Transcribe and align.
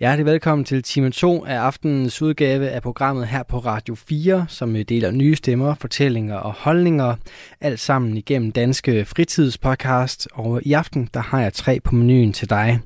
Hjertelig 0.00 0.26
velkommen 0.26 0.64
til 0.64 0.82
time 0.82 1.10
2 1.10 1.44
af 1.44 1.54
aftenens 1.54 2.22
udgave 2.22 2.68
af 2.68 2.82
programmet 2.82 3.26
her 3.26 3.42
på 3.42 3.58
Radio 3.58 3.94
4, 3.94 4.46
som 4.48 4.76
øh, 4.76 4.82
deler 4.82 5.10
nye 5.10 5.36
stemmer, 5.36 5.74
fortællinger 5.74 6.36
og 6.36 6.52
holdninger, 6.52 7.14
alt 7.60 7.80
sammen 7.80 8.16
igennem 8.16 8.52
Danske 8.52 9.04
Fritidspodcast. 9.04 10.28
Og 10.32 10.62
i 10.62 10.72
aften, 10.72 11.08
der 11.14 11.20
har 11.20 11.40
jeg 11.40 11.52
tre 11.52 11.80
på 11.80 11.94
menuen 11.94 12.32
til 12.32 12.50
dig. 12.50 12.80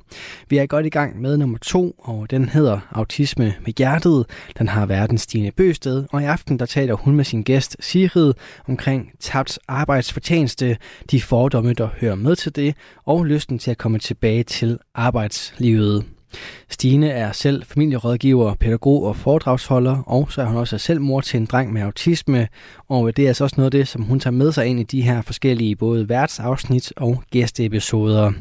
Vi 0.48 0.58
er 0.58 0.66
godt 0.66 0.86
i 0.86 0.88
gang 0.88 1.20
med 1.20 1.36
nummer 1.36 1.58
to, 1.58 1.94
og 1.98 2.30
den 2.30 2.48
hedder 2.48 2.80
Autisme 2.90 3.54
med 3.64 3.72
hjertet. 3.78 4.26
Den 4.58 4.68
har 4.68 4.86
verdens 4.86 5.22
Stine 5.22 5.50
Bøsted, 5.50 6.04
og 6.12 6.22
i 6.22 6.24
aften, 6.24 6.58
der 6.58 6.66
taler 6.66 6.94
hun 6.94 7.16
med 7.16 7.24
sin 7.24 7.42
gæst 7.42 7.76
Sigrid 7.80 8.32
omkring 8.68 9.10
tabt 9.20 9.58
arbejdsfortjeneste, 9.68 10.76
de 11.10 11.22
fordomme, 11.22 11.72
der 11.72 11.88
hører 12.00 12.14
med 12.14 12.36
til 12.36 12.56
det, 12.56 12.74
og 13.04 13.24
lysten 13.24 13.58
til 13.58 13.70
at 13.70 13.78
komme 13.78 13.98
tilbage 13.98 14.42
til 14.42 14.78
arbejdslivet. 14.94 16.04
Stine 16.70 17.10
er 17.10 17.32
selv 17.32 17.64
familierådgiver, 17.64 18.54
pædagog 18.54 19.04
og 19.04 19.16
foredragsholder, 19.16 20.02
og 20.06 20.32
så 20.32 20.42
er 20.42 20.46
hun 20.46 20.56
også 20.56 20.78
selv 20.78 21.00
mor 21.00 21.20
til 21.20 21.40
en 21.40 21.46
dreng 21.46 21.72
med 21.72 21.82
autisme, 21.82 22.48
og 22.88 23.16
det 23.16 23.24
er 23.24 23.28
altså 23.28 23.44
også 23.44 23.56
noget 23.58 23.74
af 23.74 23.80
det, 23.80 23.88
som 23.88 24.02
hun 24.02 24.20
tager 24.20 24.34
med 24.34 24.52
sig 24.52 24.66
ind 24.66 24.80
i 24.80 24.82
de 24.82 25.02
her 25.02 25.22
forskellige 25.22 25.76
både 25.76 26.08
værtsafsnit 26.08 26.92
og 26.96 27.22
gæsteepisoder. 27.30 28.32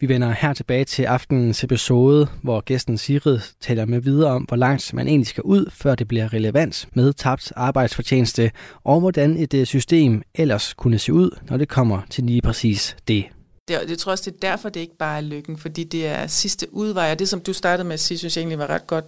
Vi 0.00 0.08
vender 0.08 0.30
her 0.30 0.52
tilbage 0.52 0.84
til 0.84 1.02
aftenens 1.02 1.64
episode, 1.64 2.28
hvor 2.42 2.60
gæsten 2.60 2.98
Sigrid 2.98 3.38
taler 3.60 3.86
med 3.86 4.00
videre 4.00 4.30
om, 4.30 4.42
hvor 4.42 4.56
langt 4.56 4.94
man 4.94 5.08
egentlig 5.08 5.26
skal 5.26 5.42
ud, 5.42 5.70
før 5.72 5.94
det 5.94 6.08
bliver 6.08 6.32
relevant 6.32 6.88
med 6.94 7.12
tabt 7.12 7.52
arbejdsfortjeneste, 7.56 8.50
og 8.84 9.00
hvordan 9.00 9.36
et 9.36 9.54
øh, 9.54 9.66
system 9.66 10.22
ellers 10.34 10.74
kunne 10.74 10.98
se 10.98 11.12
ud, 11.12 11.30
når 11.50 11.56
det 11.56 11.68
kommer 11.68 12.00
til 12.10 12.24
lige 12.24 12.42
præcis 12.42 12.96
det. 13.08 13.24
Det, 13.68 13.90
jeg 13.90 13.98
tror 13.98 14.12
også, 14.12 14.30
det 14.30 14.36
er 14.36 14.50
derfor, 14.50 14.68
det 14.68 14.80
ikke 14.80 14.96
bare 14.96 15.16
er 15.16 15.20
lykken, 15.20 15.58
fordi 15.58 15.84
det 15.84 16.06
er 16.06 16.26
sidste 16.26 16.74
udvej, 16.74 17.10
og 17.10 17.18
det 17.18 17.28
som 17.28 17.40
du 17.40 17.52
startede 17.52 17.88
med 17.88 17.94
at 17.94 18.00
sige, 18.00 18.18
synes 18.18 18.36
jeg 18.36 18.40
egentlig 18.40 18.58
var 18.58 18.70
ret 18.70 18.86
godt, 18.86 19.04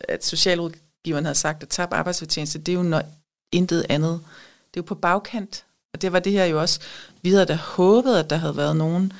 at 0.00 0.24
socialrådgiveren 0.24 1.24
havde 1.24 1.38
sagt, 1.38 1.62
at 1.62 1.68
tab 1.68 1.92
arbejdsfortjeneste, 1.92 2.58
det 2.58 2.72
er 2.72 2.76
jo 2.76 2.82
noget, 2.82 3.06
intet 3.52 3.86
andet. 3.88 4.20
Det 4.74 4.80
er 4.80 4.82
jo 4.82 4.82
på 4.82 4.94
bagkant, 4.94 5.64
og 5.94 6.02
det 6.02 6.12
var 6.12 6.18
det 6.18 6.32
her 6.32 6.44
jo 6.44 6.60
også. 6.60 6.80
Vi 7.22 7.30
havde 7.30 7.46
da 7.46 7.54
håbet, 7.54 8.16
at 8.16 8.30
der 8.30 8.36
havde 8.36 8.56
været 8.56 8.76
nogen, 8.76 9.12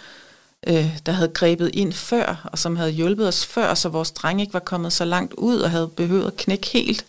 øh, 0.66 0.98
der 1.06 1.12
havde 1.12 1.28
grebet 1.28 1.70
ind 1.74 1.92
før, 1.92 2.48
og 2.52 2.58
som 2.58 2.76
havde 2.76 2.90
hjulpet 2.90 3.28
os 3.28 3.46
før, 3.46 3.74
så 3.74 3.88
vores 3.88 4.10
dreng 4.10 4.40
ikke 4.40 4.54
var 4.54 4.60
kommet 4.60 4.92
så 4.92 5.04
langt 5.04 5.34
ud, 5.34 5.60
og 5.60 5.70
havde 5.70 5.88
behøvet 5.88 6.26
at 6.26 6.36
knække 6.36 6.66
helt. 6.66 7.06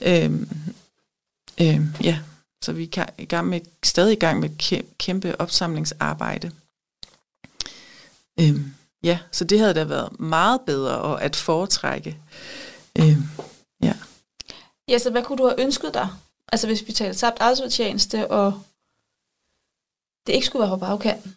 Øhm, 0.00 0.48
øhm, 1.60 1.94
ja, 2.02 2.18
så 2.62 2.72
vi 2.72 2.90
er 2.96 3.04
i 3.18 3.24
gang 3.24 3.48
med, 3.48 3.60
stadig 3.84 4.12
i 4.12 4.18
gang 4.18 4.40
med 4.40 4.50
et 4.50 4.84
kæmpe 4.98 5.40
opsamlingsarbejde. 5.40 6.50
Øhm, 8.40 8.74
ja, 9.02 9.18
så 9.32 9.44
det 9.44 9.58
havde 9.58 9.74
da 9.74 9.84
været 9.84 10.20
meget 10.20 10.60
bedre 10.66 10.98
og 10.98 11.22
at 11.22 11.36
foretrække. 11.36 12.18
Øhm, 12.98 13.22
ja. 13.82 13.92
Ja, 14.88 14.98
så 14.98 15.10
hvad 15.10 15.22
kunne 15.22 15.38
du 15.38 15.46
have 15.46 15.60
ønsket 15.60 15.94
dig? 15.94 16.08
Altså 16.52 16.66
hvis 16.66 16.86
vi 16.86 16.92
taler 16.92 17.14
tabt 17.14 17.40
arbejdsfortjeneste, 17.40 18.30
og 18.30 18.62
det 20.26 20.32
ikke 20.32 20.46
skulle 20.46 20.60
være 20.60 20.78
på 20.78 20.86
bagkanten? 20.86 21.36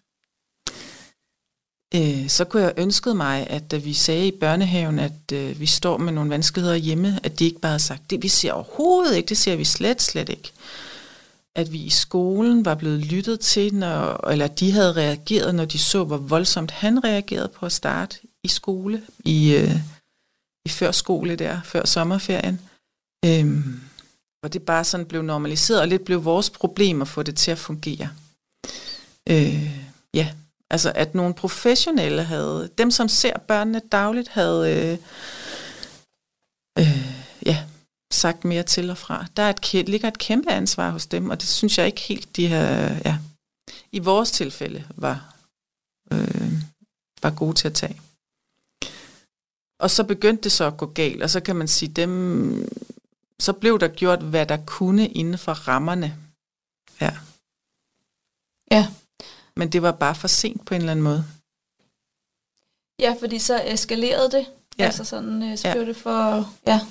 Øh, 1.95 2.29
så 2.29 2.45
kunne 2.45 2.63
jeg 2.63 2.73
ønsket 2.77 3.15
mig, 3.15 3.47
at 3.47 3.71
da 3.71 3.77
vi 3.77 3.93
sagde 3.93 4.27
i 4.27 4.37
børnehaven, 4.39 4.99
at 4.99 5.31
øh, 5.33 5.59
vi 5.59 5.65
står 5.65 5.97
med 5.97 6.13
nogle 6.13 6.29
vanskeligheder 6.29 6.75
hjemme, 6.75 7.19
at 7.23 7.39
de 7.39 7.45
ikke 7.45 7.59
bare 7.59 7.71
har 7.71 7.77
sagt, 7.77 8.09
det 8.09 8.23
vi 8.23 8.27
ser 8.27 8.53
overhovedet 8.53 9.15
ikke, 9.15 9.29
det 9.29 9.37
ser 9.37 9.55
vi 9.55 9.63
slet, 9.63 10.01
slet 10.01 10.29
ikke 10.29 10.51
at 11.55 11.71
vi 11.71 11.77
i 11.77 11.89
skolen 11.89 12.65
var 12.65 12.75
blevet 12.75 12.99
lyttet 12.99 13.39
til, 13.39 13.73
når, 13.73 14.29
eller 14.29 14.47
de 14.47 14.71
havde 14.71 14.93
reageret, 14.93 15.55
når 15.55 15.65
de 15.65 15.79
så, 15.79 16.03
hvor 16.03 16.17
voldsomt 16.17 16.71
han 16.71 17.03
reagerede 17.03 17.47
på 17.47 17.65
at 17.65 17.71
starte 17.71 18.19
i 18.43 18.47
skole, 18.47 19.03
i, 19.25 19.55
øh, 19.55 19.75
i 20.65 20.69
førskole 20.69 21.35
der, 21.35 21.61
før 21.63 21.85
sommerferien. 21.85 22.59
Øhm, 23.25 23.81
hvor 24.39 24.49
det 24.49 24.61
bare 24.61 24.83
sådan 24.83 25.05
blev 25.05 25.21
normaliseret, 25.21 25.81
og 25.81 25.87
lidt 25.87 26.05
blev 26.05 26.25
vores 26.25 26.49
problem 26.49 27.01
at 27.01 27.07
få 27.07 27.23
det 27.23 27.37
til 27.37 27.51
at 27.51 27.57
fungere. 27.57 28.09
Øh, 29.29 29.81
ja, 30.13 30.33
altså 30.69 30.91
at 30.95 31.15
nogle 31.15 31.33
professionelle 31.33 32.23
havde, 32.23 32.69
dem 32.77 32.91
som 32.91 33.07
ser 33.07 33.37
børnene 33.37 33.81
dagligt, 33.91 34.27
havde 34.27 34.75
øh, 34.75 34.97
øh, 36.79 37.20
sagt 38.21 38.45
mere 38.45 38.63
til 38.63 38.89
og 38.89 38.97
fra. 38.97 39.25
Der 39.37 39.43
er 39.43 39.49
et, 39.49 39.89
ligger 39.89 40.07
et 40.07 40.17
kæmpe 40.17 40.51
ansvar 40.51 40.89
hos 40.89 41.05
dem, 41.05 41.29
og 41.29 41.41
det 41.41 41.49
synes 41.49 41.77
jeg 41.77 41.85
ikke 41.85 42.01
helt, 42.01 42.35
de 42.35 42.47
har, 42.47 43.01
ja, 43.05 43.17
i 43.91 43.99
vores 43.99 44.31
tilfælde 44.31 44.87
var, 44.95 45.35
øh, 46.11 46.51
var 47.23 47.31
gode 47.31 47.53
til 47.53 47.67
at 47.67 47.73
tage. 47.73 48.01
Og 49.79 49.91
så 49.91 50.03
begyndte 50.03 50.43
det 50.43 50.51
så 50.51 50.65
at 50.65 50.77
gå 50.77 50.85
galt, 50.85 51.23
og 51.23 51.29
så 51.29 51.39
kan 51.39 51.55
man 51.55 51.67
sige, 51.67 51.89
dem, 51.89 52.69
så 53.39 53.53
blev 53.53 53.79
der 53.79 53.87
gjort, 53.87 54.21
hvad 54.21 54.45
der 54.45 54.57
kunne 54.65 55.07
inden 55.07 55.37
for 55.37 55.53
rammerne. 55.53 56.17
Ja. 57.01 57.11
Ja. 58.71 58.87
Men 59.55 59.71
det 59.71 59.81
var 59.81 59.91
bare 59.91 60.15
for 60.15 60.27
sent 60.27 60.65
på 60.65 60.73
en 60.75 60.81
eller 60.81 60.91
anden 60.91 61.03
måde. 61.03 61.25
Ja, 62.99 63.15
fordi 63.19 63.39
så 63.39 63.61
eskalerede 63.65 64.31
det. 64.31 64.45
Ja. 64.79 64.85
Altså 64.85 65.03
sådan, 65.03 65.43
øh, 65.43 65.57
så 65.57 65.67
ja. 65.67 65.73
blev 65.73 65.85
det 65.85 65.97
for, 65.97 66.49
ja, 66.67 66.81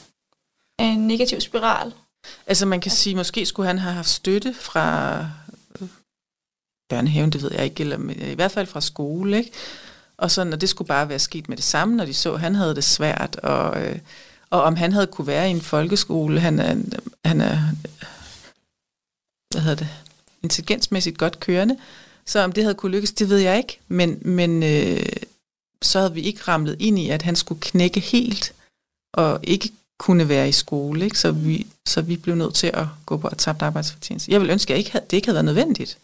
en 0.84 1.06
negativ 1.06 1.40
spiral. 1.40 1.92
Altså 2.46 2.66
man 2.66 2.80
kan 2.80 2.90
sige, 2.90 3.16
måske 3.16 3.46
skulle 3.46 3.66
han 3.66 3.78
have 3.78 3.94
haft 3.94 4.08
støtte 4.08 4.54
fra 4.54 5.18
øh, 5.80 5.88
børnehaven, 6.88 7.30
det 7.30 7.42
ved 7.42 7.52
jeg 7.52 7.64
ikke, 7.64 7.80
eller 7.80 7.98
i 8.30 8.34
hvert 8.34 8.52
fald 8.52 8.66
fra 8.66 8.80
skole, 8.80 9.38
ikke? 9.38 9.52
Og 10.16 10.30
sådan, 10.30 10.52
og 10.52 10.60
det 10.60 10.68
skulle 10.68 10.88
bare 10.88 11.08
være 11.08 11.18
sket 11.18 11.48
med 11.48 11.56
det 11.56 11.64
samme, 11.64 11.96
når 11.96 12.04
de 12.04 12.14
så, 12.14 12.32
at 12.34 12.40
han 12.40 12.54
havde 12.54 12.74
det 12.74 12.84
svært, 12.84 13.36
og, 13.36 13.82
øh, 13.82 13.98
og 14.50 14.62
om 14.62 14.76
han 14.76 14.92
havde 14.92 15.06
kunne 15.06 15.26
være 15.26 15.48
i 15.48 15.50
en 15.50 15.60
folkeskole, 15.60 16.40
han 16.40 16.58
er, 16.58 16.76
han 17.24 17.40
er 17.40 17.58
hvad 19.50 19.62
hedder 19.62 19.76
det, 19.76 19.88
intelligensmæssigt 20.42 21.18
godt 21.18 21.40
kørende, 21.40 21.78
så 22.26 22.40
om 22.40 22.52
det 22.52 22.64
havde 22.64 22.74
kunne 22.74 22.92
lykkes, 22.92 23.12
det 23.12 23.28
ved 23.28 23.38
jeg 23.38 23.56
ikke, 23.58 23.80
men, 23.88 24.18
men 24.24 24.62
øh, 24.62 25.06
så 25.82 25.98
havde 25.98 26.14
vi 26.14 26.20
ikke 26.20 26.42
ramlet 26.48 26.76
ind 26.80 26.98
i, 26.98 27.10
at 27.10 27.22
han 27.22 27.36
skulle 27.36 27.60
knække 27.60 28.00
helt, 28.00 28.54
og 29.12 29.40
ikke 29.42 29.70
kunne 30.00 30.28
være 30.28 30.48
i 30.48 30.52
skole, 30.52 31.04
ikke? 31.04 31.18
Så, 31.18 31.32
vi, 31.32 31.66
så 31.88 32.02
vi 32.02 32.16
blev 32.16 32.34
nødt 32.34 32.54
til 32.54 32.66
at 32.66 32.86
gå 33.06 33.16
på 33.16 33.28
tabt 33.38 33.62
arbejdsfortjeneste. 33.62 34.32
Jeg 34.32 34.40
vil 34.40 34.50
ønske, 34.50 34.72
at 34.72 34.78
ikke 34.78 34.92
havde, 34.92 35.04
det 35.10 35.16
ikke 35.16 35.28
havde 35.28 35.34
været 35.34 35.44
nødvendigt. 35.44 35.98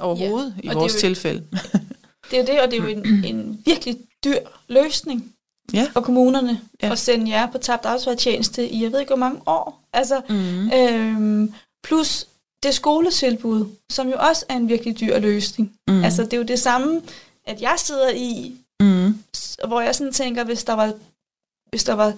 Overhovedet, 0.00 0.54
ja, 0.64 0.70
i 0.70 0.74
vores 0.74 0.94
jo, 0.94 0.98
tilfælde. 0.98 1.44
det 2.30 2.38
er 2.38 2.44
det, 2.44 2.60
og 2.60 2.70
det 2.70 2.78
er 2.78 2.82
jo 2.82 2.88
en, 2.88 3.24
en 3.24 3.62
virkelig 3.64 3.98
dyr 4.24 4.38
løsning 4.68 5.34
ja. 5.72 5.88
for 5.92 6.00
kommunerne 6.00 6.60
ja. 6.82 6.92
at 6.92 6.98
sende 6.98 7.30
jer 7.30 7.50
på 7.50 7.58
tabt 7.58 7.84
arbejdsfortjeneste 7.84 8.68
i, 8.68 8.82
jeg 8.82 8.92
ved 8.92 9.00
ikke, 9.00 9.10
hvor 9.10 9.16
mange 9.26 9.40
år. 9.46 9.82
Altså, 9.92 10.22
mm. 10.28 10.72
øhm, 10.72 11.54
plus 11.84 12.26
det 12.62 12.74
skoletilbud, 12.74 13.66
som 13.90 14.08
jo 14.08 14.16
også 14.18 14.44
er 14.48 14.56
en 14.56 14.68
virkelig 14.68 15.00
dyr 15.00 15.18
løsning. 15.18 15.72
Mm. 15.88 16.04
Altså, 16.04 16.22
det 16.22 16.32
er 16.32 16.36
jo 16.36 16.42
det 16.42 16.58
samme, 16.58 17.02
at 17.46 17.62
jeg 17.62 17.74
sidder 17.78 18.10
i, 18.10 18.56
mm. 18.80 19.24
hvor 19.66 19.80
jeg 19.80 19.94
sådan 19.94 20.12
tænker, 20.12 20.44
hvis 20.44 20.64
der 20.64 20.72
var 20.72 20.92
hvis 21.70 21.84
der 21.84 21.92
var 21.92 22.14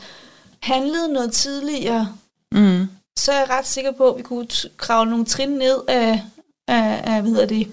handlet 0.63 1.11
noget 1.11 1.33
tidligere, 1.33 2.17
mm. 2.53 2.87
så 3.19 3.33
er 3.33 3.39
jeg 3.39 3.51
ret 3.51 3.67
sikker 3.67 3.93
på, 3.93 4.11
at 4.11 4.19
vi 4.19 4.23
kunne 4.23 4.47
kravle 4.77 5.11
nogle 5.11 5.25
trin 5.25 5.49
ned 5.49 5.81
af, 5.89 6.23
af, 6.69 7.15
af 7.15 7.23
hvad 7.23 7.31
hedder 7.31 7.47
det, 7.47 7.69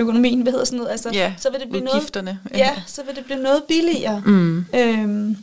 økonomien, 0.00 0.42
hvad 0.42 0.52
hedder 0.52 0.64
sådan 0.64 0.76
noget? 0.76 0.90
Altså, 0.90 1.10
ja, 1.12 1.34
så 1.38 1.50
vil 1.50 1.60
det 1.60 1.68
blive. 1.68 1.84
Noget, 1.84 2.38
ja, 2.54 2.82
så 2.86 3.02
vil 3.02 3.16
det 3.16 3.24
blive 3.24 3.42
noget 3.42 3.64
billigere. 3.68 4.22
Mm. 4.26 4.58
Øhm, 4.74 5.36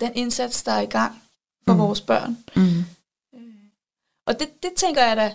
den 0.00 0.12
indsats, 0.14 0.62
der 0.62 0.72
er 0.72 0.80
i 0.80 0.86
gang 0.86 1.22
for 1.66 1.72
mm. 1.72 1.78
vores 1.78 2.00
børn. 2.00 2.38
Mm. 2.56 2.84
Og 4.26 4.40
det, 4.40 4.62
det 4.62 4.70
tænker 4.76 5.04
jeg 5.04 5.16
da, 5.16 5.34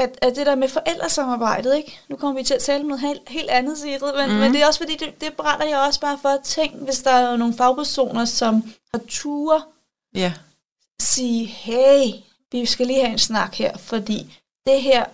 at, 0.00 0.18
at 0.22 0.36
det 0.36 0.46
der 0.46 0.54
med 0.54 0.68
forældresamarbejdet, 0.68 1.76
ikke? 1.76 1.98
Nu 2.08 2.16
kommer 2.16 2.40
vi 2.40 2.44
til 2.44 2.54
at 2.54 2.60
tale 2.60 2.80
om 2.80 2.86
noget 2.86 3.00
helt, 3.00 3.28
helt 3.28 3.50
andet, 3.50 3.78
Sigrid, 3.78 4.12
men, 4.16 4.30
mm. 4.30 4.40
men 4.40 4.52
det 4.52 4.62
er 4.62 4.66
også 4.66 4.80
fordi, 4.80 4.96
det, 4.96 5.20
det 5.20 5.32
brænder 5.36 5.66
jeg 5.66 5.78
også 5.78 6.00
bare 6.00 6.18
for 6.22 6.28
at 6.28 6.40
tænke, 6.44 6.76
hvis 6.76 6.98
der 6.98 7.10
er 7.10 7.36
nogle 7.36 7.54
fagpersoner, 7.54 8.24
som 8.24 8.62
har 8.94 9.00
tur 9.08 9.66
yeah. 10.16 10.32
sige, 11.00 11.46
hey, 11.46 12.12
vi 12.52 12.66
skal 12.66 12.86
lige 12.86 13.00
have 13.00 13.12
en 13.12 13.18
snak 13.18 13.54
her, 13.54 13.76
fordi 13.76 14.38
det 14.66 14.82
her, 14.82 15.04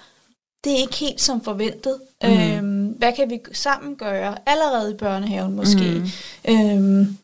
det 0.64 0.72
er 0.72 0.76
ikke 0.76 0.96
helt 0.96 1.20
som 1.20 1.40
forventet. 1.40 2.00
Mm. 2.22 2.28
Øhm, 2.28 2.86
hvad 2.86 3.12
kan 3.12 3.30
vi 3.30 3.40
sammen 3.52 3.96
gøre, 3.96 4.36
allerede 4.46 4.90
i 4.90 4.96
børnehaven 4.96 5.56
måske? 5.56 6.04
Mm. 6.48 6.54
Øhm, 6.54 7.18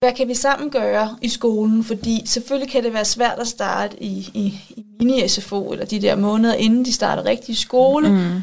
hvad 0.00 0.12
kan 0.14 0.28
vi 0.28 0.34
sammen 0.34 0.70
gøre 0.70 1.18
i 1.22 1.28
skolen? 1.28 1.84
Fordi 1.84 2.22
selvfølgelig 2.26 2.72
kan 2.72 2.84
det 2.84 2.92
være 2.92 3.04
svært 3.04 3.38
at 3.38 3.48
starte 3.48 4.02
i, 4.02 4.30
i, 4.34 4.60
i 4.76 4.84
mini-SFO, 5.02 5.72
eller 5.72 5.84
de 5.84 6.02
der 6.02 6.16
måneder, 6.16 6.54
inden 6.54 6.84
de 6.84 6.92
starter 6.92 7.24
rigtig 7.24 7.52
i 7.52 7.56
skole. 7.56 8.08
Mm. 8.08 8.16
Men 8.16 8.42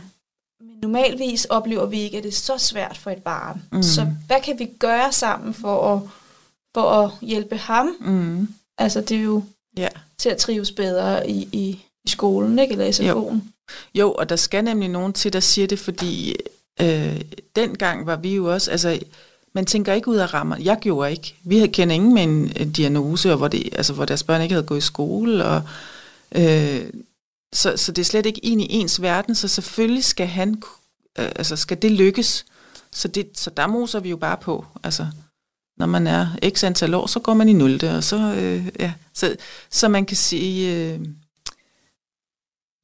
normalvis 0.81 1.45
oplever 1.45 1.85
vi 1.85 1.99
ikke, 1.99 2.17
at 2.17 2.23
det 2.23 2.29
er 2.29 2.33
så 2.33 2.57
svært 2.57 2.97
for 2.97 3.11
et 3.11 3.23
barn. 3.23 3.61
Mm. 3.71 3.83
Så 3.83 4.07
hvad 4.27 4.41
kan 4.41 4.59
vi 4.59 4.65
gøre 4.79 5.11
sammen 5.11 5.53
for 5.53 5.93
at 5.93 6.01
for 6.77 6.89
at 6.89 7.11
hjælpe 7.21 7.57
ham. 7.57 7.95
Mm. 7.99 8.47
Altså, 8.77 9.01
det 9.01 9.17
er 9.17 9.21
jo 9.21 9.43
ja. 9.77 9.87
til 10.17 10.29
at 10.29 10.37
trives 10.37 10.71
bedre 10.71 11.29
i, 11.29 11.49
i, 11.51 11.85
i 12.05 12.09
skolen, 12.09 12.59
ikke? 12.59 12.71
Eller 12.71 12.85
i 12.85 12.89
SFO'en. 12.89 13.07
Jo. 13.07 13.39
jo, 13.95 14.13
og 14.13 14.29
der 14.29 14.35
skal 14.35 14.63
nemlig 14.63 14.89
nogen 14.89 15.13
til, 15.13 15.33
der 15.33 15.39
siger 15.39 15.67
det, 15.67 15.79
fordi 15.79 16.35
øh, 16.81 17.21
dengang 17.55 18.05
var 18.05 18.15
vi 18.15 18.35
jo 18.35 18.53
også, 18.53 18.71
altså, 18.71 18.99
man 19.55 19.65
tænker 19.65 19.93
ikke 19.93 20.07
ud 20.07 20.15
af 20.15 20.33
rammer. 20.33 20.57
Jeg 20.57 20.77
gjorde 20.81 21.11
ikke. 21.11 21.35
Vi 21.43 21.55
havde 21.57 21.71
kendt 21.71 21.93
ingen 21.93 22.13
med 22.13 22.23
en, 22.23 22.71
diagnose, 22.71 23.31
og 23.31 23.37
hvor, 23.37 23.47
det, 23.47 23.69
altså, 23.71 23.93
hvor 23.93 24.05
deres 24.05 24.23
børn 24.23 24.41
ikke 24.41 24.53
havde 24.53 24.67
gået 24.67 24.77
i 24.77 24.81
skole, 24.81 25.45
og 25.45 25.61
øh, 26.35 26.89
så, 27.53 27.77
så 27.77 27.91
det 27.91 28.01
er 28.01 28.05
slet 28.05 28.25
ikke 28.25 28.45
ind 28.45 28.61
i 28.61 28.67
ens 28.69 29.01
verden, 29.01 29.35
så 29.35 29.47
selvfølgelig 29.47 30.03
skal 30.03 30.27
han, 30.27 30.61
øh, 31.19 31.29
altså 31.35 31.55
skal 31.55 31.81
det 31.81 31.91
lykkes. 31.91 32.45
Så, 32.91 33.07
det, 33.07 33.29
så 33.35 33.49
der 33.49 33.67
moser 33.67 33.99
vi 33.99 34.09
jo 34.09 34.17
bare 34.17 34.37
på. 34.37 34.65
Altså, 34.83 35.07
når 35.77 35.85
man 35.85 36.07
er 36.07 36.27
x 36.49 36.63
antal 36.63 36.93
år, 36.93 37.07
så 37.07 37.19
går 37.19 37.33
man 37.33 37.49
i 37.49 37.53
0. 37.53 37.85
Og 37.85 38.03
så, 38.03 38.33
øh, 38.33 38.67
ja. 38.79 38.93
så, 39.13 39.35
så 39.69 39.87
man 39.87 40.05
kan 40.05 40.17
sige, 40.17 40.75
øh, 40.75 40.99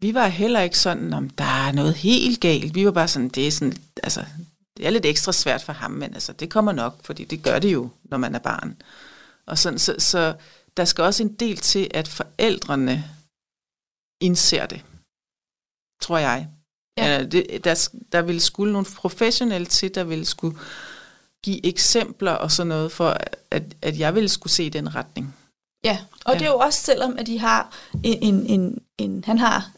vi 0.01 0.13
var 0.13 0.27
heller 0.27 0.59
ikke 0.59 0.79
sådan, 0.79 1.13
om 1.13 1.29
der 1.29 1.67
er 1.67 1.71
noget 1.71 1.93
helt 1.93 2.39
galt. 2.39 2.75
Vi 2.75 2.85
var 2.85 2.91
bare 2.91 3.07
sådan, 3.07 3.29
det 3.29 3.47
er 3.47 3.51
sådan, 3.51 3.77
altså, 4.03 4.25
det 4.77 4.85
er 4.85 4.89
lidt 4.89 5.05
ekstra 5.05 5.31
svært 5.31 5.61
for 5.61 5.73
ham, 5.73 5.91
men 5.91 6.13
altså, 6.13 6.33
det 6.33 6.49
kommer 6.49 6.71
nok, 6.71 7.05
fordi 7.05 7.23
det 7.23 7.43
gør 7.43 7.59
det 7.59 7.73
jo, 7.73 7.89
når 8.03 8.17
man 8.17 8.35
er 8.35 8.39
barn. 8.39 8.81
Og 9.45 9.57
sådan, 9.57 9.79
så, 9.79 9.95
så 9.99 10.35
der 10.77 10.85
skal 10.85 11.03
også 11.03 11.23
en 11.23 11.33
del 11.33 11.57
til, 11.57 11.91
at 11.93 12.07
forældrene 12.07 13.03
indser 14.21 14.65
det, 14.65 14.85
tror 16.01 16.17
jeg. 16.17 16.47
Ja. 16.97 17.23
Det, 17.23 17.63
der, 17.63 17.89
der 18.11 18.21
vil 18.21 18.41
skulle 18.41 18.73
nogle 18.73 18.87
professionelle 18.95 19.67
til, 19.67 19.95
der 19.95 20.03
vil 20.03 20.25
skulle 20.25 20.57
give 21.43 21.65
eksempler 21.65 22.31
og 22.31 22.51
sådan 22.51 22.67
noget, 22.67 22.91
for 22.91 23.17
at, 23.51 23.75
at 23.81 23.99
jeg 23.99 24.15
ville 24.15 24.29
skulle 24.29 24.53
se 24.53 24.69
den 24.69 24.95
retning. 24.95 25.35
Ja, 25.83 25.99
og 26.25 26.33
ja. 26.33 26.39
det 26.39 26.45
er 26.45 26.51
jo 26.51 26.57
også 26.57 26.79
selvom, 26.79 27.17
at 27.17 27.27
de 27.27 27.39
har 27.39 27.73
en, 28.03 28.23
en, 28.23 28.45
en, 28.45 28.81
en 28.97 29.23
han 29.23 29.37
har 29.37 29.71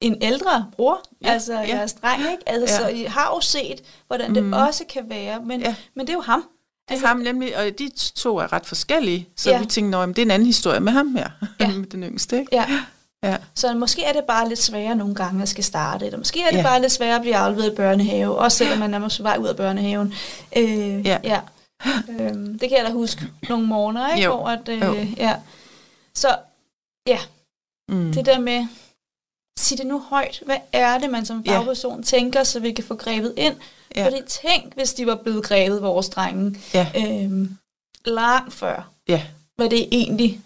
en 0.00 0.16
ældre 0.22 0.66
bror, 0.76 1.00
ja, 1.22 1.30
altså 1.30 1.52
ja. 1.52 1.68
jeres 1.68 1.92
dreng, 1.92 2.20
ikke? 2.20 2.42
Altså, 2.46 2.74
ja. 2.74 2.80
så 2.80 2.88
I 2.88 3.02
har 3.02 3.32
jo 3.34 3.40
set, 3.40 3.82
hvordan 4.06 4.34
det 4.34 4.44
mm. 4.44 4.52
også 4.52 4.84
kan 4.88 5.02
være, 5.08 5.40
men, 5.42 5.60
ja. 5.60 5.74
men 5.94 6.06
det 6.06 6.12
er 6.12 6.16
jo 6.16 6.20
ham. 6.20 6.40
Det 6.40 6.48
er 6.88 6.92
altså, 6.92 7.06
ham 7.06 7.16
nemlig, 7.16 7.58
og 7.58 7.64
de 7.78 7.90
to 8.14 8.36
er 8.36 8.52
ret 8.52 8.66
forskellige, 8.66 9.28
så 9.36 9.50
ja. 9.50 9.58
vi 9.58 9.66
tænkte, 9.66 9.98
at 9.98 10.08
det 10.08 10.18
er 10.18 10.22
en 10.22 10.30
anden 10.30 10.46
historie 10.46 10.80
med 10.80 10.92
ham 10.92 11.16
her, 11.16 11.30
ja. 11.60 11.68
med 11.68 11.86
den 11.92 12.02
yngste, 12.02 12.38
ikke? 12.38 12.56
Ja. 12.56 12.66
Ja. 13.22 13.36
Så 13.54 13.74
måske 13.74 14.04
er 14.04 14.12
det 14.12 14.24
bare 14.24 14.48
lidt 14.48 14.62
sværere 14.62 14.96
nogle 14.96 15.14
gange 15.14 15.42
at 15.42 15.48
skal 15.48 15.64
starte, 15.64 16.06
eller 16.06 16.18
måske 16.18 16.42
er 16.42 16.50
det 16.50 16.58
ja. 16.58 16.62
bare 16.62 16.80
lidt 16.80 16.92
sværere 16.92 17.16
at 17.16 17.20
blive 17.20 17.36
afleveret 17.36 17.72
i 17.72 17.76
børnehave, 17.76 18.38
også 18.38 18.58
selvom 18.58 18.78
man 18.78 18.94
er 18.94 18.98
måske 18.98 19.22
vej 19.22 19.36
ud 19.40 19.46
af 19.46 19.56
børnehaven. 19.56 20.14
Øh, 20.56 21.06
ja. 21.06 21.18
ja. 21.24 21.40
Øh, 22.08 22.34
det 22.34 22.60
kan 22.60 22.78
jeg 22.78 22.84
da 22.86 22.90
huske 22.90 23.22
nogle 23.48 23.66
morgener, 23.66 24.14
ikke? 24.14 24.24
Jo. 24.24 24.36
Hvor 24.36 24.48
at, 24.48 24.68
øh, 24.68 25.12
ja. 25.16 25.34
Så 26.14 26.36
ja, 27.06 27.18
mm. 27.88 28.12
det 28.12 28.26
der 28.26 28.38
med, 28.38 28.66
sig 29.58 29.78
det 29.78 29.86
nu 29.86 29.98
højt. 29.98 30.42
Hvad 30.46 30.58
er 30.72 30.98
det, 30.98 31.10
man 31.10 31.26
som 31.26 31.44
fagperson 31.44 31.96
ja. 31.96 32.04
tænker, 32.04 32.42
så 32.44 32.60
vi 32.60 32.72
kan 32.72 32.84
få 32.84 32.94
grebet 32.94 33.34
ind? 33.36 33.54
Ja. 33.96 34.06
Fordi 34.06 34.16
tænk, 34.28 34.74
hvis 34.74 34.94
de 34.94 35.06
var 35.06 35.14
blevet 35.14 35.44
grebet, 35.44 35.82
vores 35.82 36.08
drenge, 36.08 36.60
ja. 36.74 36.86
øhm, 36.96 37.56
langt 38.04 38.54
før, 38.54 38.90
ja. 39.08 39.22
hvad 39.56 39.70
det 39.70 39.88
egentlig 39.92 40.40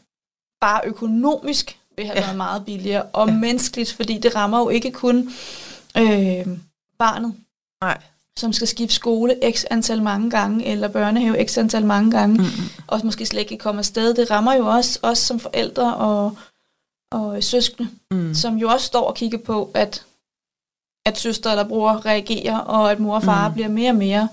bare 0.60 0.80
økonomisk 0.84 1.78
vil 1.96 2.06
have 2.06 2.18
ja. 2.18 2.24
været 2.24 2.36
meget 2.36 2.64
billigere, 2.64 3.02
og 3.02 3.28
ja. 3.28 3.34
menneskeligt, 3.34 3.92
fordi 3.92 4.18
det 4.18 4.36
rammer 4.36 4.58
jo 4.58 4.68
ikke 4.68 4.92
kun 4.92 5.32
øh, 5.96 6.46
barnet, 6.98 7.34
Nej. 7.82 7.98
som 8.38 8.52
skal 8.52 8.68
skifte 8.68 8.94
skole 8.94 9.36
x 9.52 9.64
antal 9.70 10.02
mange 10.02 10.30
gange, 10.30 10.66
eller 10.66 10.88
børnehave 10.88 11.48
x 11.48 11.58
antal 11.58 11.86
mange 11.86 12.10
gange, 12.10 12.36
mm-hmm. 12.36 12.68
og 12.86 13.00
måske 13.04 13.26
slet 13.26 13.40
ikke 13.40 13.56
komme 13.56 13.78
afsted. 13.78 14.14
Det 14.14 14.30
rammer 14.30 14.54
jo 14.54 14.66
også 14.66 14.98
os 15.02 15.18
som 15.18 15.40
forældre 15.40 15.94
og, 15.96 16.36
og 17.12 17.42
søskende, 17.42 17.88
mm. 18.10 18.34
som 18.34 18.56
jo 18.56 18.68
også 18.68 18.86
står 18.86 19.02
og 19.02 19.14
kigger 19.14 19.38
på, 19.38 19.70
at, 19.74 20.04
at 21.06 21.18
søster 21.18 21.50
eller 21.50 21.68
bror 21.68 22.06
reagerer, 22.06 22.58
og 22.58 22.90
at 22.90 23.00
mor 23.00 23.14
og 23.14 23.22
far 23.22 23.48
mm. 23.48 23.54
bliver 23.54 23.68
mere 23.68 23.90
og 23.90 23.96
mere 23.96 24.28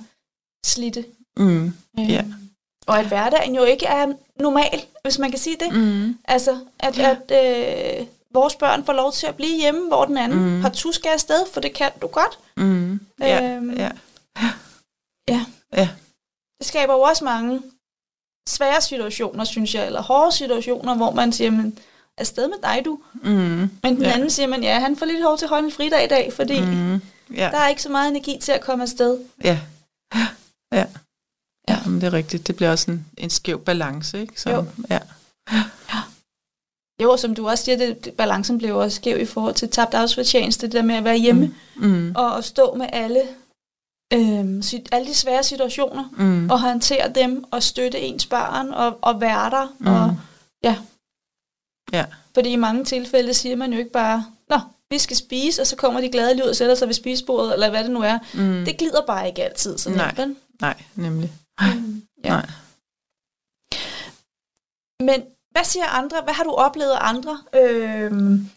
slidte. 0.65 1.06
Mm. 1.38 1.74
Øh, 2.00 2.09
yeah. 2.09 2.25
Og 2.88 3.00
at 3.00 3.07
hverdagen 3.07 3.56
jo 3.56 3.63
ikke 3.63 3.85
er 3.85 4.13
normal, 4.39 4.81
hvis 5.03 5.19
man 5.19 5.29
kan 5.29 5.39
sige 5.39 5.57
det. 5.59 5.74
Mm. 5.74 6.18
Altså, 6.25 6.59
at, 6.79 6.97
ja. 6.97 7.18
at 7.29 8.00
øh, 8.01 8.07
vores 8.33 8.56
børn 8.56 8.85
får 8.85 8.94
lov 8.94 9.12
til 9.12 9.27
at 9.27 9.35
blive 9.35 9.62
hjemme, 9.62 9.88
hvor 9.88 10.06
den 10.06 10.18
anden 10.18 10.39
mm. 10.39 10.62
har 10.62 10.69
tuske 10.69 11.09
afsted, 11.09 11.45
for 11.53 11.62
det 11.62 11.73
kan 11.73 11.91
du 12.01 12.07
godt. 12.07 12.39
Mm. 12.57 13.00
Ja. 13.19 13.56
Øhm, 13.56 13.71
ja. 13.71 13.91
ja. 15.30 15.45
Ja. 15.73 15.89
Det 16.59 16.68
skaber 16.68 16.94
jo 16.94 17.01
også 17.01 17.23
mange 17.23 17.62
svære 18.50 18.81
situationer, 18.81 19.44
synes 19.44 19.75
jeg, 19.75 19.85
eller 19.85 20.01
hårde 20.01 20.31
situationer, 20.31 20.95
hvor 20.95 21.12
man 21.12 21.33
siger, 21.33 21.51
men 21.51 21.80
afsted 22.17 22.47
med 22.47 22.57
dig, 22.63 22.81
du. 22.85 22.99
Mm. 23.13 23.31
Men 23.83 23.95
den 23.95 24.01
ja. 24.01 24.11
anden 24.11 24.29
siger 24.29 24.47
man, 24.47 24.63
ja, 24.63 24.79
han 24.79 24.95
får 24.95 25.05
lidt 25.05 25.23
hårdt 25.23 25.39
til 25.39 25.47
højden 25.47 25.71
fridag 25.71 26.03
i 26.03 26.07
dag, 26.07 26.33
fordi 26.33 26.61
mm. 26.61 27.01
ja. 27.33 27.49
der 27.51 27.57
er 27.57 27.67
ikke 27.67 27.81
så 27.81 27.89
meget 27.89 28.09
energi 28.09 28.37
til 28.41 28.51
at 28.51 28.61
komme 28.61 28.83
afsted. 28.83 29.19
Ja. 29.43 29.59
Ja. 30.73 30.85
Ja, 31.69 31.79
men 31.85 32.01
det 32.01 32.07
er 32.07 32.13
rigtigt. 32.13 32.47
Det 32.47 32.55
bliver 32.55 32.71
også 32.71 32.91
en, 32.91 33.05
en 33.17 33.29
skæv 33.29 33.59
balance, 33.59 34.21
ikke? 34.21 34.41
Så, 34.41 34.49
jo. 34.49 34.65
Ja. 34.89 34.99
ja. 35.51 35.63
Jo, 37.03 37.17
som 37.17 37.35
du 37.35 37.49
også 37.49 37.63
siger, 37.63 37.77
det, 37.77 38.13
balancen 38.17 38.57
bliver 38.57 38.73
også 38.73 38.95
skæv 38.95 39.19
i 39.21 39.25
forhold 39.25 39.55
til 39.55 39.69
tabt 39.69 39.93
arbejdsfortjeneste, 39.93 40.67
det 40.67 40.73
der 40.73 40.81
med 40.81 40.95
at 40.95 41.03
være 41.03 41.17
hjemme 41.17 41.53
mm. 41.75 41.87
Mm. 41.87 42.13
Og, 42.15 42.37
at 42.37 42.45
stå 42.45 42.75
med 42.75 42.87
alle, 42.93 43.21
øhm, 44.13 44.63
alle 44.91 45.07
de 45.07 45.15
svære 45.15 45.43
situationer, 45.43 46.09
mm. 46.17 46.49
og 46.49 46.61
håndtere 46.61 47.13
dem, 47.13 47.43
og 47.51 47.63
støtte 47.63 47.99
ens 47.99 48.25
barn, 48.25 48.69
og, 48.69 48.99
og 49.01 49.21
være 49.21 49.49
der, 49.49 49.75
mm. 49.79 49.87
og 49.87 50.17
ja. 50.63 50.75
Ja. 51.93 52.05
Fordi 52.33 52.49
i 52.49 52.55
mange 52.55 52.85
tilfælde 52.85 53.33
siger 53.33 53.55
man 53.55 53.73
jo 53.73 53.79
ikke 53.79 53.91
bare, 53.91 54.25
nå, 54.49 54.59
vi 54.89 54.99
skal 54.99 55.17
spise, 55.17 55.61
og 55.61 55.67
så 55.67 55.75
kommer 55.75 56.01
de 56.01 56.09
glade 56.09 56.43
ud 56.43 56.49
og 56.49 56.55
sætter 56.55 56.75
sig 56.75 56.87
ved 56.87 56.93
spisebordet, 56.93 57.53
eller 57.53 57.69
hvad 57.69 57.83
det 57.83 57.91
nu 57.91 58.01
er. 58.01 58.19
Mm. 58.33 58.65
Det 58.65 58.77
glider 58.77 59.05
bare 59.05 59.27
ikke 59.27 59.43
altid 59.43 59.77
sådan 59.77 59.97
Nej. 59.97 60.13
Vel? 60.17 60.35
Nej, 60.61 60.83
nemlig. 60.95 61.31
Mm, 61.61 62.03
ja. 62.23 62.29
Nej. 62.29 62.45
Men 64.99 65.23
hvad 65.51 65.63
siger 65.63 65.85
andre? 65.85 66.21
Hvad 66.21 66.33
har 66.33 66.43
du 66.43 66.51
oplevet 66.51 66.91
af 66.91 66.99
andre? 67.01 67.39
Øhm, 67.53 68.49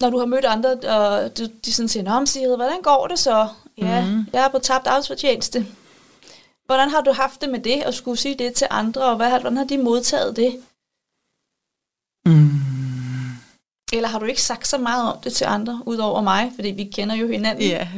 når 0.00 0.10
du 0.10 0.18
har 0.18 0.26
mødt 0.26 0.44
andre, 0.44 0.70
og 0.70 1.38
du, 1.38 1.46
de 1.64 1.72
sådan 1.72 1.88
siger, 1.88 2.02
Nå, 2.02 2.26
Sigrid, 2.26 2.56
hvordan 2.56 2.82
går 2.82 3.06
det 3.06 3.18
så? 3.18 3.48
Ja, 3.78 4.06
mm. 4.06 4.26
jeg 4.32 4.44
er 4.44 4.48
på 4.48 4.58
tabt 4.58 4.86
arbejdsfortjeneste. 4.86 5.66
Hvordan 6.66 6.88
har 6.88 7.00
du 7.00 7.12
haft 7.12 7.40
det 7.40 7.48
med 7.48 7.60
det, 7.60 7.84
og 7.84 7.94
skulle 7.94 8.16
sige 8.16 8.34
det 8.38 8.54
til 8.54 8.66
andre, 8.70 9.04
og 9.04 9.16
hvad, 9.16 9.30
hvordan 9.30 9.56
har 9.56 9.64
de 9.64 9.78
modtaget 9.78 10.36
det? 10.36 10.62
Mm. 12.26 12.62
Eller 13.92 14.08
har 14.08 14.18
du 14.18 14.26
ikke 14.26 14.42
sagt 14.42 14.68
så 14.68 14.78
meget 14.78 15.12
om 15.12 15.20
det 15.24 15.32
til 15.32 15.44
andre, 15.44 15.82
udover 15.86 16.22
mig, 16.22 16.52
fordi 16.54 16.68
vi 16.68 16.84
kender 16.84 17.14
jo 17.14 17.28
hinanden? 17.28 17.64
Ja. 17.64 17.88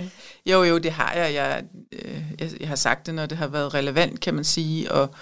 jo, 0.52 0.62
jo, 0.62 0.78
det 0.78 0.92
har 0.92 1.12
jeg. 1.12 1.34
Jeg, 1.34 1.64
øh, 1.92 2.22
jeg. 2.38 2.50
jeg 2.60 2.68
har 2.68 2.76
sagt 2.76 3.06
det, 3.06 3.14
når 3.14 3.26
det 3.26 3.38
har 3.38 3.46
været 3.46 3.74
relevant, 3.74 4.20
kan 4.20 4.34
man 4.34 4.44
sige. 4.44 4.92
Og, 4.92 5.14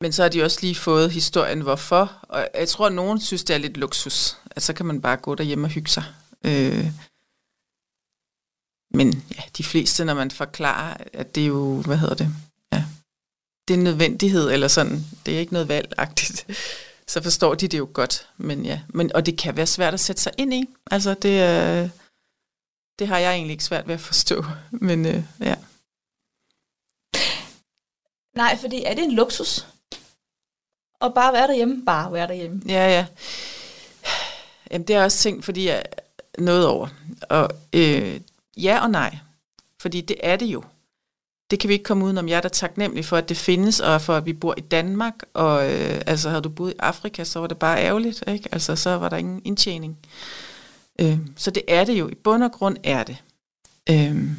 men 0.00 0.12
så 0.12 0.22
har 0.22 0.28
de 0.28 0.42
også 0.42 0.58
lige 0.62 0.74
fået 0.74 1.10
historien, 1.10 1.60
hvorfor. 1.60 2.18
Og 2.22 2.48
jeg 2.54 2.68
tror, 2.68 2.86
at 2.86 2.92
nogen 2.92 3.20
synes, 3.20 3.44
det 3.44 3.54
er 3.54 3.58
lidt 3.58 3.76
luksus. 3.76 4.38
At 4.50 4.62
så 4.62 4.72
kan 4.72 4.86
man 4.86 5.00
bare 5.00 5.16
gå 5.16 5.34
derhjemme 5.34 5.66
og 5.66 5.70
hygge 5.70 5.90
sig. 5.90 6.04
Øh, 6.44 6.86
men 8.94 9.24
ja, 9.36 9.42
de 9.58 9.64
fleste, 9.64 10.04
når 10.04 10.14
man 10.14 10.30
forklarer, 10.30 10.96
at 11.12 11.34
det 11.34 11.42
er 11.42 11.46
jo, 11.46 11.82
hvad 11.82 11.96
hedder 11.96 12.14
det? 12.14 12.34
Det 13.68 13.74
er 13.74 13.78
en 13.78 13.84
nødvendighed, 13.84 14.50
eller 14.50 14.68
sådan. 14.68 15.04
Det 15.26 15.34
er 15.34 15.38
ikke 15.38 15.52
noget 15.52 15.68
valgagtigt 15.68 16.46
så 17.08 17.22
forstår 17.22 17.54
de 17.54 17.68
det 17.68 17.78
jo 17.78 17.88
godt. 17.92 18.28
Men 18.36 18.64
ja, 18.64 18.80
men, 18.88 19.12
og 19.14 19.26
det 19.26 19.38
kan 19.38 19.56
være 19.56 19.66
svært 19.66 19.94
at 19.94 20.00
sætte 20.00 20.22
sig 20.22 20.32
ind 20.38 20.54
i. 20.54 20.68
Altså, 20.90 21.14
det, 21.14 21.28
øh, 21.28 21.90
det 22.98 23.08
har 23.08 23.18
jeg 23.18 23.32
egentlig 23.32 23.52
ikke 23.52 23.64
svært 23.64 23.88
ved 23.88 23.94
at 23.94 24.00
forstå. 24.00 24.44
Men 24.70 25.06
øh, 25.06 25.22
ja. 25.40 25.54
Nej, 28.36 28.56
fordi 28.56 28.82
er 28.84 28.94
det 28.94 29.04
en 29.04 29.14
luksus? 29.14 29.66
Og 31.00 31.14
bare 31.14 31.32
være 31.32 31.46
derhjemme? 31.46 31.84
Bare 31.84 32.12
være 32.12 32.28
derhjemme. 32.28 32.62
Ja, 32.66 32.88
ja. 32.88 33.06
Jamen, 34.70 34.86
det 34.86 34.96
er 34.96 35.04
også 35.04 35.18
ting, 35.18 35.44
fordi 35.44 35.66
jeg 35.66 35.84
noget 36.38 36.66
over. 36.66 36.88
Og 37.28 37.50
øh, 37.72 38.20
ja 38.56 38.78
og 38.82 38.90
nej. 38.90 39.18
Fordi 39.80 40.00
det 40.00 40.16
er 40.22 40.36
det 40.36 40.46
jo 40.46 40.64
det 41.50 41.60
kan 41.60 41.68
vi 41.68 41.72
ikke 41.72 41.84
komme 41.84 42.04
udenom. 42.04 42.28
Jeg 42.28 42.36
er 42.36 42.40
da 42.40 42.48
taknemmelig 42.48 43.04
for, 43.04 43.16
at 43.16 43.28
det 43.28 43.36
findes, 43.36 43.80
og 43.80 44.02
for, 44.02 44.14
at 44.14 44.26
vi 44.26 44.32
bor 44.32 44.54
i 44.56 44.60
Danmark. 44.60 45.14
Og 45.34 45.72
øh, 45.72 46.00
altså, 46.06 46.28
havde 46.28 46.42
du 46.42 46.48
boet 46.48 46.72
i 46.72 46.76
Afrika, 46.78 47.24
så 47.24 47.40
var 47.40 47.46
det 47.46 47.58
bare 47.58 47.82
ærgerligt. 47.82 48.24
Ikke? 48.28 48.48
Altså, 48.52 48.76
så 48.76 48.90
var 48.90 49.08
der 49.08 49.16
ingen 49.16 49.42
indtjening. 49.44 49.98
Øh, 51.00 51.18
så 51.36 51.50
det 51.50 51.62
er 51.68 51.84
det 51.84 51.98
jo. 51.98 52.08
I 52.08 52.14
bund 52.14 52.42
og 52.42 52.52
grund 52.52 52.76
er 52.84 53.04
det. 53.04 53.16
Øh, 53.90 54.30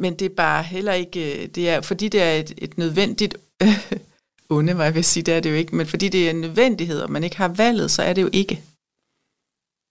men 0.00 0.14
det 0.14 0.24
er 0.24 0.34
bare 0.36 0.62
heller 0.62 0.92
ikke... 0.92 1.42
Øh, 1.42 1.48
det 1.48 1.70
er, 1.70 1.80
fordi 1.80 2.08
det 2.08 2.22
er 2.22 2.32
et, 2.32 2.54
et 2.58 2.78
nødvendigt 2.78 3.36
øh, 3.62 3.90
onde, 4.50 4.74
hvad 4.74 4.84
jeg 4.84 4.94
vil 4.94 5.04
sige, 5.04 5.22
det 5.22 5.34
er 5.34 5.40
det 5.40 5.50
jo 5.50 5.54
ikke. 5.54 5.76
Men 5.76 5.86
fordi 5.86 6.08
det 6.08 6.26
er 6.26 6.30
en 6.30 6.40
nødvendighed, 6.40 7.00
og 7.00 7.10
man 7.10 7.24
ikke 7.24 7.36
har 7.36 7.48
valget, 7.48 7.90
så 7.90 8.02
er 8.02 8.12
det 8.12 8.22
jo 8.22 8.30
ikke. 8.32 8.62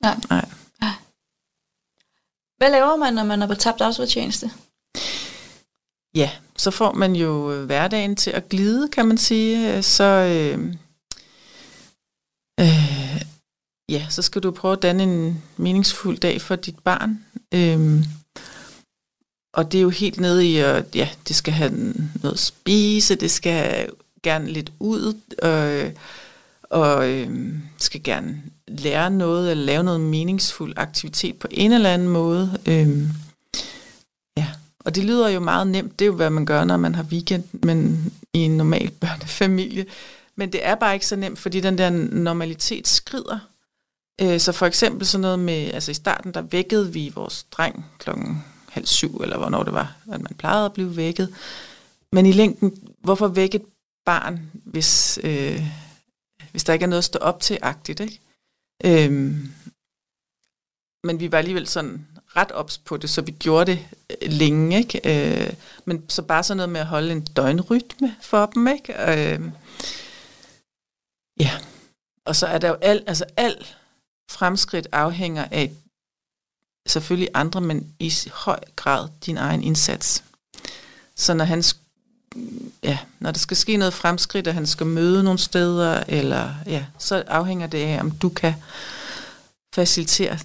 Nej. 0.01 0.17
Nej. 0.29 0.45
Hvad 2.63 2.71
laver 2.71 2.95
man, 2.95 3.13
når 3.13 3.23
man 3.23 3.41
er 3.41 3.47
på 3.47 3.55
tabt 3.55 3.81
arbejdsfortjeneste? 3.81 4.51
ja, 6.15 6.29
så 6.57 6.71
får 6.71 6.91
man 6.93 7.15
jo 7.15 7.51
øh, 7.51 7.65
hverdagen 7.65 8.15
til 8.15 8.31
at 8.31 8.49
glide, 8.49 8.89
kan 8.89 9.05
man 9.05 9.17
sige. 9.17 9.77
Øh, 9.77 9.83
så, 9.83 10.03
øh, 10.03 10.73
øh, 12.59 13.21
ja, 13.89 14.05
så 14.09 14.21
skal 14.21 14.43
du 14.43 14.51
prøve 14.51 14.71
at 14.71 14.81
danne 14.81 15.03
en 15.03 15.43
meningsfuld 15.57 16.17
dag 16.17 16.41
for 16.41 16.55
dit 16.55 16.79
barn. 16.79 17.25
Øh, 17.53 18.05
og 19.53 19.71
det 19.71 19.77
er 19.77 19.81
jo 19.81 19.89
helt 19.89 20.19
nede 20.19 20.47
i, 20.47 20.57
at 20.57 20.95
ja, 20.95 21.09
det 21.27 21.35
skal 21.35 21.53
have 21.53 21.93
noget 22.23 22.33
at 22.33 22.39
spise, 22.39 23.15
det 23.15 23.31
skal 23.31 23.89
gerne 24.23 24.51
lidt 24.51 24.71
ud, 24.79 25.13
øh, 25.43 25.91
og 26.73 27.09
øh, 27.09 27.29
skal 27.77 28.03
gerne 28.03 28.41
lære 28.67 29.09
noget, 29.09 29.51
eller 29.51 29.65
lave 29.65 29.83
noget 29.83 30.01
meningsfuld 30.01 30.73
aktivitet 30.77 31.39
på 31.39 31.47
en 31.51 31.71
eller 31.71 31.93
anden 31.93 32.07
måde. 32.07 32.59
Øh, 32.65 33.07
ja, 34.37 34.47
og 34.79 34.95
det 34.95 35.03
lyder 35.03 35.29
jo 35.29 35.39
meget 35.39 35.67
nemt, 35.67 35.99
det 35.99 36.05
er 36.05 36.07
jo, 36.07 36.15
hvad 36.15 36.29
man 36.29 36.45
gør, 36.45 36.63
når 36.63 36.77
man 36.77 36.95
har 36.95 37.03
weekend, 37.03 37.43
men 37.53 38.11
i 38.33 38.39
en 38.39 38.57
normal 38.57 38.91
børnefamilie. 39.01 39.85
Men 40.35 40.51
det 40.51 40.65
er 40.67 40.75
bare 40.75 40.93
ikke 40.93 41.07
så 41.07 41.15
nemt, 41.15 41.39
fordi 41.39 41.59
den 41.59 41.77
der 41.77 41.89
normalitet 42.11 42.87
skrider. 42.87 43.39
Øh, 44.21 44.39
så 44.39 44.51
for 44.51 44.65
eksempel 44.65 45.07
sådan 45.07 45.21
noget 45.21 45.39
med, 45.39 45.73
altså 45.73 45.91
i 45.91 45.93
starten, 45.93 46.33
der 46.33 46.41
vækkede 46.41 46.93
vi 46.93 47.11
vores 47.15 47.43
dreng 47.43 47.85
klokken 47.97 48.43
halv 48.69 48.85
syv, 48.85 49.15
eller 49.15 49.37
hvornår 49.37 49.63
det 49.63 49.73
var, 49.73 49.95
at 50.11 50.21
man 50.21 50.35
plejede 50.37 50.65
at 50.65 50.73
blive 50.73 50.97
vækket. 50.97 51.29
Men 52.11 52.25
i 52.25 52.31
længden, 52.31 52.73
hvorfor 53.01 53.27
vække 53.27 53.55
et 53.55 53.65
barn, 54.05 54.51
hvis, 54.53 55.19
øh, 55.23 55.63
hvis 56.53 56.63
der 56.63 56.73
ikke 56.73 56.83
er 56.83 56.87
noget 56.87 56.97
at 56.99 57.05
stå 57.05 57.19
op 57.19 57.39
til 57.39 57.59
agtigt, 57.61 57.99
ikke? 57.99 58.19
Øhm, 58.85 59.53
men 61.03 61.19
vi 61.19 61.31
var 61.31 61.37
alligevel 61.37 61.67
sådan 61.67 62.07
ret 62.35 62.51
ops 62.51 62.77
på 62.77 62.97
det, 62.97 63.09
så 63.09 63.21
vi 63.21 63.31
gjorde 63.31 63.71
det 63.71 63.87
øh, 64.09 64.31
længe, 64.31 64.77
ikke? 64.77 65.01
Øh, 65.05 65.53
men 65.85 66.09
så 66.09 66.21
bare 66.21 66.43
sådan 66.43 66.57
noget 66.57 66.69
med 66.69 66.81
at 66.81 66.87
holde 66.87 67.11
en 67.11 67.21
døgnrytme 67.21 68.15
for 68.21 68.45
dem, 68.45 68.67
ikke? 68.67 68.93
Øh, 68.93 69.41
ja. 71.39 71.51
Og 72.25 72.35
så 72.35 72.47
er 72.47 72.57
der 72.57 72.67
jo 72.67 72.77
alt, 72.81 73.03
altså 73.07 73.25
alt 73.37 73.77
fremskridt 74.31 74.87
afhænger 74.91 75.47
af 75.51 75.71
selvfølgelig 76.87 77.29
andre, 77.33 77.61
men 77.61 77.95
i 77.99 78.13
høj 78.31 78.59
grad 78.75 79.09
din 79.25 79.37
egen 79.37 79.63
indsats. 79.63 80.23
Så 81.15 81.33
når 81.33 81.45
han 81.45 81.63
ja, 82.83 82.97
når 83.19 83.31
der 83.31 83.39
skal 83.39 83.57
ske 83.57 83.77
noget 83.77 83.93
fremskridt, 83.93 84.47
og 84.47 84.53
han 84.53 84.67
skal 84.67 84.85
møde 84.85 85.23
nogle 85.23 85.39
steder, 85.39 86.03
eller 86.07 86.53
ja, 86.65 86.85
så 86.97 87.23
afhænger 87.27 87.67
det 87.67 87.83
af, 87.83 87.99
om 87.99 88.11
du 88.11 88.29
kan 88.29 88.53
facilitere 89.75 90.39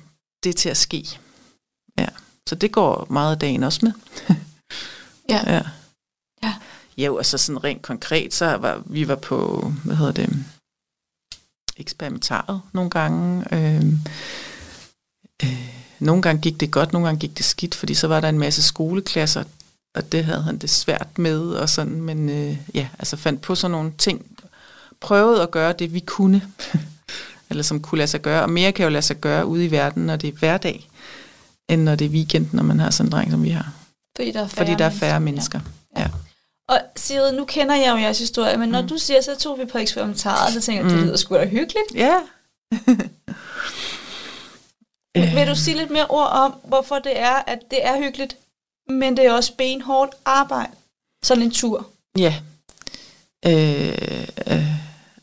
det 0.44 0.56
til 0.56 0.68
at 0.68 0.76
ske. 0.76 1.18
Ja, 1.98 2.06
så 2.48 2.54
det 2.54 2.72
går 2.72 3.06
meget 3.10 3.32
af 3.32 3.38
dagen 3.38 3.62
også 3.62 3.80
med. 3.82 3.92
ja. 5.28 5.42
ja. 5.54 5.62
Ja. 6.42 6.54
Jo, 6.98 7.16
altså 7.16 7.38
sådan 7.38 7.64
rent 7.64 7.82
konkret, 7.82 8.34
så 8.34 8.56
var 8.56 8.82
vi 8.86 9.08
var 9.08 9.16
på, 9.16 9.72
hvad 9.84 9.96
hedder 9.96 10.12
det, 10.12 10.44
eksperimentaret 11.76 12.60
nogle 12.72 12.90
gange. 12.90 13.44
Øh, 13.54 13.84
øh, 15.44 15.68
nogle 15.98 16.22
gange 16.22 16.42
gik 16.42 16.60
det 16.60 16.70
godt, 16.70 16.92
nogle 16.92 17.08
gange 17.08 17.20
gik 17.20 17.38
det 17.38 17.44
skidt, 17.44 17.74
fordi 17.74 17.94
så 17.94 18.08
var 18.08 18.20
der 18.20 18.28
en 18.28 18.38
masse 18.38 18.62
skoleklasser, 18.62 19.44
og 19.94 20.12
det 20.12 20.24
havde 20.24 20.42
han 20.42 20.58
det 20.58 20.70
svært 20.70 21.18
med, 21.18 21.40
og 21.40 21.68
sådan, 21.68 22.00
men 22.00 22.28
øh, 22.28 22.56
ja, 22.74 22.88
altså 22.98 23.16
fandt 23.16 23.40
på 23.40 23.54
sådan 23.54 23.70
nogle 23.70 23.92
ting, 23.98 24.26
prøvede 25.00 25.42
at 25.42 25.50
gøre 25.50 25.72
det, 25.72 25.94
vi 25.94 26.00
kunne, 26.00 26.42
eller 27.50 27.62
som 27.62 27.82
kunne 27.82 27.98
lade 27.98 28.08
sig 28.08 28.22
gøre, 28.22 28.42
og 28.42 28.50
mere 28.50 28.72
kan 28.72 28.84
jo 28.84 28.90
lade 28.90 29.02
sig 29.02 29.16
gøre 29.16 29.46
ude 29.46 29.64
i 29.64 29.70
verden, 29.70 30.06
når 30.06 30.16
det 30.16 30.28
er 30.28 30.38
hverdag, 30.38 30.88
end 31.68 31.82
når 31.82 31.94
det 31.94 32.04
er 32.04 32.08
weekend, 32.08 32.46
når 32.52 32.62
man 32.62 32.80
har 32.80 32.90
sådan 32.90 33.08
en 33.08 33.12
dreng, 33.12 33.30
som 33.30 33.42
vi 33.42 33.50
har. 33.50 33.72
Fordi 34.16 34.32
der 34.32 34.40
er 34.40 34.46
færre, 34.46 34.66
Fordi 34.66 34.78
der 34.78 34.84
er 34.84 34.90
færre 34.90 35.20
mennesker. 35.20 35.60
Ja. 35.96 36.00
ja. 36.00 36.08
Og 36.68 36.80
Sigrid, 36.96 37.32
nu 37.32 37.44
kender 37.44 37.74
jeg 37.74 37.92
jo 37.92 37.96
jeres 37.96 38.18
historie, 38.18 38.56
men 38.56 38.68
når 38.68 38.82
mm. 38.82 38.88
du 38.88 38.98
siger, 38.98 39.20
så 39.20 39.36
tog 39.38 39.58
vi 39.58 39.64
på 39.64 39.78
eksperimentaret, 39.78 40.52
så 40.52 40.60
tænker 40.60 40.82
jeg, 40.82 40.90
det 40.90 40.98
mm. 40.98 41.04
lyder 41.04 41.16
sgu 41.16 41.34
da 41.34 41.46
hyggeligt. 41.46 41.94
Ja. 41.94 42.14
Vil 45.34 45.48
du 45.48 45.54
sige 45.54 45.76
lidt 45.76 45.90
mere 45.90 46.06
ord 46.06 46.28
om, 46.28 46.54
hvorfor 46.64 46.98
det 46.98 47.20
er, 47.20 47.34
at 47.46 47.58
det 47.70 47.86
er 47.86 47.98
hyggeligt, 47.98 48.36
men 48.88 49.16
det 49.16 49.26
er 49.26 49.32
også 49.32 49.52
benhårdt 49.58 50.14
arbejde. 50.24 50.72
Sådan 51.22 51.42
en 51.42 51.50
tur. 51.50 51.88
Ja. 52.18 52.34
Øh, 53.46 54.28
øh, 54.46 54.66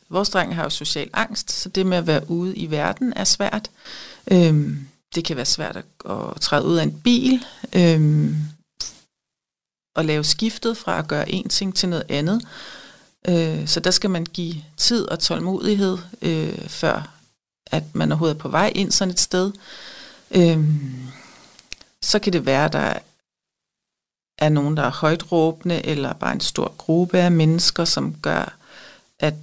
vores 0.10 0.30
dreng 0.30 0.56
har 0.56 0.64
jo 0.64 0.70
social 0.70 1.10
angst, 1.14 1.52
så 1.52 1.70
det 1.70 1.86
med 1.86 1.98
at 1.98 2.08
være 2.08 2.30
ude 2.30 2.56
i 2.56 2.72
verden 2.72 3.14
er 3.16 3.24
svært. 3.24 3.72
Øh, 4.32 4.78
det 5.16 5.26
kan 5.26 5.36
være 5.36 5.46
svært 5.46 5.78
at, 5.78 5.86
at 6.10 6.42
træde 6.42 6.66
ud 6.66 6.76
af 6.76 6.84
en 6.84 7.02
bil, 7.02 7.46
øh, 7.76 8.32
og 9.96 10.06
lave 10.06 10.24
skiftet 10.24 10.78
fra 10.78 11.00
at 11.00 11.08
gøre 11.08 11.32
en 11.32 11.50
ting 11.50 11.76
til 11.76 11.90
noget 11.90 12.06
andet. 12.10 12.48
Øh, 13.28 13.68
så 13.68 13.80
der 13.80 13.92
skal 13.92 14.10
man 14.10 14.26
give 14.26 14.56
tid 14.78 15.06
og 15.06 15.20
tålmodighed, 15.20 15.98
øh, 16.22 16.70
før 16.70 17.16
at 17.72 17.84
man 17.94 18.12
overhovedet 18.12 18.36
er 18.36 18.40
på 18.40 18.50
vej 18.50 18.72
ind 18.76 18.92
sådan 18.92 19.12
et 19.12 19.20
sted. 19.20 19.52
Øh, 20.32 20.64
så 22.02 22.20
kan 22.20 22.34
det 22.34 22.46
være, 22.46 22.66
at 22.66 22.74
der 22.74 23.00
er 24.38 24.50
nogen, 24.50 24.78
der 24.78 24.84
er 24.84 24.92
højt 24.92 25.32
råbende, 25.32 25.86
eller 25.86 26.14
bare 26.14 26.34
en 26.34 26.40
stor 26.40 26.74
gruppe 26.78 27.18
af 27.18 27.32
mennesker, 27.32 27.86
som 27.86 28.16
gør, 28.22 28.58
at 29.20 29.34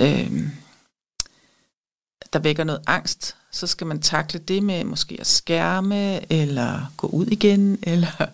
øh, 0.00 0.48
der 2.32 2.38
vækker 2.38 2.64
noget 2.64 2.82
angst, 2.86 3.36
så 3.52 3.66
skal 3.66 3.86
man 3.86 4.00
takle 4.00 4.40
det 4.40 4.62
med 4.62 4.84
måske 4.84 5.16
at 5.20 5.26
skærme, 5.26 6.32
eller 6.32 6.92
gå 6.96 7.06
ud 7.06 7.26
igen, 7.26 7.78
eller 7.92 8.26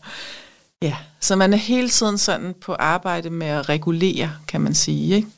ja. 0.82 0.96
Så 1.20 1.36
man 1.36 1.52
er 1.52 1.56
hele 1.56 1.88
tiden 1.88 2.18
sådan 2.18 2.54
på 2.54 2.74
arbejde 2.74 3.30
med 3.30 3.46
at 3.46 3.68
regulere, 3.68 4.32
kan 4.48 4.60
man 4.60 4.74
sige. 4.74 5.16
Ikke? 5.16 5.28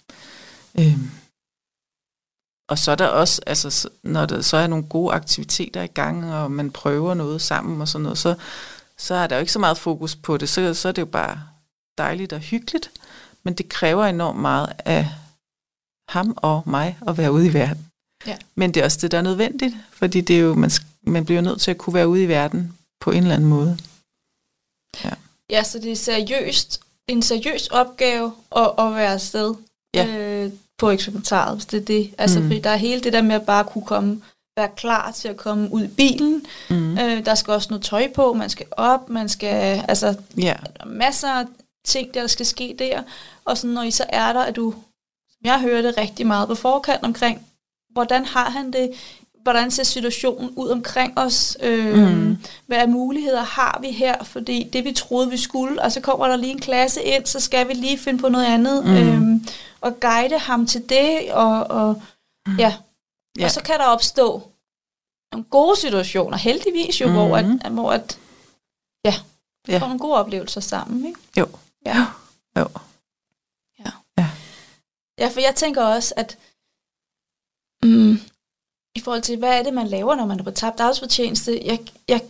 Øh. 0.78 0.98
Og 2.68 2.78
så 2.78 2.90
er 2.90 2.94
der 2.94 3.06
også, 3.06 3.40
altså, 3.46 3.88
når 4.02 4.26
der 4.26 4.42
så 4.42 4.56
er 4.56 4.66
nogle 4.66 4.84
gode 4.84 5.14
aktiviteter 5.14 5.82
i 5.82 5.86
gang, 5.86 6.34
og 6.34 6.50
man 6.50 6.70
prøver 6.70 7.14
noget 7.14 7.42
sammen 7.42 7.80
og 7.80 7.88
sådan 7.88 8.02
noget, 8.02 8.18
så 8.18 8.34
så 8.98 9.14
er 9.14 9.26
der 9.26 9.36
jo 9.36 9.40
ikke 9.40 9.52
så 9.52 9.58
meget 9.58 9.78
fokus 9.78 10.16
på 10.16 10.36
det. 10.36 10.48
Så, 10.48 10.74
så 10.74 10.88
er 10.88 10.92
det 10.92 11.02
jo 11.02 11.06
bare 11.06 11.42
dejligt 11.98 12.32
og 12.32 12.40
hyggeligt, 12.40 12.90
men 13.42 13.54
det 13.54 13.68
kræver 13.68 14.04
enormt 14.04 14.40
meget 14.40 14.72
af 14.78 15.08
ham 16.08 16.34
og 16.36 16.62
mig 16.66 16.98
at 17.08 17.18
være 17.18 17.32
ude 17.32 17.46
i 17.46 17.54
verden. 17.54 17.86
Ja. 18.26 18.36
Men 18.54 18.74
det 18.74 18.80
er 18.80 18.84
også 18.84 18.98
det, 19.00 19.10
der 19.10 19.18
er 19.18 19.22
nødvendigt, 19.22 19.74
fordi 19.92 20.20
det 20.20 20.36
er 20.36 20.40
jo, 20.40 20.54
man, 20.54 20.70
man 21.02 21.24
bliver 21.24 21.40
nødt 21.40 21.60
til 21.60 21.70
at 21.70 21.78
kunne 21.78 21.94
være 21.94 22.08
ude 22.08 22.22
i 22.22 22.28
verden 22.28 22.78
på 23.00 23.10
en 23.10 23.22
eller 23.22 23.34
anden 23.34 23.48
måde. 23.48 23.78
Ja, 25.04 25.10
ja 25.50 25.62
så 25.62 25.78
det 25.78 25.92
er 25.92 25.96
seriøst, 25.96 26.80
en 27.08 27.22
seriøs 27.22 27.66
opgave 27.66 28.32
at, 28.56 28.70
at 28.78 28.94
være 28.94 29.12
afsted 29.12 29.54
ja. 29.94 30.06
øh, 30.06 30.52
på 30.78 30.90
eksperimentaret, 30.90 31.56
hvis 31.56 31.66
det 31.66 31.80
er 31.80 31.84
det. 31.84 32.14
Altså, 32.18 32.40
mm. 32.40 32.46
fordi 32.46 32.60
der 32.60 32.70
er 32.70 32.76
hele 32.76 33.00
det 33.00 33.12
der 33.12 33.22
med 33.22 33.34
at 33.34 33.46
bare 33.46 33.64
kunne 33.64 33.86
komme 33.86 34.22
være 34.56 34.68
klar 34.76 35.10
til 35.10 35.28
at 35.28 35.36
komme 35.36 35.72
ud 35.72 35.84
i 35.84 35.88
bilen. 35.88 36.46
Mm. 36.70 36.98
Øh, 36.98 37.26
der 37.26 37.34
skal 37.34 37.52
også 37.52 37.68
noget 37.70 37.84
tøj 37.84 38.12
på, 38.14 38.32
man 38.32 38.50
skal 38.50 38.66
op, 38.70 39.08
man 39.08 39.28
skal, 39.28 39.84
altså, 39.88 40.14
yeah. 40.38 40.56
masser 40.86 41.28
af 41.28 41.44
ting, 41.84 42.14
der 42.14 42.26
skal 42.26 42.46
ske 42.46 42.76
der. 42.78 43.02
Og 43.44 43.58
sådan, 43.58 43.74
når 43.74 43.82
I 43.82 43.90
så 43.90 44.04
er 44.08 44.32
der, 44.32 44.40
at 44.40 44.56
du, 44.56 44.70
som 45.30 45.40
jeg 45.44 45.60
hører 45.60 45.82
det 45.82 45.98
rigtig 45.98 46.26
meget 46.26 46.48
på 46.48 46.54
forkant 46.54 47.02
omkring, 47.02 47.46
hvordan 47.92 48.24
har 48.24 48.50
han 48.50 48.72
det, 48.72 48.90
hvordan 49.42 49.70
ser 49.70 49.82
situationen 49.82 50.50
ud 50.56 50.68
omkring 50.68 51.18
os, 51.18 51.56
øh, 51.62 51.94
mm. 51.94 52.38
hvad 52.66 52.86
muligheder 52.86 53.42
har 53.42 53.78
vi 53.82 53.90
her, 53.90 54.24
fordi 54.24 54.70
det 54.72 54.84
vi 54.84 54.92
troede 54.92 55.30
vi 55.30 55.36
skulle, 55.36 55.82
og 55.82 55.92
så 55.92 56.00
kommer 56.00 56.28
der 56.28 56.36
lige 56.36 56.52
en 56.52 56.60
klasse 56.60 57.02
ind, 57.02 57.26
så 57.26 57.40
skal 57.40 57.68
vi 57.68 57.72
lige 57.72 57.98
finde 57.98 58.18
på 58.18 58.28
noget 58.28 58.44
andet, 58.44 58.84
mm. 58.84 58.94
øh, 58.94 59.40
og 59.80 60.00
guide 60.00 60.38
ham 60.38 60.66
til 60.66 60.88
det, 60.88 61.32
og, 61.32 61.70
og 61.70 62.02
mm. 62.46 62.56
ja, 62.58 62.74
Ja. 63.38 63.44
Og 63.44 63.50
så 63.50 63.62
kan 63.62 63.78
der 63.78 63.86
opstå 63.86 64.50
nogle 65.32 65.44
gode 65.50 65.76
situationer, 65.76 66.36
heldigvis 66.36 67.00
jo, 67.00 67.06
mm-hmm. 67.06 67.26
hvor, 67.26 67.36
at, 67.36 67.44
mhm. 67.44 67.74
hvor 67.74 67.92
at, 67.92 68.18
ja, 69.04 69.14
ja. 69.68 69.78
får 69.78 69.86
nogle 69.86 69.98
gode 69.98 70.16
oplevelser 70.16 70.60
sammen. 70.60 71.06
Ikke? 71.06 71.20
Jo. 71.36 71.46
Ja. 71.86 72.06
Jo. 72.58 72.68
Ja. 73.78 73.90
ja. 74.18 74.30
Ja, 75.18 75.28
for 75.28 75.40
jeg 75.40 75.54
tænker 75.54 75.82
også, 75.82 76.14
at 76.16 76.38
mm, 77.84 78.12
i 78.94 79.00
forhold 79.00 79.22
til, 79.22 79.38
hvad 79.38 79.58
er 79.58 79.62
det, 79.62 79.74
man 79.74 79.88
laver, 79.88 80.14
når 80.14 80.26
man 80.26 80.40
er 80.40 80.44
på 80.44 80.50
tabt 80.50 80.80
arbejdsfortjeneste, 80.80 81.60
jeg, 81.64 81.78
jeg, 82.08 82.20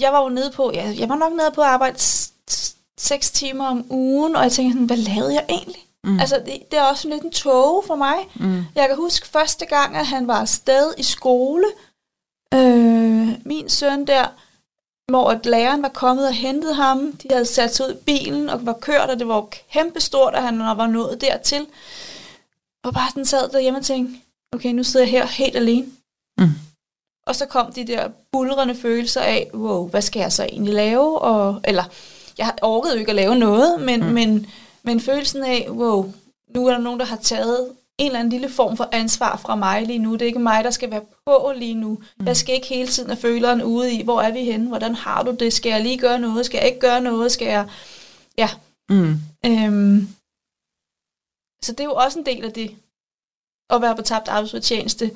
jeg 0.00 0.12
var 0.12 0.22
jo 0.22 0.28
nede 0.28 0.52
på, 0.52 0.72
jeg, 0.72 0.98
jeg 0.98 1.08
var 1.08 1.16
nok 1.16 1.32
nede 1.32 1.50
på 1.54 1.60
at 1.60 1.66
arbejde 1.66 1.98
seks 2.98 3.30
timer 3.30 3.66
om 3.66 3.86
ugen, 3.90 4.36
og 4.36 4.42
jeg 4.42 4.52
tænkte 4.52 4.72
sådan, 4.72 4.86
hvad 4.86 4.96
lavede 4.96 5.34
jeg 5.34 5.46
egentlig? 5.48 5.86
Mm. 6.04 6.20
Altså, 6.20 6.42
det, 6.46 6.62
det 6.70 6.78
er 6.78 6.82
også 6.82 7.08
lidt 7.08 7.22
en 7.22 7.30
tåge 7.30 7.82
for 7.86 7.96
mig. 7.96 8.16
Mm. 8.34 8.64
Jeg 8.74 8.88
kan 8.88 8.96
huske 8.96 9.28
første 9.28 9.66
gang, 9.66 9.96
at 9.96 10.06
han 10.06 10.26
var 10.26 10.40
afsted 10.40 10.94
i 10.98 11.02
skole, 11.02 11.66
øh, 12.54 13.28
min 13.44 13.68
søn 13.68 14.06
der, 14.06 14.26
hvor 15.10 15.30
at 15.30 15.46
læreren 15.46 15.82
var 15.82 15.88
kommet 15.88 16.26
og 16.26 16.32
hentet 16.32 16.76
ham. 16.76 17.12
De 17.12 17.28
havde 17.30 17.46
sat 17.46 17.74
sig 17.74 17.86
ud 17.86 17.92
i 17.92 18.04
bilen 18.04 18.48
og 18.48 18.66
var 18.66 18.72
kørt, 18.72 19.10
og 19.10 19.18
det 19.18 19.28
var 19.28 19.48
kæmpestort, 19.72 20.34
at 20.34 20.42
han 20.42 20.58
var 20.58 20.86
nået 20.86 21.20
dertil. 21.20 21.66
Og 22.84 22.94
bare 22.94 23.10
den 23.14 23.24
sad 23.24 23.48
derhjemme 23.48 23.78
og 23.78 23.84
tænkte, 23.84 24.20
okay, 24.52 24.72
nu 24.72 24.84
sidder 24.84 25.06
jeg 25.06 25.10
her 25.10 25.26
helt 25.26 25.56
alene. 25.56 25.86
Mm. 26.38 26.48
Og 27.26 27.36
så 27.36 27.46
kom 27.46 27.72
de 27.72 27.86
der 27.86 28.08
bulrende 28.32 28.74
følelser 28.74 29.20
af, 29.20 29.50
wow, 29.54 29.88
hvad 29.88 30.02
skal 30.02 30.20
jeg 30.20 30.32
så 30.32 30.44
egentlig 30.44 30.74
lave? 30.74 31.18
Og, 31.18 31.60
eller 31.64 31.84
jeg 32.38 32.52
orkede 32.62 32.94
jo 32.94 32.98
ikke 32.98 33.10
at 33.10 33.16
lave 33.16 33.36
noget, 33.36 33.80
men, 33.80 34.00
mm. 34.00 34.12
men, 34.12 34.46
men 34.84 35.00
følelsen 35.00 35.44
af, 35.44 35.66
wow, 35.70 36.12
nu 36.54 36.66
er 36.66 36.72
der 36.72 36.78
nogen, 36.78 37.00
der 37.00 37.06
har 37.06 37.16
taget 37.16 37.76
en 37.98 38.06
eller 38.06 38.18
anden 38.18 38.30
lille 38.30 38.48
form 38.48 38.76
for 38.76 38.88
ansvar 38.92 39.36
fra 39.36 39.54
mig 39.54 39.82
lige 39.82 39.98
nu. 39.98 40.12
Det 40.12 40.22
er 40.22 40.26
ikke 40.26 40.38
mig, 40.38 40.64
der 40.64 40.70
skal 40.70 40.90
være 40.90 41.04
på 41.26 41.52
lige 41.56 41.74
nu. 41.74 41.98
Mm. 42.18 42.26
Jeg 42.26 42.36
skal 42.36 42.54
ikke 42.54 42.66
hele 42.66 42.88
tiden 42.88 43.10
have 43.10 43.20
føleren 43.20 43.62
ude 43.62 43.92
i, 43.92 44.02
hvor 44.04 44.20
er 44.22 44.32
vi 44.32 44.44
henne? 44.44 44.68
Hvordan 44.68 44.94
har 44.94 45.22
du 45.22 45.36
det? 45.40 45.52
Skal 45.52 45.70
jeg 45.70 45.82
lige 45.82 45.98
gøre 45.98 46.18
noget? 46.18 46.46
Skal 46.46 46.58
jeg 46.58 46.66
ikke 46.66 46.80
gøre 46.80 47.00
noget? 47.00 47.32
Skal 47.32 47.46
jeg... 47.48 47.68
Ja. 48.38 48.48
Mm. 48.90 49.14
Øhm. 49.46 50.08
Så 51.64 51.72
det 51.72 51.80
er 51.80 51.84
jo 51.84 51.94
også 51.94 52.18
en 52.18 52.26
del 52.26 52.44
af 52.44 52.52
det, 52.52 52.76
at 53.70 53.82
være 53.82 53.96
på 53.96 54.02
tabt 54.02 54.28
arbejdsfortjeneste. 54.28 55.10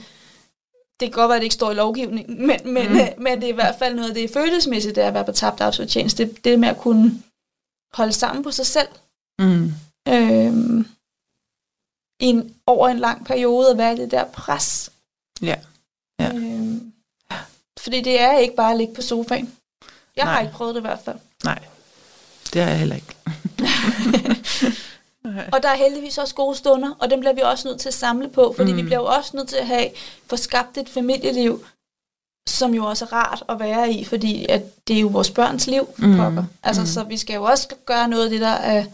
Det 1.00 1.08
kan 1.08 1.10
godt 1.10 1.28
være, 1.28 1.36
at 1.36 1.40
det 1.40 1.44
ikke 1.44 1.54
står 1.54 1.70
i 1.70 1.74
lovgivningen, 1.74 2.36
men, 2.46 2.60
men, 2.64 2.88
mm. 2.88 3.22
men 3.22 3.40
det 3.40 3.44
er 3.44 3.52
i 3.52 3.60
hvert 3.62 3.78
fald 3.78 3.94
noget 3.94 4.08
af 4.08 4.14
det 4.14 4.30
følelsesmæssigt, 4.30 4.96
det 4.96 5.04
er 5.04 5.08
at 5.08 5.14
være 5.14 5.24
på 5.24 5.32
tabt 5.32 5.60
arbejdsfortjeneste. 5.60 6.24
Det, 6.24 6.44
det 6.44 6.58
med 6.58 6.68
at 6.68 6.78
kunne 6.78 7.22
holde 7.92 8.12
sammen 8.12 8.44
på 8.44 8.50
sig 8.50 8.66
selv. 8.66 8.88
Mm. 9.38 9.72
Øhm, 10.08 10.86
en, 12.18 12.54
over 12.66 12.88
en 12.88 12.98
lang 12.98 13.26
periode 13.26 13.70
at 13.70 13.78
være 13.78 13.92
i 13.92 13.96
det 13.96 14.10
der 14.10 14.24
pres. 14.24 14.90
Ja. 15.42 15.56
ja. 16.20 16.34
Øhm, 16.34 16.92
fordi 17.78 18.00
det 18.00 18.20
er 18.20 18.38
ikke 18.38 18.56
bare 18.56 18.70
at 18.70 18.78
ligge 18.78 18.94
på 18.94 19.02
sofaen. 19.02 19.52
Jeg 20.16 20.24
Nej. 20.24 20.34
har 20.34 20.40
ikke 20.40 20.52
prøvet 20.52 20.74
det 20.74 20.80
i 20.80 20.86
hvert 20.86 21.00
fald. 21.04 21.18
Nej, 21.44 21.58
det 22.52 22.62
har 22.62 22.68
jeg 22.68 22.78
heller 22.78 22.96
ikke. 22.96 23.16
og 25.54 25.62
der 25.62 25.68
er 25.68 25.76
heldigvis 25.76 26.18
også 26.18 26.34
gode 26.34 26.56
stunder, 26.56 26.90
og 26.98 27.10
dem 27.10 27.20
bliver 27.20 27.32
vi 27.32 27.40
også 27.40 27.68
nødt 27.68 27.80
til 27.80 27.88
at 27.88 27.94
samle 27.94 28.28
på, 28.28 28.54
fordi 28.56 28.70
mm. 28.72 28.76
vi 28.76 28.82
bliver 28.82 28.98
jo 28.98 29.04
også 29.04 29.36
nødt 29.36 29.48
til 29.48 29.56
at 29.56 29.66
have 29.66 29.90
for 30.26 30.36
skabt 30.36 30.78
et 30.78 30.88
familieliv, 30.88 31.64
som 32.48 32.74
jo 32.74 32.84
også 32.84 33.04
er 33.04 33.12
rart 33.12 33.42
at 33.48 33.60
være 33.60 33.92
i, 33.92 34.04
fordi 34.04 34.46
at 34.48 34.88
det 34.88 34.96
er 34.96 35.00
jo 35.00 35.06
vores 35.08 35.30
børns 35.30 35.66
liv, 35.66 35.88
mm. 35.98 36.16
pokker. 36.16 36.44
Altså, 36.62 36.82
mm. 36.82 36.86
så 36.86 37.04
vi 37.04 37.16
skal 37.16 37.34
jo 37.34 37.42
også 37.42 37.68
gøre 37.86 38.08
noget 38.08 38.24
af 38.24 38.30
det, 38.30 38.40
der 38.40 38.48
er, 38.48 38.84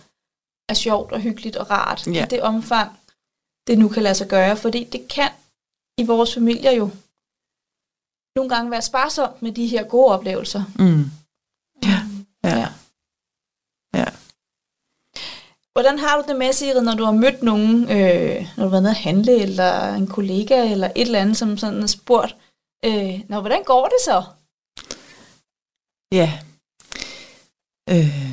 er 0.69 0.75
sjovt 0.75 1.13
og 1.13 1.21
hyggeligt 1.21 1.57
og 1.57 1.71
rart, 1.71 2.07
ja. 2.07 2.25
i 2.25 2.29
det 2.29 2.43
omfang, 2.43 2.99
det 3.67 3.79
nu 3.79 3.89
kan 3.89 4.03
lade 4.03 4.15
sig 4.15 4.29
gøre, 4.29 4.57
fordi 4.57 4.85
det 4.85 5.09
kan 5.09 5.31
i 5.99 6.05
vores 6.07 6.35
familier 6.35 6.71
jo 6.71 6.91
nogle 8.37 8.55
gange 8.55 8.71
være 8.71 8.83
sparsomt 8.83 9.43
med 9.43 9.53
de 9.53 9.67
her 9.67 9.85
gode 9.85 10.15
oplevelser. 10.15 10.63
Mm. 10.79 11.05
Ja. 11.83 12.01
ja. 12.45 12.59
ja. 12.59 12.69
ja. 13.95 14.05
Hvordan 15.73 15.99
har 15.99 16.23
du 16.23 16.29
det 16.29 16.37
med, 16.37 16.53
Sigrid, 16.53 16.83
når 16.83 16.95
du 16.95 17.05
har 17.05 17.13
mødt 17.13 17.43
nogen, 17.43 17.83
øh, 17.83 18.47
når 18.57 18.65
du 18.65 18.69
har 18.69 18.69
været 18.69 18.83
nede 18.83 18.91
at 18.91 18.97
handle, 18.97 19.43
eller 19.43 19.95
en 19.95 20.07
kollega, 20.07 20.73
eller 20.73 20.87
et 20.87 21.03
eller 21.03 21.21
andet, 21.21 21.37
som 21.37 21.59
sådan 21.59 21.81
har 21.81 21.87
spurgt, 21.87 22.37
øh, 22.85 23.21
Nå, 23.29 23.41
hvordan 23.41 23.63
går 23.65 23.85
det 23.85 23.99
så? 24.05 24.25
Ja. 26.13 26.39
Øh, 27.91 28.32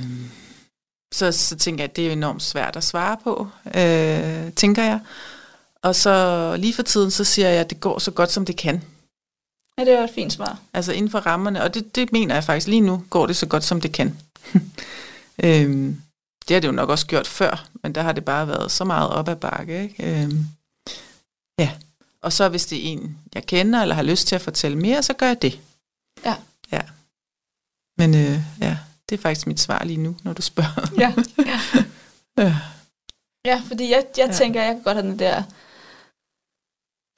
så, 1.20 1.32
så 1.32 1.56
tænker 1.56 1.84
jeg, 1.84 1.90
at 1.90 1.96
det 1.96 2.08
er 2.08 2.12
enormt 2.12 2.44
svært 2.44 2.76
at 2.76 2.84
svare 2.84 3.18
på, 3.24 3.48
øh, 3.66 4.54
tænker 4.54 4.84
jeg. 4.84 5.00
Og 5.82 5.96
så 5.96 6.56
lige 6.58 6.74
for 6.74 6.84
tiden, 6.84 7.12
så 7.12 7.24
siger 7.24 7.50
jeg, 7.50 7.60
at 7.60 7.70
det 7.70 7.80
går 7.80 8.00
så 8.00 8.12
godt, 8.12 8.32
som 8.32 8.46
det 8.46 8.58
kan. 8.58 8.84
Ja, 9.78 9.86
det 9.86 9.94
er 9.94 10.04
et 10.04 10.10
fint 10.16 10.34
svar. 10.34 10.60
Altså 10.74 10.92
inden 10.92 11.12
for 11.12 11.20
rammerne, 11.20 11.64
og 11.64 11.74
det, 11.74 11.96
det 11.96 12.12
mener 12.12 12.36
jeg 12.36 12.44
faktisk 12.44 12.68
lige 12.68 12.82
nu, 12.82 13.04
går 13.10 13.28
det 13.28 13.36
så 13.36 13.46
godt, 13.46 13.64
som 13.64 13.82
det 13.82 13.92
kan. 13.92 14.18
øhm, 15.44 16.02
det 16.48 16.56
har 16.56 16.62
det 16.62 16.68
jo 16.68 16.72
nok 16.72 16.90
også 16.90 17.08
gjort 17.08 17.28
før, 17.28 17.68
men 17.84 17.96
der 17.96 18.02
har 18.02 18.12
det 18.12 18.26
bare 18.26 18.48
været 18.48 18.72
så 18.72 18.84
meget 18.84 19.10
op 19.10 19.28
ad 19.28 19.36
bakke. 19.36 19.84
Ikke? 19.84 20.24
Øhm, 20.24 20.46
ja, 21.60 21.72
og 22.22 22.34
så 22.34 22.50
hvis 22.50 22.66
det 22.66 22.78
er 22.78 22.92
en, 22.92 23.18
jeg 23.36 23.46
kender, 23.46 23.82
eller 23.82 23.96
har 23.96 24.04
lyst 24.04 24.28
til 24.28 24.36
at 24.36 24.42
fortælle 24.42 24.78
mere, 24.78 25.04
så 25.04 25.14
gør 25.14 25.28
jeg 25.28 25.42
det. 25.42 25.60
Ja. 26.26 26.36
Ja. 26.72 26.82
Men 27.98 28.16
øh, 28.16 28.40
ja, 28.62 28.78
det 29.10 29.18
er 29.18 29.22
faktisk 29.22 29.48
mit 29.48 29.60
svar 29.60 29.84
lige 29.84 29.98
nu, 29.98 30.16
når 30.24 30.34
du 30.34 30.42
spørger. 30.42 30.88
Ja, 30.98 31.14
ja. 31.46 31.60
ja. 32.44 32.56
ja 33.46 33.62
fordi 33.68 33.92
jeg, 33.92 34.06
jeg 34.18 34.28
ja. 34.28 34.34
tænker, 34.34 34.62
jeg 34.64 34.74
kan 34.74 34.84
godt 34.84 34.98
have 34.98 35.08
den 35.12 35.20
der... 35.20 35.44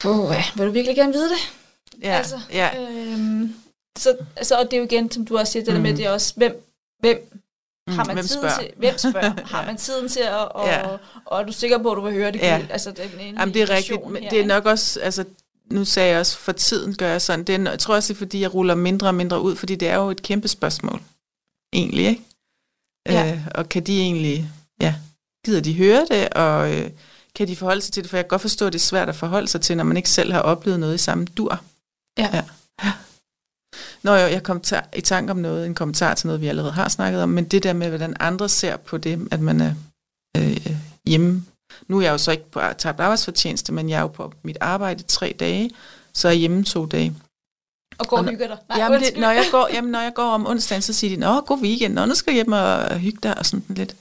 Oh. 0.05 0.35
Vil 0.55 0.67
du 0.67 0.71
virkelig 0.71 0.95
gerne 0.95 1.13
vide 1.13 1.29
det? 1.29 1.53
Ja, 2.01 2.17
altså, 2.17 2.39
ja. 2.53 2.81
Øhm, 2.81 3.55
så, 3.97 4.17
altså, 4.35 4.55
og 4.55 4.65
det 4.65 4.73
er 4.73 4.77
jo 4.77 4.83
igen, 4.83 5.11
som 5.11 5.25
du 5.25 5.37
også 5.37 5.51
siger, 5.51 5.63
det 5.63 5.73
mm. 5.73 5.75
der 5.75 5.81
med, 5.81 5.91
mm. 5.91 5.97
det 5.97 6.05
er 6.05 6.11
også, 6.11 6.33
hvem, 6.37 6.67
hvem 6.99 7.17
mm, 7.87 7.93
har 7.93 8.05
man 8.05 8.15
hvem 8.15 8.25
tiden 8.25 8.41
spørger? 8.41 8.59
til, 8.59 8.71
hvem 8.77 8.97
spørger? 8.97 9.33
Har 9.55 9.65
man 9.65 9.77
tiden 9.77 10.09
til 10.09 10.19
at, 10.19 10.51
og, 10.51 10.67
ja. 10.67 10.87
og, 10.87 10.99
og 11.25 11.41
er 11.41 11.45
du 11.45 11.51
sikker 11.51 11.77
på, 11.77 11.91
at 11.91 11.95
du 11.95 12.01
vil 12.01 12.13
høre 12.13 12.31
det? 12.31 12.39
Ja. 12.39 12.65
Altså, 12.69 12.91
det, 12.91 13.11
en 13.19 13.35
Jamen, 13.35 13.53
det 13.53 13.61
er 13.61 13.69
rigtigt, 13.69 14.07
men 14.07 14.23
her, 14.23 14.29
det 14.29 14.39
er 14.39 14.45
nok 14.45 14.65
også, 14.65 14.99
altså, 14.99 15.25
nu 15.65 15.85
sagde 15.85 16.09
jeg 16.09 16.19
også, 16.19 16.37
for 16.37 16.51
tiden 16.51 16.95
gør 16.95 17.07
jeg 17.07 17.21
sådan. 17.21 17.43
Det 17.43 17.55
er, 17.55 17.69
jeg 17.69 17.79
tror 17.79 17.95
også, 17.95 18.13
det 18.13 18.17
er, 18.17 18.17
fordi 18.17 18.41
jeg 18.41 18.53
ruller 18.53 18.75
mindre 18.75 19.07
og 19.07 19.15
mindre 19.15 19.41
ud, 19.41 19.55
fordi 19.55 19.75
det 19.75 19.87
er 19.87 19.95
jo 19.95 20.09
et 20.09 20.21
kæmpe 20.21 20.47
spørgsmål 20.47 21.01
egentlig, 21.73 22.05
ikke? 22.05 22.23
Ja. 23.09 23.33
Øh, 23.33 23.47
og 23.55 23.69
kan 23.69 23.83
de 23.83 24.01
egentlig, 24.01 24.49
ja, 24.81 24.95
gider 25.45 25.61
de 25.61 25.77
høre 25.77 26.05
det, 26.11 26.29
og 26.29 26.73
øh, 26.73 26.91
kan 27.35 27.47
de 27.47 27.55
forholde 27.55 27.81
sig 27.81 27.93
til 27.93 28.03
det? 28.03 28.09
For 28.09 28.17
jeg 28.17 28.25
kan 28.25 28.29
godt 28.29 28.41
forstå, 28.41 28.67
at 28.67 28.73
det 28.73 28.79
er 28.79 28.83
svært 28.83 29.09
at 29.09 29.15
forholde 29.15 29.47
sig 29.47 29.61
til, 29.61 29.77
når 29.77 29.83
man 29.83 29.97
ikke 29.97 30.09
selv 30.09 30.33
har 30.33 30.41
oplevet 30.41 30.79
noget 30.79 30.95
i 30.95 30.97
samme 30.97 31.25
dur. 31.25 31.63
Ja. 32.17 32.29
ja. 32.33 32.43
Nå 34.03 34.11
jo, 34.11 34.27
jeg 34.27 34.43
kom 34.43 34.61
ta- 34.61 34.85
i 34.95 35.01
tanke 35.01 35.31
om 35.31 35.37
noget, 35.37 35.65
en 35.65 35.75
kommentar 35.75 36.13
til 36.13 36.27
noget, 36.27 36.41
vi 36.41 36.47
allerede 36.47 36.71
har 36.71 36.89
snakket 36.89 37.23
om, 37.23 37.29
men 37.29 37.45
det 37.45 37.63
der 37.63 37.73
med, 37.73 37.89
hvordan 37.89 38.15
andre 38.19 38.49
ser 38.49 38.77
på 38.77 38.97
det, 38.97 39.27
at 39.31 39.39
man 39.39 39.61
er 39.61 39.73
øh, 40.37 40.75
hjemme. 41.07 41.45
Nu 41.87 41.97
er 41.97 42.01
jeg 42.01 42.11
jo 42.11 42.17
så 42.17 42.31
ikke 42.31 42.51
på 42.51 42.61
tabt 42.77 42.99
arbejdsfortjeneste, 42.99 43.73
men 43.73 43.89
jeg 43.89 43.97
er 43.97 44.01
jo 44.01 44.07
på 44.07 44.33
mit 44.43 44.57
arbejde 44.61 45.03
tre 45.03 45.35
dage, 45.39 45.71
så 46.13 46.27
er 46.27 46.31
jeg 46.31 46.39
hjemme 46.39 46.63
to 46.63 46.85
dage. 46.85 47.15
Og 48.01 48.07
går 48.07 48.17
og 48.17 48.29
hygger 48.29 48.47
dig. 48.47 48.57
Nej, 48.69 48.79
jamen, 48.79 48.99
det, 48.99 49.17
når, 49.17 49.29
jeg 49.29 49.45
går, 49.51 49.69
jamen, 49.73 49.91
når 49.91 49.99
jeg 49.99 50.13
går 50.13 50.23
om 50.23 50.47
onsdagen, 50.47 50.81
så 50.81 50.93
siger 50.93 51.15
de, 51.15 51.19
nå, 51.19 51.41
god 51.41 51.59
weekend, 51.61 51.93
nå, 51.93 52.05
nu 52.05 52.15
skal 52.15 52.31
jeg 52.31 52.35
hjem 52.35 52.51
og 52.51 52.99
hygge 52.99 53.19
dig, 53.23 53.37
og 53.37 53.45
sådan 53.45 53.63
lidt. 53.69 53.95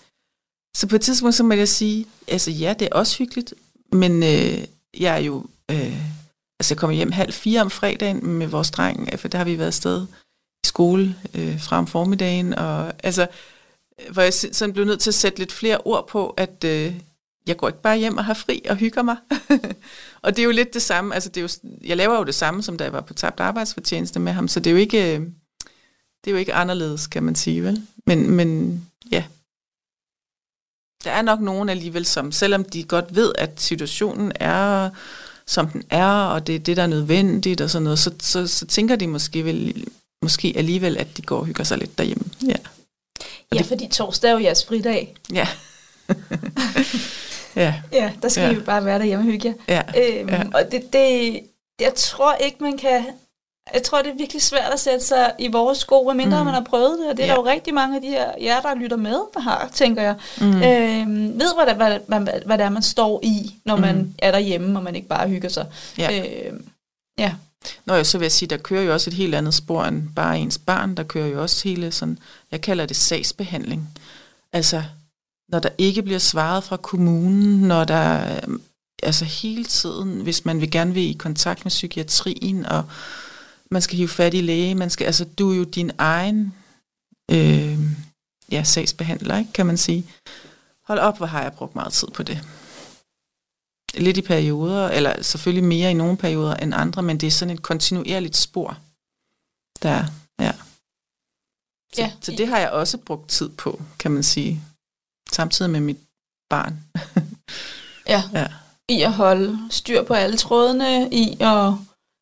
Så 0.76 0.86
på 0.86 0.96
et 0.96 1.00
tidspunkt, 1.00 1.34
så 1.34 1.42
må 1.42 1.54
jeg 1.54 1.68
sige, 1.68 2.06
altså 2.28 2.50
ja, 2.50 2.74
det 2.78 2.88
er 2.92 2.96
også 2.96 3.18
hyggeligt, 3.18 3.54
men 3.92 4.22
øh, 4.22 4.64
jeg 5.00 5.14
er 5.14 5.18
jo, 5.18 5.46
øh, 5.70 5.96
altså 6.60 6.74
jeg 6.74 6.76
kommer 6.76 6.96
hjem 6.96 7.12
halv 7.12 7.32
fire 7.32 7.60
om 7.60 7.70
fredagen 7.70 8.26
med 8.26 8.46
vores 8.46 8.70
dreng, 8.70 9.20
for 9.20 9.28
der 9.28 9.38
har 9.38 9.44
vi 9.44 9.58
været 9.58 9.66
afsted 9.66 10.06
i 10.64 10.66
skole 10.66 11.16
øh, 11.34 11.60
fra 11.60 11.78
om 11.78 11.86
formiddagen, 11.86 12.54
og 12.54 12.92
altså, 13.04 13.26
hvor 14.10 14.22
jeg 14.22 14.34
sådan 14.34 14.72
blev 14.72 14.84
nødt 14.84 15.00
til 15.00 15.10
at 15.10 15.14
sætte 15.14 15.38
lidt 15.38 15.52
flere 15.52 15.78
ord 15.78 16.08
på, 16.08 16.34
at 16.36 16.64
øh, 16.64 16.94
jeg 17.46 17.56
går 17.56 17.68
ikke 17.68 17.82
bare 17.82 17.98
hjem 17.98 18.16
og 18.16 18.24
har 18.24 18.34
fri 18.34 18.62
og 18.70 18.76
hygger 18.76 19.02
mig. 19.02 19.16
og 20.22 20.36
det 20.36 20.42
er 20.42 20.44
jo 20.44 20.50
lidt 20.50 20.74
det 20.74 20.82
samme, 20.82 21.14
altså 21.14 21.28
det 21.28 21.36
er 21.36 21.42
jo, 21.42 21.70
jeg 21.84 21.96
laver 21.96 22.16
jo 22.18 22.24
det 22.24 22.34
samme, 22.34 22.62
som 22.62 22.76
da 22.76 22.84
jeg 22.84 22.92
var 22.92 23.00
på 23.00 23.14
tabt 23.14 23.40
arbejdsfortjeneste 23.40 24.20
med 24.20 24.32
ham, 24.32 24.48
så 24.48 24.60
det 24.60 24.70
er 24.70 24.72
jo 24.72 24.76
ikke, 24.76 25.14
det 26.24 26.26
er 26.26 26.30
jo 26.30 26.36
ikke 26.36 26.54
anderledes, 26.54 27.06
kan 27.06 27.22
man 27.22 27.34
sige, 27.34 27.64
vel? 27.64 27.82
Men, 28.06 28.30
men 28.30 28.80
ja, 29.10 29.24
der 31.04 31.10
er 31.10 31.22
nok 31.22 31.40
nogen 31.40 31.68
alligevel, 31.68 32.06
som 32.06 32.32
selvom 32.32 32.64
de 32.64 32.84
godt 32.84 33.14
ved, 33.14 33.32
at 33.38 33.60
situationen 33.60 34.32
er, 34.34 34.90
som 35.46 35.68
den 35.68 35.82
er, 35.90 36.06
og 36.06 36.46
det 36.46 36.54
er 36.54 36.58
det, 36.58 36.76
der 36.76 36.82
er 36.82 36.86
nødvendigt 36.86 37.60
og 37.60 37.70
sådan 37.70 37.84
noget, 37.84 37.98
så, 37.98 38.14
så, 38.20 38.46
så 38.46 38.66
tænker 38.66 38.96
de 38.96 39.06
måske, 39.06 39.44
vel, 39.44 39.84
måske 40.22 40.52
alligevel, 40.56 40.96
at 40.96 41.16
de 41.16 41.22
går 41.22 41.38
og 41.38 41.46
hygger 41.46 41.64
sig 41.64 41.78
lidt 41.78 41.98
derhjemme. 41.98 42.24
Ja, 42.46 42.56
og 43.20 43.54
ja 43.54 43.58
det, 43.58 43.66
fordi 43.66 43.88
torsdag 43.88 44.30
er 44.30 44.32
jo 44.32 44.38
jeres 44.38 44.64
fridag. 44.64 45.16
Ja. 45.32 45.48
Ja. 47.56 47.74
Ja, 47.92 48.12
der 48.22 48.28
skal 48.28 48.44
ja. 48.44 48.50
I 48.50 48.54
jo 48.54 48.60
bare 48.60 48.84
være 48.84 48.98
derhjemme 48.98 49.24
og 49.24 49.32
hygge 49.32 49.54
jer. 49.68 49.82
Ja. 49.96 50.18
Øhm, 50.20 50.28
ja. 50.28 50.42
Og 50.54 50.72
det, 50.72 50.92
det, 50.92 51.40
jeg 51.80 51.92
tror 51.96 52.34
ikke, 52.34 52.56
man 52.60 52.78
kan... 52.78 53.04
Jeg 53.74 53.82
tror, 53.82 54.02
det 54.02 54.10
er 54.10 54.16
virkelig 54.16 54.42
svært 54.42 54.72
at 54.72 54.80
sætte 54.80 55.04
sig 55.04 55.32
i 55.38 55.48
vores 55.48 55.78
sko, 55.78 56.12
mindre 56.16 56.38
mm. 56.38 56.44
man 56.44 56.54
har 56.54 56.64
prøvet 56.64 56.98
det. 56.98 57.10
Og 57.10 57.16
det 57.16 57.22
er 57.22 57.26
ja. 57.26 57.32
der 57.32 57.40
jo 57.40 57.46
rigtig 57.46 57.74
mange 57.74 57.96
af 57.96 58.02
de 58.02 58.08
her 58.08 58.30
jer, 58.40 58.60
der 58.60 58.74
lytter 58.74 58.96
med, 58.96 59.20
der 59.34 59.40
har, 59.40 59.70
tænker 59.72 60.02
jeg. 60.02 60.14
Mm. 60.40 60.62
Øhm, 60.62 61.40
ved, 61.40 61.64
hvad, 61.64 61.74
hvad, 61.74 61.98
hvad, 62.06 62.40
hvad 62.46 62.58
det 62.58 62.64
er, 62.64 62.70
man 62.70 62.82
står 62.82 63.20
i, 63.22 63.54
når 63.64 63.76
man 63.76 63.96
mm. 63.96 64.14
er 64.18 64.30
derhjemme, 64.30 64.78
og 64.78 64.84
man 64.84 64.96
ikke 64.96 65.08
bare 65.08 65.28
hygger 65.28 65.48
sig. 65.48 65.66
Ja. 65.98 66.20
Øhm, 66.46 66.64
ja. 67.18 67.32
Nå, 67.84 67.94
jeg 67.94 68.06
så 68.06 68.18
vil 68.18 68.24
jeg 68.24 68.32
sige, 68.32 68.48
der 68.48 68.56
kører 68.56 68.82
jo 68.82 68.92
også 68.92 69.10
et 69.10 69.14
helt 69.14 69.34
andet 69.34 69.54
spor 69.54 69.84
end 69.84 70.02
bare 70.16 70.38
ens 70.38 70.58
barn. 70.58 70.94
Der 70.94 71.02
kører 71.02 71.26
jo 71.26 71.42
også 71.42 71.68
hele 71.68 71.92
sådan, 71.92 72.18
jeg 72.52 72.60
kalder 72.60 72.86
det 72.86 72.96
sagsbehandling. 72.96 73.88
Altså, 74.52 74.82
når 75.52 75.58
der 75.58 75.68
ikke 75.78 76.02
bliver 76.02 76.18
svaret 76.18 76.64
fra 76.64 76.76
kommunen, 76.76 77.60
når 77.68 77.84
der 77.84 78.40
altså 79.02 79.24
hele 79.24 79.64
tiden, 79.64 80.20
hvis 80.20 80.44
man 80.44 80.60
vil 80.60 80.70
gerne 80.70 80.94
vil 80.94 81.10
i 81.10 81.12
kontakt 81.12 81.64
med 81.64 81.70
psykiatrien, 81.70 82.66
og 82.66 82.84
man 83.70 83.82
skal 83.82 83.96
hive 83.96 84.08
fat 84.08 84.34
i 84.34 84.40
læge, 84.40 84.74
man 84.74 84.90
skal, 84.90 85.04
altså 85.04 85.24
du 85.24 85.52
er 85.52 85.56
jo 85.56 85.64
din 85.64 85.90
egen 85.98 86.54
øh, 87.30 87.78
ja, 88.50 88.62
sagsbehandler, 88.64 89.38
ikke, 89.38 89.52
kan 89.52 89.66
man 89.66 89.76
sige. 89.76 90.06
Hold 90.84 90.98
op, 90.98 91.16
hvor 91.16 91.26
har 91.26 91.42
jeg 91.42 91.52
brugt 91.52 91.74
meget 91.74 91.92
tid 91.92 92.08
på 92.08 92.22
det. 92.22 92.38
Lidt 93.94 94.16
i 94.16 94.22
perioder, 94.22 94.88
eller 94.88 95.22
selvfølgelig 95.22 95.64
mere 95.64 95.90
i 95.90 95.94
nogle 95.94 96.16
perioder 96.16 96.54
end 96.54 96.74
andre, 96.74 97.02
men 97.02 97.18
det 97.18 97.26
er 97.26 97.30
sådan 97.30 97.54
et 97.54 97.62
kontinuerligt 97.62 98.36
spor, 98.36 98.78
der 99.82 100.04
ja. 100.40 100.52
Så, 101.94 102.02
ja. 102.02 102.12
så 102.20 102.32
det 102.32 102.48
har 102.48 102.58
jeg 102.58 102.70
også 102.70 102.98
brugt 102.98 103.28
tid 103.28 103.48
på, 103.48 103.82
kan 103.98 104.10
man 104.10 104.22
sige 104.22 104.62
samtidig 105.32 105.70
med 105.70 105.80
mit 105.80 105.98
barn. 106.50 106.84
ja. 108.06 108.22
ja. 108.40 108.46
I 108.88 109.02
at 109.02 109.12
holde 109.12 109.58
styr 109.70 110.02
på 110.02 110.14
alle 110.14 110.36
trådene, 110.36 111.08
i 111.12 111.36
at 111.40 111.72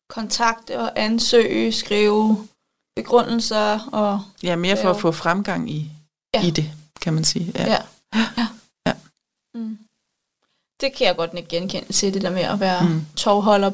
kontakte 0.09 0.79
og 0.79 0.99
ansøge, 0.99 1.71
skrive 1.71 2.47
begrundelser 2.95 3.89
og... 3.91 4.21
Ja, 4.43 4.55
mere 4.55 4.77
for 4.77 4.89
at 4.89 5.01
få 5.01 5.11
fremgang 5.11 5.71
i, 5.71 5.91
ja. 6.33 6.47
i 6.47 6.49
det, 6.49 6.71
kan 7.01 7.13
man 7.13 7.23
sige. 7.23 7.51
Ja. 7.55 7.67
ja. 7.67 7.83
ja. 8.37 8.47
ja. 8.85 8.93
Mm. 9.55 9.77
Det 10.81 10.93
kan 10.93 11.07
jeg 11.07 11.15
godt 11.15 11.33
ikke 11.33 11.49
genkende 11.49 11.93
til, 11.93 12.13
det 12.13 12.21
der 12.21 12.29
med 12.29 12.41
at 12.41 12.59
være 12.59 12.89
mm. 12.89 13.05
tovholder 13.15 13.71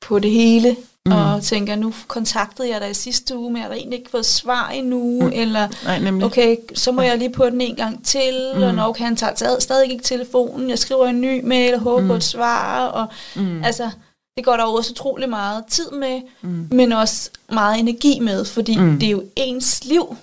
på 0.00 0.18
det 0.18 0.30
hele, 0.30 0.76
mm. 1.06 1.12
og 1.12 1.42
tænker, 1.42 1.76
nu 1.76 1.92
kontaktede 2.08 2.68
jeg 2.68 2.80
dig 2.80 2.90
i 2.90 2.94
sidste 2.94 3.38
uge, 3.38 3.52
men 3.52 3.62
jeg 3.62 3.68
har 3.68 3.74
egentlig 3.74 3.98
ikke 3.98 4.10
fået 4.10 4.26
svar 4.26 4.68
endnu, 4.68 5.20
mm. 5.20 5.30
eller 5.34 5.68
Nej, 5.84 5.98
nemlig. 5.98 6.26
okay, 6.26 6.56
så 6.74 6.92
må 6.92 7.02
jeg 7.02 7.18
lige 7.18 7.32
på 7.32 7.50
den 7.50 7.60
en 7.60 7.76
gang 7.76 8.04
til, 8.04 8.52
mm. 8.56 8.78
og 8.78 8.88
okay, 8.88 9.04
han 9.04 9.16
tager 9.16 9.60
stadig 9.60 9.90
ikke 9.90 10.04
telefonen, 10.04 10.70
jeg 10.70 10.78
skriver 10.78 11.06
en 11.06 11.20
ny 11.20 11.44
mail 11.44 11.74
og 11.74 11.80
håber 11.80 12.00
mm. 12.00 12.08
på 12.08 12.14
et 12.14 12.24
svar, 12.24 12.86
og 12.86 13.06
mm. 13.36 13.64
altså, 13.64 13.90
det 14.36 14.44
går 14.44 14.56
der 14.56 14.64
også 14.64 14.92
utrolig 14.92 15.28
meget 15.28 15.64
tid 15.66 15.90
med, 15.90 16.20
mm. 16.42 16.68
men 16.70 16.92
også 16.92 17.30
meget 17.52 17.78
energi 17.78 18.20
med, 18.20 18.44
fordi 18.44 18.78
mm. 18.78 18.98
det 18.98 19.06
er 19.06 19.10
jo 19.10 19.24
ens 19.36 19.84
liv, 19.84 20.16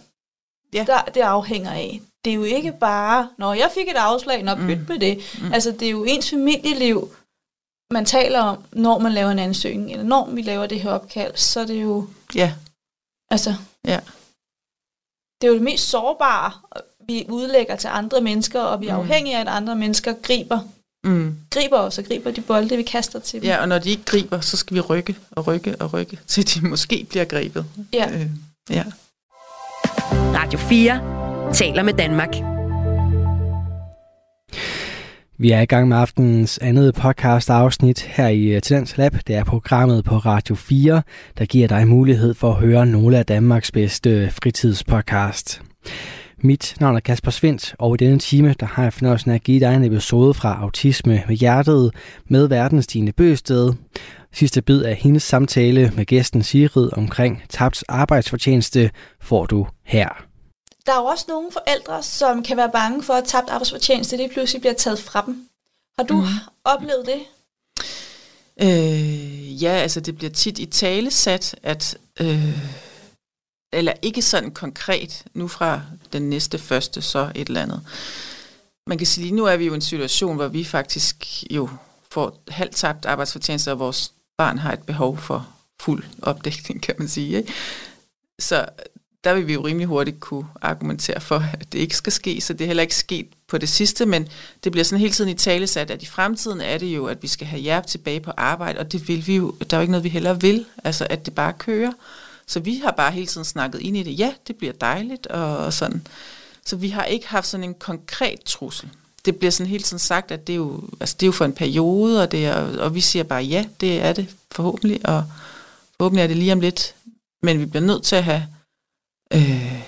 yeah. 0.75 0.87
der 0.87 1.01
det 1.01 1.21
afhænger 1.21 1.71
af. 1.71 2.01
Det 2.25 2.31
er 2.31 2.35
jo 2.35 2.43
ikke 2.43 2.71
bare, 2.79 3.27
når 3.37 3.53
jeg 3.53 3.69
fik 3.73 3.87
et 3.87 3.95
afslag, 3.95 4.43
når 4.43 4.55
mm. 4.55 4.61
med 4.61 4.99
det. 4.99 5.17
Mm. 5.41 5.53
Altså, 5.53 5.71
det 5.71 5.85
er 5.85 5.91
jo 5.91 6.03
ens 6.03 6.29
familieliv, 6.29 7.09
man 7.91 8.05
taler 8.05 8.39
om, 8.39 8.63
når 8.71 8.99
man 8.99 9.11
laver 9.11 9.31
en 9.31 9.39
ansøgning, 9.39 9.91
eller 9.91 10.05
når 10.05 10.29
vi 10.29 10.41
laver 10.41 10.67
det 10.67 10.81
her 10.81 10.91
opkald, 10.91 11.35
så 11.35 11.59
er 11.59 11.65
det 11.65 11.81
jo... 11.81 12.07
Ja. 12.35 12.53
Altså... 13.31 13.55
Ja. 13.85 13.99
Det 15.41 15.47
er 15.47 15.51
jo 15.51 15.53
det 15.53 15.63
mest 15.63 15.89
sårbare, 15.89 16.51
vi 17.07 17.25
udlægger 17.29 17.75
til 17.75 17.87
andre 17.87 18.21
mennesker, 18.21 18.61
og 18.61 18.81
vi 18.81 18.87
er 18.87 18.95
mm. 18.95 18.99
afhængige 18.99 19.37
af, 19.37 19.41
at 19.41 19.47
andre 19.47 19.75
mennesker 19.75 20.13
griber 20.13 20.59
mm. 21.03 21.35
griber 21.49 21.77
os 21.77 21.97
og 21.97 22.05
griber 22.05 22.31
de 22.31 22.41
bolde, 22.41 22.77
vi 22.77 22.83
kaster 22.83 23.19
til 23.19 23.41
dem. 23.41 23.49
Ja, 23.49 23.61
og 23.61 23.67
når 23.67 23.79
de 23.79 23.89
ikke 23.89 24.03
griber, 24.05 24.39
så 24.39 24.57
skal 24.57 24.75
vi 24.75 24.81
rykke 24.81 25.15
og 25.31 25.47
rykke 25.47 25.75
og 25.79 25.93
rykke, 25.93 26.19
til 26.27 26.53
de 26.53 26.67
måske 26.67 27.05
bliver 27.09 27.25
grebet. 27.25 27.65
Ja. 27.93 28.11
Øh, 28.13 28.27
ja. 28.69 28.83
Radio 30.11 30.59
4 30.59 31.53
taler 31.53 31.83
med 31.83 31.93
Danmark. 31.93 32.58
Vi 35.41 35.51
er 35.51 35.61
i 35.61 35.65
gang 35.65 35.87
med 35.87 35.97
aftenens 35.97 36.57
andet 36.57 36.95
podcast 36.95 37.49
afsnit 37.49 38.01
her 38.01 38.27
i 38.27 38.47
øh, 38.47 38.61
Tendens 38.61 38.97
Lab. 38.97 39.15
Det 39.27 39.35
er 39.35 39.43
programmet 39.43 40.03
på 40.05 40.17
Radio 40.17 40.55
4, 40.55 41.01
der 41.37 41.45
giver 41.45 41.67
dig 41.67 41.87
mulighed 41.87 42.33
for 42.33 42.51
at 42.51 42.55
høre 42.55 42.85
nogle 42.85 43.17
af 43.17 43.25
Danmarks 43.25 43.71
bedste 43.71 44.09
øh, 44.09 44.31
fritidspodcast. 44.31 45.61
Mit 46.37 46.75
navn 46.79 46.95
er 46.95 46.99
Kasper 46.99 47.31
Svendt, 47.31 47.75
og 47.79 47.93
i 47.93 47.97
denne 47.97 48.19
time 48.19 48.55
der 48.59 48.65
har 48.65 48.83
jeg 48.83 48.93
fornøjelsen 48.93 49.31
af 49.31 49.35
at 49.35 49.43
give 49.43 49.59
dig 49.59 49.75
en 49.75 49.83
episode 49.83 50.33
fra 50.33 50.59
Autisme 50.61 51.23
med 51.27 51.35
Hjertet 51.35 51.91
med 52.29 52.47
verdens 52.47 52.83
Stine 52.83 53.11
Bøsted. 53.11 53.73
Sidste 54.33 54.61
bid 54.61 54.83
af 54.83 54.95
hendes 54.95 55.23
samtale 55.23 55.91
med 55.95 56.05
gæsten 56.05 56.43
Sigrid 56.43 56.89
omkring 56.97 57.43
tabt 57.49 57.83
arbejdsfortjeneste 57.87 58.89
får 59.21 59.45
du 59.45 59.67
her. 59.85 60.28
Der 60.89 60.95
er 60.95 60.99
jo 60.99 61.05
også 61.05 61.25
nogle 61.27 61.51
forældre, 61.51 62.03
som 62.03 62.43
kan 62.43 62.57
være 62.57 62.71
bange 62.71 63.03
for, 63.03 63.13
at 63.13 63.23
tabt 63.25 63.49
arbejdsfortjeneste 63.49 64.17
det 64.17 64.31
pludselig 64.31 64.61
bliver 64.61 64.73
taget 64.73 64.99
fra 64.99 65.23
dem. 65.25 65.49
Har 65.99 66.05
du 66.05 66.15
mm. 66.15 66.27
oplevet 66.63 67.05
det? 67.05 67.21
Øh, 68.61 69.63
ja, 69.63 69.71
altså 69.71 69.99
det 69.99 70.17
bliver 70.17 70.31
tit 70.31 70.59
i 70.59 70.65
tale 70.65 71.11
sat, 71.11 71.55
at... 71.63 71.97
Øh 72.19 72.59
eller 73.73 73.93
ikke 74.01 74.21
sådan 74.21 74.51
konkret, 74.51 75.23
nu 75.33 75.47
fra 75.47 75.81
den 76.13 76.29
næste 76.29 76.59
første, 76.59 77.01
så 77.01 77.31
et 77.35 77.47
eller 77.47 77.61
andet. 77.61 77.81
Man 78.87 78.97
kan 78.97 79.07
sige, 79.07 79.25
lige 79.25 79.35
nu 79.35 79.45
er 79.45 79.57
vi 79.57 79.65
jo 79.65 79.71
i 79.71 79.75
en 79.75 79.81
situation, 79.81 80.35
hvor 80.35 80.47
vi 80.47 80.63
faktisk 80.63 81.43
jo 81.51 81.69
får 82.11 82.43
halvt 82.47 82.75
tabt 82.75 83.05
arbejdsfortjeneste, 83.05 83.71
og 83.71 83.79
vores 83.79 84.13
barn 84.37 84.57
har 84.57 84.73
et 84.73 84.83
behov 84.83 85.17
for 85.17 85.47
fuld 85.81 86.03
opdækning, 86.21 86.81
kan 86.83 86.95
man 86.99 87.07
sige. 87.07 87.37
Ikke? 87.37 87.53
Så 88.39 88.65
der 89.23 89.33
vil 89.33 89.47
vi 89.47 89.53
jo 89.53 89.65
rimelig 89.65 89.87
hurtigt 89.87 90.19
kunne 90.19 90.47
argumentere 90.61 91.21
for, 91.21 91.43
at 91.53 91.73
det 91.73 91.79
ikke 91.79 91.95
skal 91.95 92.13
ske, 92.13 92.41
så 92.41 92.53
det 92.53 92.61
er 92.61 92.67
heller 92.67 92.83
ikke 92.83 92.95
sket 92.95 93.27
på 93.47 93.57
det 93.57 93.69
sidste, 93.69 94.05
men 94.05 94.27
det 94.63 94.71
bliver 94.71 94.85
sådan 94.85 94.99
hele 94.99 95.13
tiden 95.13 95.29
i 95.29 95.33
tale 95.33 95.67
sat, 95.67 95.91
at 95.91 96.03
i 96.03 96.05
fremtiden 96.05 96.61
er 96.61 96.77
det 96.77 96.87
jo, 96.87 97.05
at 97.05 97.23
vi 97.23 97.27
skal 97.27 97.47
have 97.47 97.63
jer 97.63 97.81
tilbage 97.81 98.19
på 98.19 98.31
arbejde, 98.37 98.79
og 98.79 98.91
det 98.91 99.07
vil 99.07 99.27
vi 99.27 99.35
jo, 99.35 99.55
der 99.69 99.77
er 99.77 99.79
jo 99.79 99.81
ikke 99.81 99.91
noget, 99.91 100.03
vi 100.03 100.09
heller 100.09 100.33
vil, 100.33 100.65
altså 100.83 101.07
at 101.09 101.25
det 101.25 101.35
bare 101.35 101.53
kører. 101.53 101.91
Så 102.47 102.59
vi 102.59 102.81
har 102.83 102.91
bare 102.91 103.11
hele 103.11 103.27
tiden 103.27 103.45
snakket 103.45 103.81
ind 103.81 103.97
i 103.97 104.03
det. 104.03 104.19
Ja, 104.19 104.33
det 104.47 104.55
bliver 104.55 104.73
dejligt 104.73 105.27
og, 105.27 105.57
og 105.57 105.73
sådan. 105.73 106.07
Så 106.65 106.75
vi 106.75 106.89
har 106.89 107.05
ikke 107.05 107.27
haft 107.27 107.47
sådan 107.47 107.63
en 107.63 107.73
konkret 107.73 108.39
trussel. 108.45 108.89
Det 109.25 109.35
bliver 109.35 109.51
sådan 109.51 109.69
hele 109.69 109.83
tiden 109.83 109.99
sagt, 109.99 110.31
at 110.31 110.47
det 110.47 110.53
er 110.53 110.57
jo, 110.57 110.83
altså 110.99 111.15
det 111.19 111.25
er 111.25 111.27
jo 111.27 111.31
for 111.31 111.45
en 111.45 111.53
periode, 111.53 112.23
og, 112.23 112.31
det 112.31 112.45
er, 112.45 112.55
og 112.55 112.95
vi 112.95 113.01
siger 113.01 113.23
bare, 113.23 113.43
ja, 113.43 113.65
det 113.81 114.01
er 114.01 114.13
det 114.13 114.27
forhåbentlig, 114.51 114.99
og 115.05 115.23
forhåbentlig 115.97 116.23
er 116.23 116.27
det 116.27 116.37
lige 116.37 116.53
om 116.53 116.59
lidt. 116.59 116.95
Men 117.41 117.59
vi 117.59 117.65
bliver 117.65 117.85
nødt 117.85 118.03
til 118.03 118.15
at 118.15 118.23
have, 118.23 118.47
øh, 119.33 119.81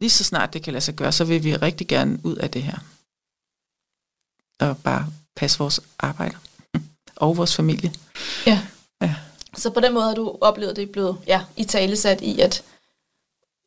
lige 0.00 0.10
så 0.10 0.24
snart 0.24 0.52
det 0.52 0.62
kan 0.62 0.72
lade 0.72 0.84
sig 0.84 0.94
gøre, 0.94 1.12
så 1.12 1.24
vil 1.24 1.44
vi 1.44 1.56
rigtig 1.56 1.88
gerne 1.88 2.18
ud 2.24 2.36
af 2.36 2.50
det 2.50 2.62
her. 2.62 2.78
Og 4.60 4.78
bare 4.78 5.12
passe 5.36 5.58
vores 5.58 5.80
arbejde 5.98 6.36
og 7.16 7.36
vores 7.36 7.56
familie. 7.56 7.92
Ja. 8.46 8.62
ja. 9.02 9.14
Så 9.56 9.70
på 9.70 9.80
den 9.80 9.94
måde 9.94 10.04
har 10.04 10.14
du 10.14 10.38
oplevet, 10.40 10.76
det 10.76 10.82
er 10.82 10.92
blevet 10.92 11.18
ja, 11.26 11.44
i 11.56 11.64
talesat 11.64 12.20
i, 12.20 12.40
at 12.40 12.64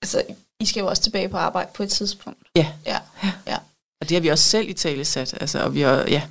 altså, 0.01 0.23
I 0.59 0.65
skal 0.65 0.81
jo 0.81 0.87
også 0.87 1.03
tilbage 1.03 1.29
på 1.29 1.37
arbejde 1.37 1.71
på 1.73 1.83
et 1.83 1.89
tidspunkt. 1.89 2.47
Ja. 2.55 2.73
Ja. 2.85 2.99
ja. 3.47 3.57
Og 4.01 4.09
det 4.09 4.15
har 4.15 4.21
vi 4.21 4.27
også 4.27 4.49
selv 4.49 4.69
i 4.69 4.73
talesat. 4.73 5.33
Altså, 5.41 5.59
og 5.59 5.73
vi 5.73 5.81
har. 5.81 6.05
Ja. 6.07 6.27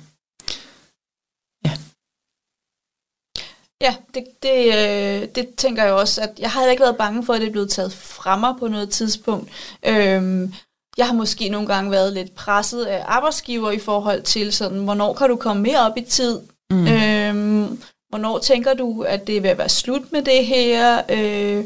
Ja, 3.81 3.95
det, 4.13 4.23
det, 4.43 4.65
øh, 4.65 5.27
det 5.35 5.55
tænker 5.57 5.83
jeg 5.83 5.93
også, 5.93 6.21
at 6.21 6.39
jeg 6.39 6.51
har 6.51 6.67
ikke 6.67 6.83
været 6.83 6.97
bange 6.97 7.25
for, 7.25 7.33
at 7.33 7.41
det 7.41 7.47
er 7.47 7.51
blevet 7.51 7.69
taget 7.69 7.93
fra 7.93 8.35
mig 8.35 8.55
på 8.59 8.67
noget 8.67 8.89
tidspunkt. 8.89 9.49
Øhm, 9.85 10.53
jeg 10.97 11.07
har 11.07 11.13
måske 11.13 11.49
nogle 11.49 11.67
gange 11.67 11.91
været 11.91 12.13
lidt 12.13 12.35
presset 12.35 12.85
af 12.85 13.03
arbejdsgiver 13.07 13.71
i 13.71 13.79
forhold 13.79 14.21
til 14.21 14.53
sådan, 14.53 14.83
hvornår 14.83 15.13
kan 15.13 15.29
du 15.29 15.35
komme 15.35 15.63
mere 15.63 15.79
op 15.79 15.97
i 15.97 16.01
tid? 16.01 16.41
Mm. 16.71 16.87
Øhm, 16.87 17.79
Hvornår 18.15 18.39
tænker 18.39 18.73
du, 18.73 19.01
at 19.01 19.27
det 19.27 19.43
vil 19.43 19.57
være 19.57 19.69
slut 19.69 20.11
med 20.11 20.21
det 20.21 20.45
her? 20.45 21.01
Øh, 21.09 21.65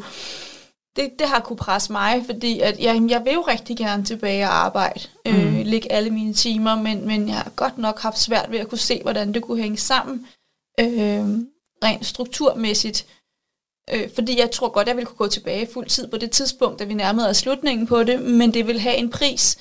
det, 0.96 1.10
det 1.20 1.28
har 1.28 1.40
kunne 1.40 1.58
presse 1.58 1.92
mig, 1.92 2.24
fordi 2.26 2.60
at, 2.60 2.80
ja, 2.80 3.00
jeg 3.10 3.26
vil 3.26 3.34
jo 3.34 3.42
rigtig 3.42 3.78
gerne 3.78 4.06
tilbage 4.06 4.46
og 4.46 4.66
arbejde, 4.66 5.00
øh, 5.28 5.54
mm. 5.54 5.62
lægge 5.66 5.92
alle 5.92 6.10
mine 6.10 6.34
timer, 6.34 6.76
men, 6.76 7.08
men 7.08 7.28
jeg 7.28 7.36
har 7.36 7.52
godt 7.56 7.78
nok 7.78 8.00
haft 8.00 8.20
svært 8.20 8.52
ved 8.52 8.60
at 8.60 8.70
kunne 8.70 8.78
se, 8.78 9.02
hvordan 9.02 9.34
det 9.34 9.42
kunne 9.42 9.62
hænge 9.62 9.78
sammen 9.78 10.28
øh, 10.80 11.26
rent 11.84 12.06
strukturmæssigt. 12.06 13.06
Øh, 13.94 14.10
fordi 14.16 14.40
jeg 14.40 14.52
tror 14.52 14.70
godt, 14.70 14.88
jeg 14.88 14.96
ville 14.96 15.06
kunne 15.06 15.18
gå 15.18 15.28
tilbage 15.28 15.70
fuld 15.74 15.88
tid 15.88 16.08
på 16.08 16.18
det 16.18 16.32
tidspunkt, 16.32 16.80
da 16.80 16.84
vi 16.84 16.94
nærmede 16.94 17.30
os 17.30 17.38
slutningen 17.38 17.88
på 17.88 18.04
det, 18.04 18.22
men 18.22 18.54
det 18.54 18.68
vil 18.68 18.80
have 18.80 18.96
en 18.96 19.10
pris, 19.10 19.58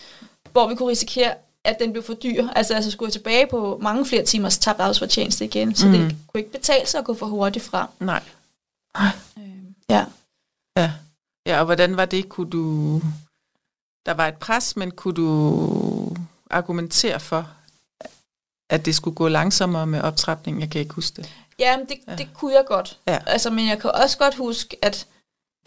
hvor 0.53 0.69
vi 0.69 0.75
kunne 0.75 0.91
risikere, 0.91 1.35
at 1.65 1.77
den 1.81 1.93
blev 1.93 2.03
for 2.03 2.15
dyr. 2.15 2.49
Altså, 2.49 2.75
altså 2.75 2.91
skulle 2.91 3.09
jeg 3.09 3.13
tilbage 3.13 3.47
på 3.47 3.79
mange 3.83 4.07
flere 4.07 4.25
timers 4.25 4.59
tabt 4.59 4.81
arbejdsfortjeneste 4.81 5.45
igen, 5.45 5.75
så 5.75 5.87
mm. 5.87 5.93
det 5.93 6.17
kunne 6.27 6.41
ikke 6.41 6.53
betale 6.53 6.87
sig 6.87 6.99
at 6.99 7.05
gå 7.05 7.15
for 7.15 7.27
hurtigt 7.27 7.65
frem. 7.65 7.89
Nej. 8.01 8.23
Øh, 9.39 9.45
ja. 9.91 10.05
Ja. 10.77 10.93
Ja, 11.47 11.59
og 11.59 11.65
hvordan 11.65 11.97
var 11.97 12.05
det? 12.05 12.29
Kunne 12.29 12.51
du... 12.51 13.03
Der 14.07 14.15
var 14.15 14.29
et 14.29 14.37
pres, 14.37 14.77
men 14.77 14.91
kunne 14.91 15.15
du 15.15 16.17
argumentere 16.51 17.21
for, 17.21 17.51
at 18.71 18.87
det 18.87 18.95
skulle 18.95 19.15
gå 19.15 19.29
langsommere 19.29 19.87
med 19.87 20.01
optrapningen? 20.01 20.61
Jeg 20.61 20.71
kan 20.71 20.81
ikke 20.81 20.95
huske 20.95 21.17
det. 21.17 21.31
Ja, 21.59 21.77
det, 21.89 21.97
ja. 22.09 22.15
det 22.15 22.29
kunne 22.35 22.55
jeg 22.55 22.65
godt. 22.67 22.99
Ja. 23.09 23.19
Altså, 23.27 23.51
men 23.51 23.69
jeg 23.69 23.79
kan 23.79 23.91
også 23.91 24.19
godt 24.19 24.35
huske, 24.35 24.77
at 24.83 25.07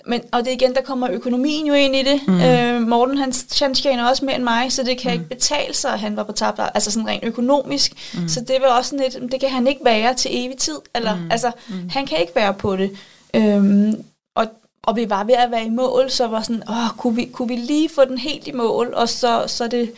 men, 0.06 0.22
og 0.32 0.40
det 0.40 0.48
er 0.48 0.54
igen, 0.54 0.76
der 0.76 0.82
kommer 0.82 1.08
økonomien 1.12 1.68
jo 1.68 1.74
ind 1.74 1.96
i 1.96 2.04
det. 2.04 2.22
Mm. 2.28 2.42
Øh, 2.42 2.82
Morten, 2.82 3.18
han, 3.18 3.34
han 3.60 3.74
tjener 3.74 4.10
også 4.10 4.26
mere 4.26 4.36
end 4.36 4.44
mig, 4.44 4.72
så 4.72 4.84
det 4.84 4.98
kan 4.98 5.12
mm. 5.12 5.14
ikke 5.14 5.30
betale 5.30 5.74
sig, 5.74 5.94
at 5.94 6.00
han 6.00 6.16
var 6.16 6.24
på 6.24 6.32
tabt, 6.32 6.60
altså 6.74 6.92
sådan 6.92 7.08
rent 7.08 7.24
økonomisk. 7.24 8.14
Mm. 8.14 8.28
Så 8.28 8.40
det 8.40 8.58
var 8.62 8.68
også 8.68 8.90
sådan 8.90 9.06
lidt, 9.06 9.32
det 9.32 9.40
kan 9.40 9.50
han 9.50 9.68
ikke 9.68 9.86
være 9.86 10.14
til 10.14 10.32
evig 10.34 10.58
tid. 10.58 10.78
Eller, 10.96 11.16
mm. 11.16 11.32
Altså, 11.32 11.52
mm. 11.70 11.90
han 11.90 12.06
kan 12.06 12.20
ikke 12.20 12.36
være 12.36 12.54
på 12.54 12.76
det. 12.76 12.98
Øhm, 13.34 14.04
og, 14.36 14.48
og 14.84 14.96
vi 14.96 15.10
var 15.10 15.24
ved 15.24 15.36
at 15.36 15.52
være 15.52 15.66
i 15.66 15.70
mål, 15.70 16.12
så 16.12 16.28
var 16.28 16.42
sådan, 16.42 16.64
åh, 16.70 16.98
kunne 16.98 17.16
vi, 17.16 17.26
kunne 17.26 17.48
vi 17.48 17.56
lige 17.56 17.90
få 17.90 18.06
den 18.06 18.18
helt 18.18 18.48
i 18.48 18.52
mål, 18.52 18.94
og 18.94 19.10
så, 19.10 19.44
så, 19.48 19.68
det, 19.68 19.94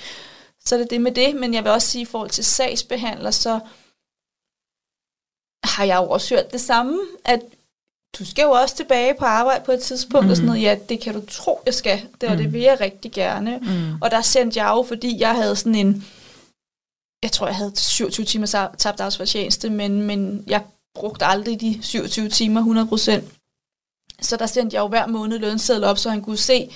så 0.65 0.75
er 0.75 0.79
det 0.79 0.89
det 0.89 1.01
med 1.01 1.11
det. 1.11 1.35
Men 1.35 1.53
jeg 1.53 1.63
vil 1.63 1.71
også 1.71 1.87
sige, 1.87 2.01
i 2.01 2.05
forhold 2.05 2.29
til 2.29 2.45
sagsbehandler, 2.45 3.31
så 3.31 3.59
har 5.63 5.83
jeg 5.83 5.97
jo 5.97 6.09
også 6.09 6.35
hørt 6.35 6.51
det 6.51 6.61
samme, 6.61 6.99
at 7.25 7.41
du 8.19 8.25
skal 8.25 8.43
jo 8.43 8.51
også 8.51 8.75
tilbage 8.75 9.13
på 9.19 9.25
arbejde 9.25 9.63
på 9.65 9.71
et 9.71 9.81
tidspunkt, 9.81 10.25
mm. 10.25 10.29
og 10.29 10.35
sådan 10.35 10.47
noget, 10.47 10.61
ja, 10.61 10.77
det 10.89 10.99
kan 10.99 11.13
du 11.13 11.21
tro, 11.25 11.61
jeg 11.65 11.73
skal, 11.73 12.01
det, 12.21 12.29
og 12.29 12.35
mm. 12.35 12.41
det 12.41 12.53
vil 12.53 12.61
jeg 12.61 12.79
rigtig 12.81 13.11
gerne. 13.11 13.57
Mm. 13.61 14.01
Og 14.01 14.11
der 14.11 14.21
sendte 14.21 14.63
jeg 14.63 14.69
jo, 14.69 14.83
fordi 14.87 15.19
jeg 15.19 15.35
havde 15.35 15.55
sådan 15.55 15.75
en, 15.75 16.05
jeg 17.23 17.31
tror, 17.31 17.47
jeg 17.47 17.55
havde 17.55 17.71
27 17.75 18.25
timer 18.25 18.45
tabt 18.77 18.99
arbejdsfortjeneste, 18.99 19.69
men, 19.69 20.01
men 20.01 20.43
jeg 20.47 20.61
brugte 20.95 21.25
aldrig 21.25 21.61
de 21.61 21.79
27 21.81 22.29
timer 22.29 22.87
100%. 23.21 23.21
Så 24.21 24.37
der 24.37 24.45
sendte 24.45 24.75
jeg 24.75 24.81
jo 24.81 24.87
hver 24.87 25.07
måned 25.07 25.39
lønseddel 25.39 25.83
op, 25.83 25.97
så 25.97 26.09
han 26.09 26.21
kunne 26.21 26.37
se, 26.37 26.69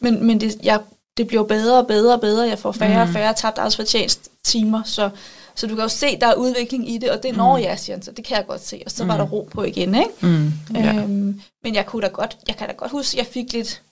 men, 0.00 0.24
men 0.26 0.40
det, 0.40 0.56
jeg, 0.62 0.80
det 1.16 1.26
bliver 1.26 1.42
bedre 1.42 1.78
og 1.78 1.86
bedre 1.86 2.14
og 2.14 2.20
bedre, 2.20 2.48
jeg 2.48 2.58
får 2.58 2.72
færre 2.72 3.04
mm. 3.04 3.08
og 3.10 3.14
færre 3.14 3.34
tabt 3.34 3.58
arbejdsfortjeneste 3.58 4.30
timer, 4.44 4.82
så 4.82 5.10
så 5.54 5.66
du 5.66 5.74
kan 5.74 5.82
jo 5.82 5.88
se, 5.88 6.20
der 6.20 6.26
er 6.26 6.34
udvikling 6.34 6.90
i 6.90 6.98
det, 6.98 7.10
og 7.10 7.22
det 7.22 7.36
når 7.36 7.56
mm. 7.56 7.62
jeg, 7.62 7.78
siger 7.78 8.00
så 8.00 8.12
det 8.12 8.24
kan 8.24 8.36
jeg 8.36 8.46
godt 8.46 8.64
se. 8.64 8.82
Og 8.86 8.90
så 8.90 9.04
mm. 9.04 9.08
var 9.08 9.16
der 9.16 9.24
ro 9.24 9.48
på 9.52 9.62
igen, 9.62 9.94
ikke? 9.94 10.10
Mm. 10.20 10.52
Ja. 10.74 10.94
Øhm, 10.94 11.42
men 11.64 11.74
jeg 11.74 11.86
kunne 11.86 12.02
da 12.02 12.08
godt, 12.08 12.38
jeg 12.48 12.56
kan 12.56 12.68
da 12.68 12.72
godt 12.72 12.90
huske, 12.90 13.18
jeg 13.18 13.26
fik 13.26 13.52
lidt 13.52 13.82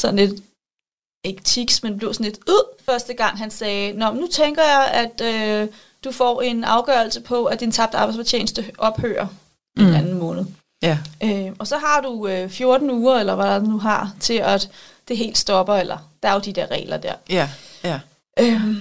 sådan 0.00 0.16
lidt 0.16 0.42
ikke 1.24 1.42
tiks, 1.42 1.82
men 1.82 1.98
blev 1.98 2.14
sådan 2.14 2.24
lidt 2.24 2.38
ud 2.38 2.76
første 2.86 3.14
gang, 3.14 3.38
han 3.38 3.50
sagde, 3.50 3.92
Nå, 3.92 4.12
nu 4.12 4.26
tænker 4.26 4.62
jeg, 4.62 4.90
at 4.92 5.20
øh, 5.20 5.68
du 6.04 6.12
får 6.12 6.42
en 6.42 6.64
afgørelse 6.64 7.20
på, 7.20 7.44
at 7.44 7.60
din 7.60 7.70
tabte 7.70 7.98
arbejdsfortjeneste 7.98 8.70
ophører 8.78 9.26
mm. 9.76 9.86
en 9.86 9.94
anden 9.94 10.18
måned. 10.18 10.44
Ja. 10.82 10.98
Øh, 11.22 11.52
og 11.58 11.66
så 11.66 11.78
har 11.78 12.00
du 12.00 12.26
øh, 12.26 12.50
14 12.50 12.90
uger, 12.90 13.18
eller 13.18 13.34
hvad 13.34 13.60
du 13.60 13.66
nu 13.66 13.78
har, 13.78 14.14
til 14.20 14.34
at 14.34 14.70
det 15.08 15.16
helt 15.16 15.38
stopper, 15.38 15.74
eller 15.74 15.98
der 16.22 16.28
er 16.28 16.34
jo 16.34 16.40
de 16.40 16.52
der 16.52 16.70
regler 16.70 16.96
der. 16.96 17.14
Ja, 17.30 17.50
ja. 17.84 18.00
Øhm, 18.40 18.76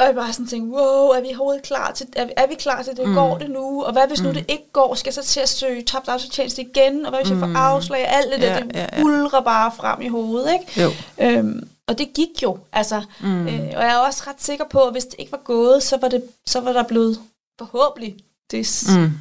og 0.00 0.06
jeg 0.06 0.14
bare 0.14 0.32
sådan 0.32 0.46
tænkte, 0.46 0.76
wow, 0.76 1.08
er 1.08 1.20
vi 1.20 1.26
overhovedet 1.26 1.62
klar 1.62 1.92
til, 1.92 2.06
er 2.16 2.24
vi, 2.24 2.32
er 2.36 2.46
vi 2.46 2.54
klar 2.54 2.82
til 2.82 2.96
det? 2.96 3.08
Mm. 3.08 3.14
Går 3.14 3.38
det 3.38 3.50
nu? 3.50 3.84
Og 3.84 3.92
hvad 3.92 4.08
hvis 4.08 4.22
nu 4.22 4.28
mm. 4.28 4.34
det 4.34 4.44
ikke 4.48 4.72
går? 4.72 4.94
Skal 4.94 5.10
jeg 5.10 5.24
så 5.24 5.32
til 5.32 5.40
at 5.40 5.48
søge 5.48 5.82
tabt 5.82 6.08
arbejdsfortjeneste 6.08 6.62
igen? 6.62 7.06
Og 7.06 7.10
hvad 7.10 7.20
hvis 7.20 7.30
mm. 7.30 7.36
jeg 7.36 7.40
får 7.40 7.46
mm. 7.46 7.56
afslag? 7.56 8.08
Alt 8.08 8.32
det 8.32 8.40
ja, 8.40 8.54
der, 8.54 8.62
det 8.62 8.74
ja, 8.74 8.86
ja. 8.92 9.02
ulrer 9.02 9.40
bare 9.40 9.72
frem 9.72 10.02
i 10.02 10.08
hovedet, 10.08 10.52
ikke? 10.52 10.82
Jo. 10.82 10.90
Øhm, 11.20 11.68
og 11.86 11.98
det 11.98 12.12
gik 12.14 12.42
jo, 12.42 12.58
altså. 12.72 13.04
Mm. 13.20 13.48
Øh, 13.48 13.60
og 13.60 13.82
jeg 13.82 13.92
er 13.92 13.96
også 13.96 14.22
ret 14.26 14.42
sikker 14.42 14.64
på, 14.70 14.82
at 14.82 14.92
hvis 14.92 15.04
det 15.04 15.14
ikke 15.18 15.32
var 15.32 15.42
gået, 15.44 15.82
så 15.82 15.96
var, 16.00 16.08
det, 16.08 16.22
så 16.46 16.60
var 16.60 16.72
der 16.72 16.82
blevet 16.82 17.20
forhåbentlig, 17.58 18.16
det 18.50 18.84
mm. 18.88 19.12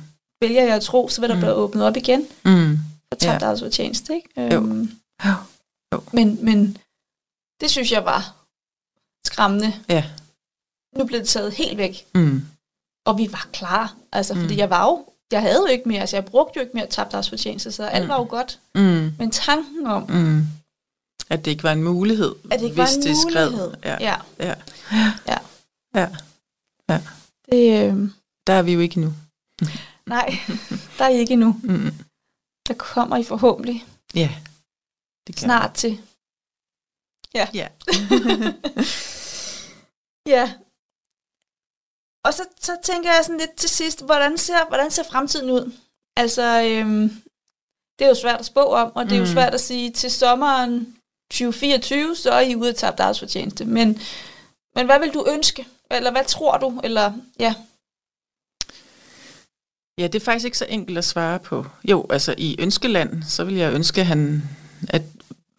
vælger 0.42 0.64
jeg 0.64 0.76
at 0.76 0.82
tro, 0.82 1.08
så 1.08 1.22
var 1.22 1.28
der 1.28 1.36
mm. 1.36 1.42
blevet 1.42 1.56
åbnet 1.56 1.86
op 1.86 1.98
igen. 1.98 2.28
Mm. 2.46 2.78
Og 3.12 3.18
tabt 3.20 3.42
ja. 3.42 3.48
arbejdsfortjeneste, 3.48 4.16
ikke? 4.16 4.30
Øhm, 4.38 4.92
jo. 5.26 5.34
Jo. 5.94 6.02
Men, 6.12 6.46
men 6.46 6.78
det 7.62 7.72
synes 7.72 7.92
jeg 7.92 8.06
var 8.06 8.34
skræmmende. 9.26 9.74
Ja. 9.90 10.04
Nu 10.98 11.06
blev 11.06 11.20
det 11.20 11.28
taget 11.28 11.54
helt 11.54 11.78
væk. 11.78 12.06
Mm. 12.16 12.46
Og 13.06 13.18
vi 13.18 13.32
var 13.32 13.50
klar. 13.54 13.96
Altså, 14.12 14.36
fordi 14.36 14.54
mm. 14.54 14.60
jeg 14.60 14.70
var 14.70 14.86
jo, 14.86 15.06
jeg 15.32 15.42
havde 15.42 15.60
jo 15.60 15.66
ikke 15.66 15.88
mere, 15.90 16.00
altså 16.00 16.16
jeg 16.16 16.26
brugte 16.26 16.54
jo 16.56 16.62
ikke 16.62 16.74
mere 16.74 16.88
tabt 16.88 17.14
arbejdsfortjeneste, 17.14 17.72
så 17.72 17.84
alt 17.84 18.04
mm. 18.04 18.10
var 18.10 18.18
jo 18.18 18.28
godt. 18.30 18.60
Mm. 18.76 19.14
Men 19.20 19.32
tanken 19.32 19.86
om, 19.86 20.10
mm. 20.10 20.48
at 21.30 21.46
det 21.46 21.52
ikke 21.52 21.64
var 21.64 21.72
en 21.72 21.84
mulighed, 21.84 22.36
at 22.52 22.60
det 22.60 22.66
ikke 22.66 22.68
hvis 22.68 22.78
var 22.78 23.02
en 23.02 23.02
det 23.02 23.18
skrevet. 23.30 23.80
Ja. 23.84 23.98
Ja. 24.00 24.16
Ja. 24.40 24.56
Ja. 25.28 25.38
ja. 25.96 26.08
ja. 26.90 27.02
Det, 27.52 27.92
øh... 27.92 28.10
Der 28.48 28.54
er 28.54 28.62
vi 28.62 28.74
jo 28.74 28.80
ikke 28.80 28.98
endnu. 28.98 29.14
Nej, 30.06 30.40
der 30.98 31.06
er 31.06 31.10
I 31.10 31.18
ikke 31.18 31.34
endnu. 31.34 31.60
Mm. 31.64 31.94
Der 32.68 32.74
kommer 32.74 33.18
I 33.18 33.24
forhåbentlig. 33.24 33.86
Ja. 34.16 34.30
Det 35.28 35.36
kan 35.36 35.44
Snart 35.44 35.74
til. 35.74 36.02
Ja. 37.34 37.48
Ja. 37.54 37.68
ja. 40.36 40.54
Og 42.26 42.34
så, 42.34 42.44
så 42.62 42.72
tænker 42.84 43.10
jeg 43.10 43.22
sådan 43.24 43.40
lidt 43.40 43.56
til 43.56 43.70
sidst, 43.70 44.06
hvordan 44.06 44.38
ser, 44.38 44.68
hvordan 44.68 44.92
ser 44.92 45.04
fremtiden 45.04 45.50
ud? 45.50 45.72
Altså, 46.18 46.64
øhm, 46.64 47.22
det 48.00 48.06
er 48.06 48.10
jo 48.10 48.16
svært 48.16 48.40
at 48.40 48.46
spå 48.46 48.62
om, 48.62 48.92
og 48.96 49.06
det 49.06 49.12
er 49.12 49.18
jo 49.18 49.24
mm. 49.24 49.32
svært 49.32 49.54
at 49.54 49.62
sige, 49.62 49.92
til 49.92 50.12
sommeren 50.12 50.96
2024, 51.32 52.16
så 52.16 52.32
er 52.32 52.40
I 52.40 52.56
ude 52.56 52.70
af 52.70 52.76
tabt 52.76 53.00
arbejdsfortjeneste. 53.00 53.66
Men, 53.66 54.02
men 54.76 54.86
hvad 54.86 55.00
vil 55.00 55.14
du 55.14 55.26
ønske? 55.30 55.68
Eller 55.92 56.12
hvad 56.12 56.26
tror 56.26 56.58
du? 56.58 56.80
Eller, 56.84 57.14
ja. 57.40 57.54
Ja, 59.98 60.08
det 60.08 60.16
er 60.16 60.26
faktisk 60.26 60.46
ikke 60.46 60.58
så 60.58 60.66
enkelt 60.70 60.98
at 60.98 61.06
svare 61.06 61.40
på. 61.40 61.66
Jo, 61.84 62.06
altså 62.10 62.36
i 62.38 62.56
ønskeland, 62.60 63.24
så 63.24 63.44
vil 63.44 63.56
jeg 63.56 63.74
ønske, 63.74 64.02
at, 64.02 64.08
han, 64.08 64.44
at, 64.90 65.02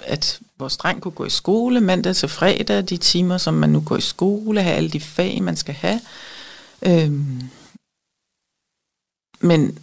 at 0.04 0.40
vores 0.58 0.76
dreng 0.76 1.02
kunne 1.02 1.12
gå 1.12 1.24
i 1.24 1.30
skole 1.30 1.80
mandag 1.80 2.16
til 2.16 2.28
fredag, 2.28 2.88
de 2.88 2.96
timer, 2.96 3.38
som 3.38 3.54
man 3.54 3.70
nu 3.70 3.82
går 3.86 3.96
i 3.96 4.00
skole, 4.00 4.62
have 4.62 4.76
alle 4.76 4.90
de 4.90 5.00
fag, 5.00 5.42
man 5.42 5.56
skal 5.56 5.74
have. 5.74 6.00
Øhm, 6.86 7.40
men, 9.40 9.78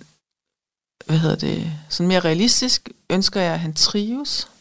hvad 1.05 1.17
hedder 1.17 1.35
det, 1.35 1.71
sådan 1.89 2.07
mere 2.07 2.19
realistisk 2.19 2.89
ønsker 3.09 3.41
jeg, 3.41 3.53
at 3.53 3.59
han 3.59 3.73
trives, 3.73 4.51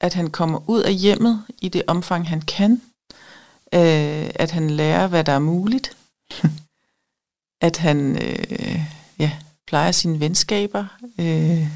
at 0.00 0.14
han 0.14 0.30
kommer 0.30 0.70
ud 0.70 0.82
af 0.82 0.94
hjemmet 0.94 1.44
i 1.60 1.68
det 1.68 1.82
omfang, 1.86 2.28
han 2.28 2.40
kan, 2.40 2.72
øh, 3.74 4.30
at 4.34 4.50
han 4.50 4.70
lærer, 4.70 5.06
hvad 5.06 5.24
der 5.24 5.32
er 5.32 5.38
muligt, 5.38 5.96
at 7.68 7.76
han 7.76 8.22
øh, 8.22 8.80
ja, 9.18 9.38
plejer 9.66 9.92
sine 9.92 10.20
venskaber. 10.20 10.84
Øh, 11.18 11.66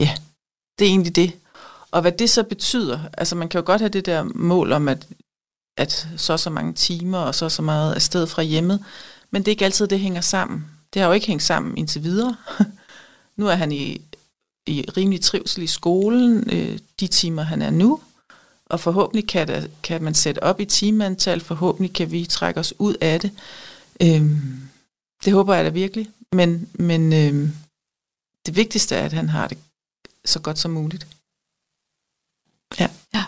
ja, 0.00 0.14
det 0.78 0.84
er 0.84 0.90
egentlig 0.90 1.16
det. 1.16 1.40
Og 1.90 2.00
hvad 2.00 2.12
det 2.12 2.30
så 2.30 2.42
betyder, 2.42 3.00
altså 3.18 3.36
man 3.36 3.48
kan 3.48 3.60
jo 3.60 3.66
godt 3.66 3.80
have 3.80 3.88
det 3.88 4.06
der 4.06 4.22
mål 4.22 4.72
om, 4.72 4.88
at, 4.88 5.08
at 5.80 6.08
så 6.16 6.36
så 6.36 6.50
mange 6.50 6.72
timer 6.72 7.18
og 7.18 7.34
så 7.34 7.48
så 7.48 7.62
meget 7.62 7.94
afsted 7.94 8.26
fra 8.26 8.42
hjemmet, 8.42 8.84
men 9.30 9.42
det 9.42 9.48
er 9.48 9.52
ikke 9.52 9.64
altid, 9.64 9.86
det 9.86 10.00
hænger 10.00 10.20
sammen. 10.20 10.66
Det 10.94 11.02
har 11.02 11.08
jo 11.08 11.14
ikke 11.14 11.26
hængt 11.26 11.42
sammen 11.42 11.76
indtil 11.76 12.02
videre. 12.02 12.36
nu 13.36 13.46
er 13.46 13.54
han 13.54 13.72
i, 13.72 14.00
i 14.66 14.84
rimelig 14.96 15.20
trivsel 15.20 15.62
i 15.62 15.66
skolen, 15.66 16.50
øh, 16.50 16.78
de 17.00 17.06
timer 17.06 17.42
han 17.42 17.62
er 17.62 17.70
nu, 17.70 18.00
og 18.66 18.80
forhåbentlig 18.80 19.28
kan, 19.28 19.48
der, 19.48 19.66
kan 19.82 20.02
man 20.02 20.14
sætte 20.14 20.42
op 20.42 20.60
i 20.60 20.64
timeantal, 20.64 21.40
forhåbentlig 21.40 21.94
kan 21.94 22.10
vi 22.10 22.24
trække 22.26 22.60
os 22.60 22.74
ud 22.78 22.94
af 23.00 23.20
det. 23.20 23.30
Øhm, 24.02 24.60
det 25.24 25.32
håber 25.32 25.54
jeg 25.54 25.64
da 25.64 25.70
virkelig. 25.70 26.10
Men, 26.32 26.68
men 26.74 27.12
øhm, 27.12 27.52
det 28.46 28.56
vigtigste 28.56 28.96
er, 28.96 29.04
at 29.04 29.12
han 29.12 29.28
har 29.28 29.48
det 29.48 29.58
så 30.24 30.40
godt 30.40 30.58
som 30.58 30.70
muligt. 30.70 31.06
Ja. 32.78 32.88
ja. 33.14 33.24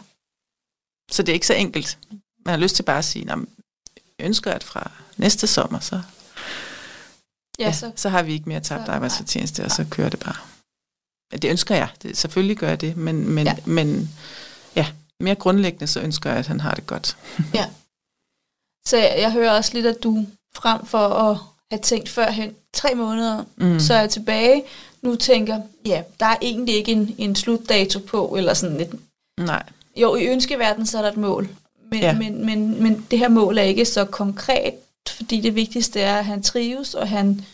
Så 1.11 1.23
det 1.23 1.29
er 1.29 1.35
ikke 1.35 1.47
så 1.47 1.55
enkelt. 1.55 1.99
Man 2.45 2.53
har 2.53 2.57
lyst 2.61 2.77
til 2.77 2.83
bare 2.83 2.99
at 2.99 3.05
sige, 3.05 3.33
at 3.33 3.39
jeg 4.19 4.27
ønsker, 4.27 4.53
at 4.53 4.65
fra 4.65 4.91
næste 5.17 5.47
sommer, 5.47 5.81
så, 5.81 6.01
ja, 7.59 7.65
ja, 7.65 7.73
så, 7.73 7.93
så 7.97 8.09
har 8.09 8.23
vi 8.23 8.33
ikke 8.33 8.49
mere 8.49 8.61
tabt 8.61 8.89
arbejdsfortjeneste, 8.89 9.65
og 9.65 9.71
så 9.71 9.87
kører 9.91 10.09
det 10.09 10.21
bare. 10.21 10.37
Det 11.33 11.51
ønsker 11.51 11.75
jeg. 11.75 11.89
Det, 12.03 12.17
selvfølgelig 12.17 12.57
gør 12.57 12.69
jeg 12.69 12.81
det, 12.81 12.97
men, 12.97 13.29
men, 13.29 13.47
ja. 13.47 13.57
men 13.67 14.11
ja, 14.77 14.87
mere 15.21 15.35
grundlæggende, 15.35 15.87
så 15.87 16.01
ønsker 16.01 16.31
jeg, 16.31 16.39
at 16.39 16.47
han 16.47 16.61
har 16.61 16.75
det 16.75 16.87
godt. 16.87 17.17
ja. 17.55 17.67
Så 18.87 18.97
jeg, 18.97 19.15
jeg 19.19 19.33
hører 19.33 19.51
også 19.51 19.71
lidt, 19.75 19.87
at 19.87 20.03
du 20.03 20.27
frem 20.55 20.87
for 20.87 21.09
at 21.09 21.39
have 21.71 21.81
tænkt 21.83 22.09
førhen, 22.09 22.55
tre 22.73 22.95
måneder, 22.95 23.45
mm. 23.57 23.81
så 23.81 23.95
er 23.95 24.01
jeg 24.01 24.11
tilbage, 24.11 24.65
nu 25.03 25.17
tænker, 25.17 25.61
ja, 25.87 26.03
der 26.21 26.27
er 26.27 26.37
egentlig 26.43 26.75
ikke 26.75 26.93
en, 26.93 27.15
en 27.19 27.37
slutdato 27.37 27.99
på, 27.99 28.35
eller 28.39 28.55
sådan 28.55 28.79
lidt. 28.79 28.91
Nej. 29.41 29.63
Jo, 29.97 30.17
i 30.17 30.27
ønskeverdenen 30.27 30.87
så 30.87 30.99
er 30.99 31.03
der 31.03 31.11
et 31.11 31.17
mål, 31.17 31.49
men, 31.93 32.01
ja. 32.01 32.13
men, 32.19 32.47
men, 32.47 32.83
men 32.83 33.07
det 33.11 33.19
her 33.19 33.29
mål 33.29 33.59
er 33.59 33.63
ikke 33.63 33.85
så 33.85 34.05
konkret, 34.05 34.75
fordi 35.09 35.41
det 35.41 35.55
vigtigste 35.55 36.01
er, 36.01 36.19
at 36.19 36.25
han 36.25 36.43
trives, 36.43 36.95
og 36.95 37.09
han 37.09 37.45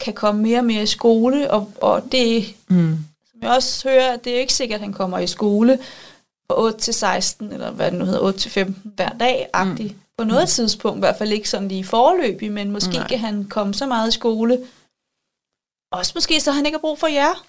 kan 0.00 0.12
komme 0.12 0.42
mere 0.42 0.58
og 0.58 0.64
mere 0.64 0.82
i 0.82 0.86
skole, 0.86 1.50
og, 1.50 1.72
og 1.80 2.12
det, 2.12 2.54
mm. 2.68 2.98
som 3.30 3.40
jeg 3.42 3.50
også 3.50 3.88
hører, 3.88 4.16
det 4.16 4.34
er 4.34 4.40
ikke 4.40 4.52
sikkert, 4.52 4.80
at 4.80 4.84
han 4.84 4.92
kommer 4.92 5.18
i 5.18 5.26
skole 5.26 5.78
fra 6.46 6.60
8 6.60 6.78
til 6.78 6.94
16, 6.94 7.52
eller 7.52 7.70
hvad 7.70 7.90
det 7.90 7.98
nu 7.98 8.04
hedder, 8.04 8.20
8 8.20 8.38
til 8.38 8.50
15 8.50 8.92
hver 8.96 9.08
dag, 9.08 9.48
agtigt. 9.52 9.92
Mm. 9.92 10.00
På 10.18 10.24
noget 10.24 10.42
mm. 10.42 10.48
tidspunkt, 10.48 10.98
i 10.98 11.00
hvert 11.00 11.18
fald 11.18 11.32
ikke 11.32 11.48
sådan 11.48 11.68
lige 11.68 11.84
forløbig, 11.84 12.52
men 12.52 12.70
måske 12.70 12.94
Nej. 12.94 13.08
kan 13.08 13.18
han 13.18 13.44
komme 13.44 13.74
så 13.74 13.86
meget 13.86 14.08
i 14.08 14.12
skole. 14.12 14.58
Også 15.92 16.12
måske, 16.14 16.40
så 16.40 16.52
han 16.52 16.66
ikke 16.66 16.76
har 16.76 16.80
brug 16.80 16.98
for 16.98 17.06
jer 17.06 17.44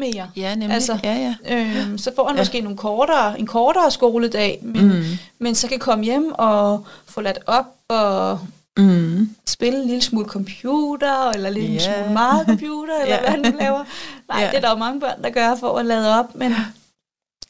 mere. 0.00 0.30
Ja, 0.36 0.54
nemlig. 0.54 0.74
Altså, 0.74 0.98
ja, 1.04 1.34
ja. 1.44 1.56
Øhm, 1.56 1.98
så 1.98 2.12
får 2.16 2.26
han 2.26 2.36
ja. 2.36 2.40
måske 2.40 2.60
nogle 2.60 2.78
kortere, 2.78 3.38
en 3.38 3.46
kortere 3.46 3.90
skoledag, 3.90 4.58
men, 4.62 4.88
mm. 4.88 5.04
men 5.38 5.54
så 5.54 5.68
kan 5.68 5.78
komme 5.78 6.04
hjem 6.04 6.32
og 6.34 6.86
få 7.06 7.20
ladt 7.20 7.38
op 7.46 7.66
og 7.88 8.40
mm. 8.76 9.36
spille 9.46 9.80
en 9.80 9.86
lille 9.86 10.02
smule 10.02 10.28
computer, 10.28 11.30
eller 11.30 11.48
en 11.48 11.54
lille 11.54 11.70
yeah. 11.70 11.80
smule 11.80 12.12
meget 12.12 12.46
computer, 12.46 13.00
eller 13.00 13.18
yeah. 13.18 13.20
hvad 13.20 13.30
han 13.30 13.52
nu 13.52 13.58
laver. 13.58 13.84
Nej, 14.28 14.40
yeah. 14.40 14.50
det 14.50 14.56
er 14.56 14.60
der 14.60 14.70
jo 14.70 14.76
mange 14.76 15.00
børn, 15.00 15.22
der 15.22 15.30
gør 15.30 15.56
for 15.56 15.78
at 15.78 15.86
lade 15.86 16.18
op, 16.18 16.34
men 16.34 16.52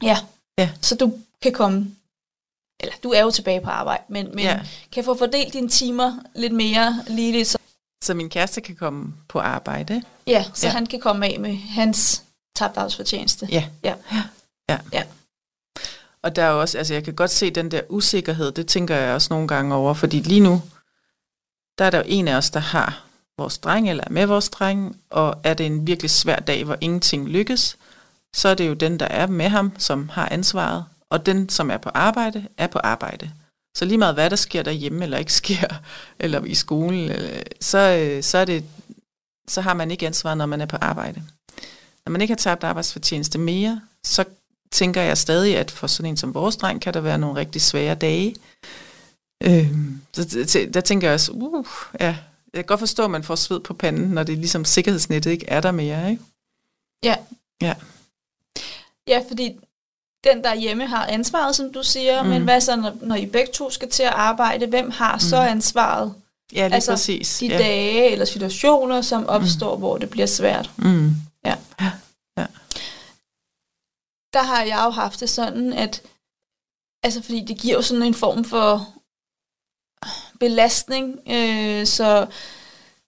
ja. 0.02 0.18
ja. 0.58 0.70
Så 0.80 0.94
du 0.94 1.12
kan 1.42 1.52
komme, 1.52 1.90
eller 2.80 2.94
du 3.02 3.10
er 3.10 3.22
jo 3.22 3.30
tilbage 3.30 3.60
på 3.60 3.70
arbejde, 3.70 4.02
men, 4.08 4.28
men 4.34 4.44
ja. 4.44 4.60
kan 4.92 5.04
få 5.04 5.14
fordelt 5.14 5.52
dine 5.52 5.68
timer 5.68 6.12
lidt 6.34 6.52
mere 6.52 7.04
lige 7.06 7.32
lidt. 7.32 7.48
Så, 7.48 7.58
så 8.04 8.14
min 8.14 8.30
kæreste 8.30 8.60
kan 8.60 8.76
komme 8.76 9.14
på 9.28 9.40
arbejde? 9.40 10.02
Ja, 10.26 10.44
så 10.54 10.66
ja. 10.66 10.72
han 10.72 10.86
kan 10.86 11.00
komme 11.00 11.26
af 11.26 11.40
med 11.40 11.56
hans 11.56 12.22
tabt 12.56 12.76
arbejdsfortjeneste. 12.76 13.48
Ja. 13.50 13.68
ja. 13.82 13.94
Ja. 14.68 14.78
ja. 14.92 15.02
Og 16.22 16.36
der 16.36 16.42
er 16.42 16.50
også, 16.50 16.78
altså 16.78 16.94
jeg 16.94 17.04
kan 17.04 17.14
godt 17.14 17.30
se 17.30 17.50
den 17.50 17.70
der 17.70 17.80
usikkerhed, 17.88 18.52
det 18.52 18.66
tænker 18.66 18.96
jeg 18.96 19.14
også 19.14 19.28
nogle 19.30 19.48
gange 19.48 19.74
over, 19.74 19.94
fordi 19.94 20.20
lige 20.20 20.40
nu, 20.40 20.62
der 21.78 21.84
er 21.84 21.90
der 21.90 21.98
jo 21.98 22.04
en 22.06 22.28
af 22.28 22.36
os, 22.36 22.50
der 22.50 22.60
har 22.60 23.06
vores 23.38 23.58
dreng, 23.58 23.90
eller 23.90 24.04
er 24.06 24.10
med 24.10 24.26
vores 24.26 24.48
dreng, 24.48 24.96
og 25.10 25.40
er 25.44 25.54
det 25.54 25.66
en 25.66 25.86
virkelig 25.86 26.10
svær 26.10 26.36
dag, 26.36 26.64
hvor 26.64 26.76
ingenting 26.80 27.28
lykkes, 27.28 27.76
så 28.36 28.48
er 28.48 28.54
det 28.54 28.68
jo 28.68 28.74
den, 28.74 29.00
der 29.00 29.06
er 29.06 29.26
med 29.26 29.48
ham, 29.48 29.72
som 29.78 30.08
har 30.08 30.28
ansvaret, 30.28 30.84
og 31.10 31.26
den, 31.26 31.48
som 31.48 31.70
er 31.70 31.76
på 31.76 31.90
arbejde, 31.94 32.48
er 32.58 32.66
på 32.66 32.78
arbejde. 32.78 33.30
Så 33.76 33.84
lige 33.84 33.98
meget 33.98 34.14
hvad 34.14 34.30
der 34.30 34.36
sker 34.36 34.62
derhjemme, 34.62 35.02
eller 35.02 35.18
ikke 35.18 35.32
sker, 35.32 35.68
eller 36.24 36.44
i 36.44 36.54
skolen, 36.54 37.10
så, 37.60 38.18
så, 38.22 38.38
er 38.38 38.44
det, 38.44 38.64
så 39.48 39.60
har 39.60 39.74
man 39.74 39.90
ikke 39.90 40.06
ansvar, 40.06 40.34
når 40.34 40.46
man 40.46 40.60
er 40.60 40.66
på 40.66 40.76
arbejde. 40.80 41.22
Når 42.06 42.10
man 42.10 42.20
ikke 42.20 42.32
har 42.32 42.36
tabt 42.36 42.64
arbejdsfortjeneste 42.64 43.38
mere, 43.38 43.80
så 44.04 44.24
tænker 44.72 45.02
jeg 45.02 45.18
stadig, 45.18 45.56
at 45.56 45.70
for 45.70 45.86
sådan 45.86 46.10
en 46.10 46.16
som 46.16 46.34
vores 46.34 46.56
dreng, 46.56 46.80
kan 46.80 46.94
der 46.94 47.00
være 47.00 47.18
nogle 47.18 47.40
rigtig 47.40 47.62
svære 47.62 47.94
dage. 47.94 48.34
Øhm, 49.42 50.00
så 50.12 50.66
der 50.74 50.80
tænker 50.80 51.08
jeg 51.08 51.14
også, 51.14 51.32
uh, 51.32 51.66
ja, 52.00 52.06
jeg 52.06 52.16
kan 52.54 52.64
godt 52.64 52.80
forstå, 52.80 53.04
at 53.04 53.10
man 53.10 53.22
får 53.22 53.34
sved 53.34 53.60
på 53.60 53.74
panden, 53.74 54.08
når 54.08 54.22
det 54.22 54.38
ligesom 54.38 54.64
sikkerhedsnettet 54.64 55.30
ikke 55.30 55.48
er 55.48 55.60
der 55.60 55.70
mere, 55.70 56.10
ikke? 56.10 56.22
Ja. 57.04 57.16
Ja. 57.62 57.74
Ja, 59.08 59.22
fordi 59.28 59.56
den, 60.24 60.44
der 60.44 60.54
hjemme 60.54 60.86
har 60.86 61.06
ansvaret, 61.06 61.56
som 61.56 61.72
du 61.72 61.82
siger, 61.82 62.22
mm. 62.22 62.28
men 62.28 62.42
hvad 62.42 62.60
så, 62.60 62.76
når, 62.76 62.96
når 63.02 63.16
I 63.16 63.26
begge 63.26 63.52
to 63.52 63.70
skal 63.70 63.90
til 63.90 64.02
at 64.02 64.12
arbejde, 64.12 64.66
hvem 64.66 64.90
har 64.90 65.14
mm. 65.14 65.20
så 65.20 65.36
ansvaret? 65.36 66.14
Ja, 66.52 66.66
lige 66.66 66.74
altså, 66.74 66.92
præcis. 66.92 67.38
de 67.38 67.46
ja. 67.46 67.58
dage 67.58 68.10
eller 68.10 68.24
situationer, 68.24 69.00
som 69.00 69.26
opstår, 69.26 69.74
mm. 69.74 69.80
hvor 69.80 69.98
det 69.98 70.10
bliver 70.10 70.26
svært. 70.26 70.70
Mm. 70.76 71.10
Ja. 71.46 71.58
ja. 71.80 71.92
ja. 72.38 72.46
Der 74.32 74.42
har 74.42 74.62
jeg 74.62 74.82
jo 74.84 74.90
haft 74.90 75.20
det 75.20 75.30
sådan, 75.30 75.72
at 75.72 76.02
altså 77.02 77.22
fordi 77.22 77.44
det 77.44 77.58
giver 77.58 77.74
jo 77.74 77.82
sådan 77.82 78.02
en 78.02 78.14
form 78.14 78.44
for 78.44 78.94
belastning, 80.40 81.20
øh, 81.30 81.86
så 81.86 82.26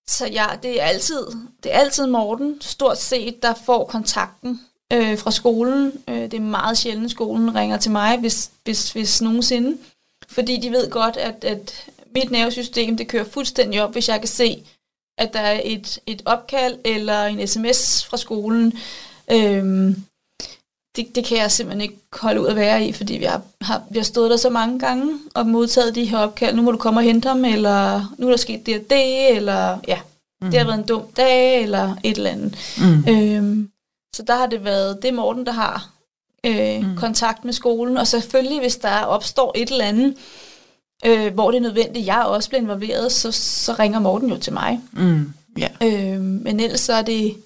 så 0.09 0.27
ja, 0.27 0.47
det 0.63 0.83
er 0.83 0.85
altid 0.85 1.27
det 1.63 1.75
er 1.75 1.79
altid 1.79 2.07
Morten, 2.07 2.61
stort 2.61 2.99
set, 2.99 3.43
der 3.43 3.55
får 3.55 3.85
kontakten 3.85 4.61
øh, 4.93 5.19
fra 5.19 5.31
skolen. 5.31 6.05
Øh, 6.09 6.23
det 6.23 6.35
er 6.35 6.41
meget 6.41 6.79
sjældent, 6.79 7.11
skolen 7.11 7.55
ringer 7.55 7.77
til 7.77 7.91
mig, 7.91 8.19
hvis, 8.19 8.51
hvis, 8.65 8.93
hvis 8.93 9.23
nogensinde. 9.23 9.79
Fordi 10.29 10.57
de 10.57 10.71
ved 10.71 10.91
godt, 10.91 11.17
at, 11.17 11.45
at 11.45 11.91
mit 12.15 12.31
nervesystem, 12.31 12.97
det 12.97 13.09
kører 13.09 13.25
fuldstændig 13.25 13.83
op, 13.83 13.93
hvis 13.93 14.09
jeg 14.09 14.19
kan 14.19 14.29
se, 14.29 14.67
at 15.19 15.33
der 15.33 15.41
er 15.41 15.61
et, 15.65 15.99
et 16.07 16.23
opkald 16.25 16.79
eller 16.85 17.25
en 17.25 17.47
sms 17.47 18.05
fra 18.05 18.17
skolen. 18.17 18.79
Øhm, 19.31 19.97
det, 20.97 21.15
det 21.15 21.25
kan 21.25 21.39
jeg 21.39 21.51
simpelthen 21.51 21.81
ikke 21.81 21.97
holde 22.13 22.41
ud 22.41 22.47
at 22.47 22.57
være 22.57 22.85
i, 22.85 22.93
fordi 22.93 23.17
vi 23.17 23.25
har, 23.25 23.43
har, 23.61 23.83
vi 23.91 23.99
har 23.99 24.05
stået 24.05 24.31
der 24.31 24.37
så 24.37 24.51
mange 24.51 24.79
gange 24.79 25.19
og 25.35 25.47
modtaget 25.47 25.95
de 25.95 26.05
her 26.05 26.19
opkald. 26.19 26.57
Nu 26.57 26.63
må 26.63 26.71
du 26.71 26.79
komme 26.79 27.01
og 27.01 27.05
hente 27.05 27.29
ham, 27.29 27.45
eller 27.45 28.15
nu 28.19 28.27
er 28.27 28.31
der 28.31 28.37
sket 28.37 28.67
det 28.67 28.77
og 28.77 28.85
det, 28.91 29.37
eller 29.37 29.79
ja, 29.89 29.99
mm. 30.43 30.51
det 30.51 30.59
har 30.59 30.67
været 30.67 30.79
en 30.79 30.87
dum 30.87 31.03
dag, 31.17 31.63
eller 31.63 31.97
et 32.05 32.17
eller 32.17 32.31
andet. 32.31 32.57
Mm. 32.79 33.09
Øhm, 33.09 33.71
så 34.15 34.23
der 34.23 34.37
har 34.37 34.47
det 34.47 34.65
været, 34.65 35.03
det 35.03 35.09
er 35.09 35.13
Morten, 35.13 35.47
der 35.47 35.53
har 35.53 35.91
øh, 36.47 36.83
mm. 36.83 36.97
kontakt 36.97 37.45
med 37.45 37.53
skolen, 37.53 37.97
og 37.97 38.07
selvfølgelig, 38.07 38.61
hvis 38.61 38.77
der 38.77 39.01
opstår 39.01 39.53
et 39.57 39.71
eller 39.71 39.85
andet, 39.85 40.15
øh, 41.05 41.35
hvor 41.35 41.51
det 41.51 41.59
er 41.59 41.63
nødvendigt, 41.63 42.07
jeg 42.07 42.23
også 42.23 42.49
bliver 42.49 42.63
involveret, 42.63 43.13
så, 43.13 43.33
så 43.33 43.73
ringer 43.73 43.99
Morten 43.99 44.29
jo 44.29 44.37
til 44.37 44.53
mig. 44.53 44.81
Mm. 44.93 45.33
Yeah. 45.59 46.15
Øh, 46.15 46.21
men 46.21 46.61
ellers 46.61 46.81
så 46.81 46.93
er 46.93 47.03
det, 47.03 47.37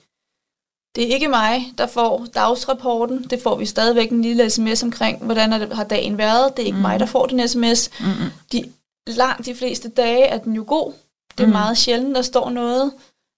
det 0.95 1.05
er 1.05 1.15
ikke 1.15 1.29
mig, 1.29 1.73
der 1.79 1.87
får 1.87 2.27
dagsrapporten. 2.35 3.23
Det 3.23 3.43
får 3.43 3.57
vi 3.57 3.67
stadigvæk 3.67 4.11
en 4.11 4.23
lille 4.23 4.51
sms 4.51 4.83
omkring, 4.83 5.25
hvordan 5.25 5.53
har 5.73 5.85
dagen 5.85 6.19
været. 6.19 6.57
Det 6.57 6.63
er 6.63 6.67
ikke 6.67 6.77
mm. 6.77 6.83
mig, 6.83 7.01
der 7.01 7.07
får 7.07 7.27
den 7.27 7.49
sms. 7.49 7.91
Mm-hmm. 8.01 8.31
De, 8.53 8.73
langt 9.07 9.47
de 9.47 9.55
fleste 9.55 9.89
dage 9.89 10.25
er 10.25 10.39
den 10.39 10.55
jo 10.55 10.65
god. 10.67 10.93
Det 11.39 11.43
er 11.43 11.47
mm. 11.47 11.53
meget 11.53 11.79
sjældent, 11.79 12.17
der 12.17 12.23
står 12.23 12.51
noget, 12.51 12.93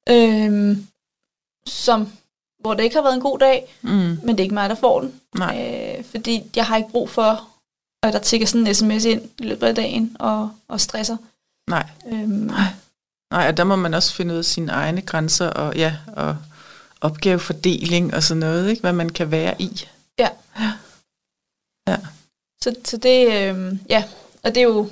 øh, 0.08 0.76
som 1.66 2.08
hvor 2.60 2.74
det 2.74 2.82
ikke 2.82 2.96
har 2.96 3.02
været 3.02 3.14
en 3.14 3.20
god 3.20 3.38
dag, 3.38 3.76
mm. 3.82 3.90
men 3.90 4.28
det 4.28 4.40
er 4.40 4.42
ikke 4.42 4.54
mig, 4.54 4.70
der 4.70 4.74
får 4.74 5.00
den. 5.00 5.20
Nej. 5.38 5.94
Øh, 5.98 6.04
fordi 6.04 6.42
jeg 6.56 6.66
har 6.66 6.76
ikke 6.76 6.90
brug 6.90 7.10
for, 7.10 7.48
at 8.08 8.12
der 8.12 8.18
tigger 8.18 8.46
sådan 8.46 8.66
en 8.66 8.74
sms 8.74 9.04
ind 9.04 9.22
i 9.38 9.42
løbet 9.42 9.66
af 9.66 9.74
dagen 9.74 10.16
og, 10.20 10.50
og 10.68 10.80
stresser. 10.80 11.16
Nej. 11.70 11.86
Øhm. 12.06 12.28
Nej. 12.28 12.66
Nej, 13.30 13.48
og 13.48 13.56
der 13.56 13.64
må 13.64 13.76
man 13.76 13.94
også 13.94 14.14
finde 14.14 14.34
ud 14.34 14.38
af 14.38 14.44
sine 14.44 14.72
egne 14.72 15.02
grænser 15.02 15.46
og, 15.46 15.76
ja, 15.76 15.96
og 16.16 16.36
opgavefordeling 17.00 18.14
og 18.14 18.22
sådan 18.22 18.40
noget, 18.40 18.70
ikke? 18.70 18.80
hvad 18.80 18.92
man 18.92 19.08
kan 19.08 19.30
være 19.30 19.62
i. 19.62 19.86
Ja. 20.18 20.28
Ja. 20.58 20.72
ja. 21.88 21.96
Så, 22.62 22.74
så 22.84 22.96
det, 22.96 23.26
øh, 23.26 23.78
ja, 23.88 24.04
og 24.42 24.54
det 24.54 24.56
er 24.56 24.64
jo, 24.64 24.90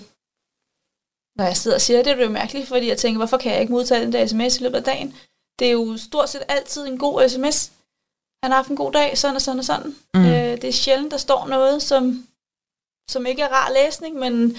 når 1.36 1.44
jeg 1.44 1.56
sidder 1.56 1.76
og 1.76 1.80
siger 1.80 1.96
det, 1.96 2.06
det 2.06 2.22
er 2.22 2.26
jo 2.26 2.32
mærkeligt, 2.32 2.68
fordi 2.68 2.88
jeg 2.88 2.98
tænker, 2.98 3.18
hvorfor 3.18 3.36
kan 3.36 3.52
jeg 3.52 3.60
ikke 3.60 3.72
modtage 3.72 4.04
den 4.04 4.12
der 4.12 4.26
sms 4.26 4.60
i 4.60 4.62
løbet 4.62 4.76
af 4.76 4.84
dagen? 4.84 5.14
Det 5.58 5.66
er 5.66 5.72
jo 5.72 5.96
stort 5.96 6.30
set 6.30 6.42
altid 6.48 6.86
en 6.86 6.98
god 6.98 7.28
sms. 7.28 7.72
Han 8.42 8.50
har 8.50 8.56
haft 8.56 8.68
en 8.68 8.76
god 8.76 8.92
dag, 8.92 9.18
sådan 9.18 9.36
og 9.36 9.42
sådan 9.42 9.58
og 9.58 9.64
sådan. 9.64 9.96
Mm. 10.14 10.20
Øh, 10.20 10.52
det 10.62 10.64
er 10.64 10.72
sjældent, 10.72 11.10
der 11.10 11.16
står 11.16 11.46
noget, 11.46 11.82
som, 11.82 12.26
som 13.08 13.26
ikke 13.26 13.42
er 13.42 13.48
rar 13.48 13.72
læsning, 13.72 14.16
men 14.16 14.56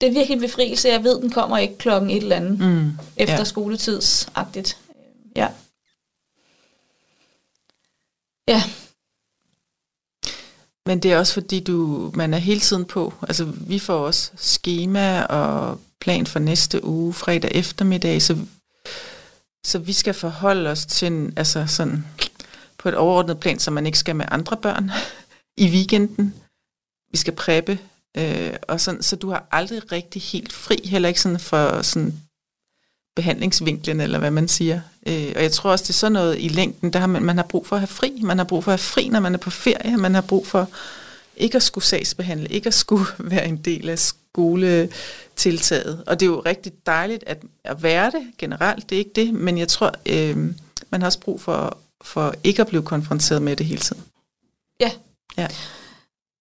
det 0.00 0.08
er 0.08 0.12
virkelig 0.12 0.34
en 0.34 0.40
befrielse. 0.40 0.88
Jeg 0.88 1.04
ved, 1.04 1.20
den 1.20 1.30
kommer 1.30 1.58
ikke 1.58 1.78
klokken 1.78 2.10
et 2.10 2.22
eller 2.22 2.36
andet 2.36 2.58
mm. 2.58 2.92
efter 3.16 3.36
ja. 3.36 3.44
skoletidsagtigt. 3.44 4.78
Ja. 5.36 5.48
Ja. 8.48 8.62
Men 10.86 10.98
det 10.98 11.12
er 11.12 11.18
også 11.18 11.32
fordi, 11.32 11.60
du, 11.60 12.10
man 12.14 12.34
er 12.34 12.38
hele 12.38 12.60
tiden 12.60 12.84
på. 12.84 13.14
Altså, 13.22 13.44
vi 13.44 13.78
får 13.78 13.98
også 13.98 14.30
schema 14.36 15.22
og 15.22 15.80
plan 16.00 16.26
for 16.26 16.38
næste 16.38 16.84
uge, 16.84 17.14
fredag 17.14 17.50
eftermiddag, 17.54 18.22
så 18.22 18.38
så 19.64 19.78
vi 19.78 19.92
skal 19.92 20.14
forholde 20.14 20.70
os 20.70 20.86
til 20.86 21.32
altså 21.36 21.66
sådan, 21.66 22.04
på 22.78 22.88
et 22.88 22.94
overordnet 22.94 23.40
plan, 23.40 23.58
så 23.58 23.70
man 23.70 23.86
ikke 23.86 23.98
skal 23.98 24.16
med 24.16 24.26
andre 24.30 24.56
børn 24.56 24.90
i 25.64 25.68
weekenden. 25.68 26.34
Vi 27.14 27.18
skal 27.18 27.34
præppe, 27.34 27.78
øh, 28.16 28.52
og 28.68 28.80
sådan, 28.80 29.02
så 29.02 29.16
du 29.16 29.30
har 29.30 29.46
aldrig 29.50 29.92
rigtig 29.92 30.22
helt 30.22 30.52
fri, 30.52 30.80
heller 30.84 31.08
ikke 31.08 31.20
sådan 31.20 31.40
for 31.40 31.82
sådan 31.82 32.14
behandlingsvinklen, 33.16 34.00
eller 34.00 34.18
hvad 34.18 34.30
man 34.30 34.48
siger. 34.48 34.80
Øh, 35.06 35.32
og 35.36 35.42
jeg 35.42 35.52
tror 35.52 35.70
også, 35.70 35.82
det 35.82 35.88
er 35.88 35.94
sådan 35.94 36.12
noget 36.12 36.36
i 36.40 36.48
længden, 36.48 36.92
der 36.92 36.98
har 36.98 37.06
man, 37.06 37.22
man 37.22 37.36
har 37.36 37.44
brug 37.44 37.66
for 37.66 37.76
at 37.76 37.80
have 37.80 37.88
fri. 37.88 38.20
Man 38.22 38.38
har 38.38 38.44
brug 38.44 38.64
for 38.64 38.72
at 38.72 38.80
have 38.80 38.84
fri, 38.84 39.08
når 39.08 39.20
man 39.20 39.34
er 39.34 39.38
på 39.38 39.50
ferie. 39.50 39.96
Man 39.96 40.14
har 40.14 40.20
brug 40.20 40.46
for 40.46 40.68
ikke 41.36 41.56
at 41.56 41.62
skulle 41.62 41.84
sagsbehandle, 41.84 42.48
ikke 42.48 42.66
at 42.66 42.74
skulle 42.74 43.06
være 43.34 43.46
en 43.46 43.56
del 43.56 43.88
af 43.88 43.98
skoletiltaget. 43.98 46.04
Og 46.06 46.20
det 46.20 46.26
er 46.26 46.30
jo 46.30 46.42
rigtig 46.46 46.72
dejligt 46.86 47.24
at, 47.26 47.42
at 47.64 47.82
være 47.82 48.10
det 48.10 48.26
generelt, 48.38 48.90
det 48.90 48.96
er 48.96 48.98
ikke 48.98 49.12
det, 49.16 49.34
men 49.34 49.58
jeg 49.58 49.68
tror, 49.68 49.92
øh, 50.06 50.36
man 50.90 51.02
har 51.02 51.06
også 51.06 51.20
brug 51.20 51.40
for, 51.40 51.78
for 52.02 52.34
ikke 52.44 52.60
at 52.60 52.68
blive 52.68 52.82
konfronteret 52.82 53.42
med 53.42 53.56
det 53.56 53.66
hele 53.66 53.80
tiden. 53.80 54.02
Ja. 54.80 54.90
Ja. 55.36 55.48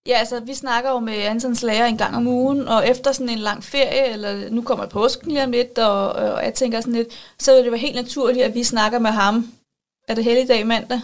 Ja, 0.07 0.17
altså 0.17 0.39
vi 0.39 0.53
snakker 0.53 0.89
jo 0.91 0.99
med 0.99 1.13
Antons 1.13 1.63
lærer 1.63 1.85
en 1.85 1.97
gang 1.97 2.15
om 2.15 2.27
ugen, 2.27 2.67
og 2.67 2.89
efter 2.89 3.11
sådan 3.11 3.29
en 3.29 3.39
lang 3.39 3.63
ferie, 3.63 4.07
eller 4.07 4.49
nu 4.49 4.61
kommer 4.61 4.85
påsken 4.85 5.31
lige 5.31 5.43
om 5.43 5.51
lidt, 5.51 5.77
og, 5.77 6.11
og 6.11 6.43
jeg 6.43 6.53
tænker 6.53 6.81
sådan 6.81 6.93
lidt, 6.93 7.07
så 7.39 7.55
vil 7.55 7.63
det 7.63 7.71
være 7.71 7.79
helt 7.79 7.95
naturligt, 7.95 8.45
at 8.45 8.53
vi 8.53 8.63
snakker 8.63 8.99
med 8.99 9.11
ham. 9.11 9.51
Er 10.07 10.15
det 10.15 10.23
helligdag 10.23 10.67
mandag? 10.67 11.01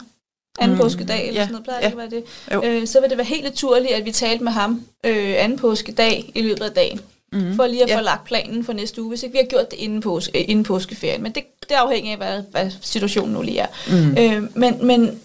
anden 0.59 0.77
mm, 0.77 0.81
påskedag, 0.81 1.27
eller 1.27 1.41
ja, 1.41 1.47
sådan 1.47 1.51
noget, 1.51 1.63
plejer 1.63 1.79
ja. 1.81 1.89
det 1.89 1.97
være 1.97 2.09
det? 2.09 2.81
Øh, 2.81 2.87
så 2.87 3.01
vil 3.01 3.09
det 3.09 3.17
være 3.17 3.25
helt 3.25 3.43
naturligt, 3.43 3.93
at 3.93 4.05
vi 4.05 4.11
talte 4.11 4.43
med 4.43 4.51
ham 4.51 4.85
øh, 5.05 5.33
anden 5.37 5.57
påskedag 5.57 6.31
i 6.35 6.41
løbet 6.41 6.61
af 6.61 6.71
dagen. 6.71 7.01
Mm, 7.33 7.55
for 7.55 7.67
lige 7.67 7.83
at 7.83 7.89
ja. 7.89 7.97
få 7.97 8.01
lagt 8.01 8.25
planen 8.25 8.63
for 8.63 8.73
næste 8.73 9.01
uge, 9.01 9.09
hvis 9.09 9.23
ikke 9.23 9.33
vi 9.33 9.37
har 9.37 9.45
gjort 9.45 9.71
det 9.71 9.77
inden, 9.77 10.01
påske, 10.01 10.43
inden 10.43 10.65
påskeferien. 10.65 11.23
Men 11.23 11.31
det, 11.31 11.43
det 11.69 11.75
afhænger 11.75 12.11
af, 12.11 12.17
hvad, 12.17 12.43
hvad 12.51 12.71
situationen 12.81 13.33
nu 13.33 13.41
lige 13.41 13.59
er. 13.59 13.67
Mm. 13.87 14.17
Øh, 14.17 14.57
men, 14.57 14.87
men 14.87 15.21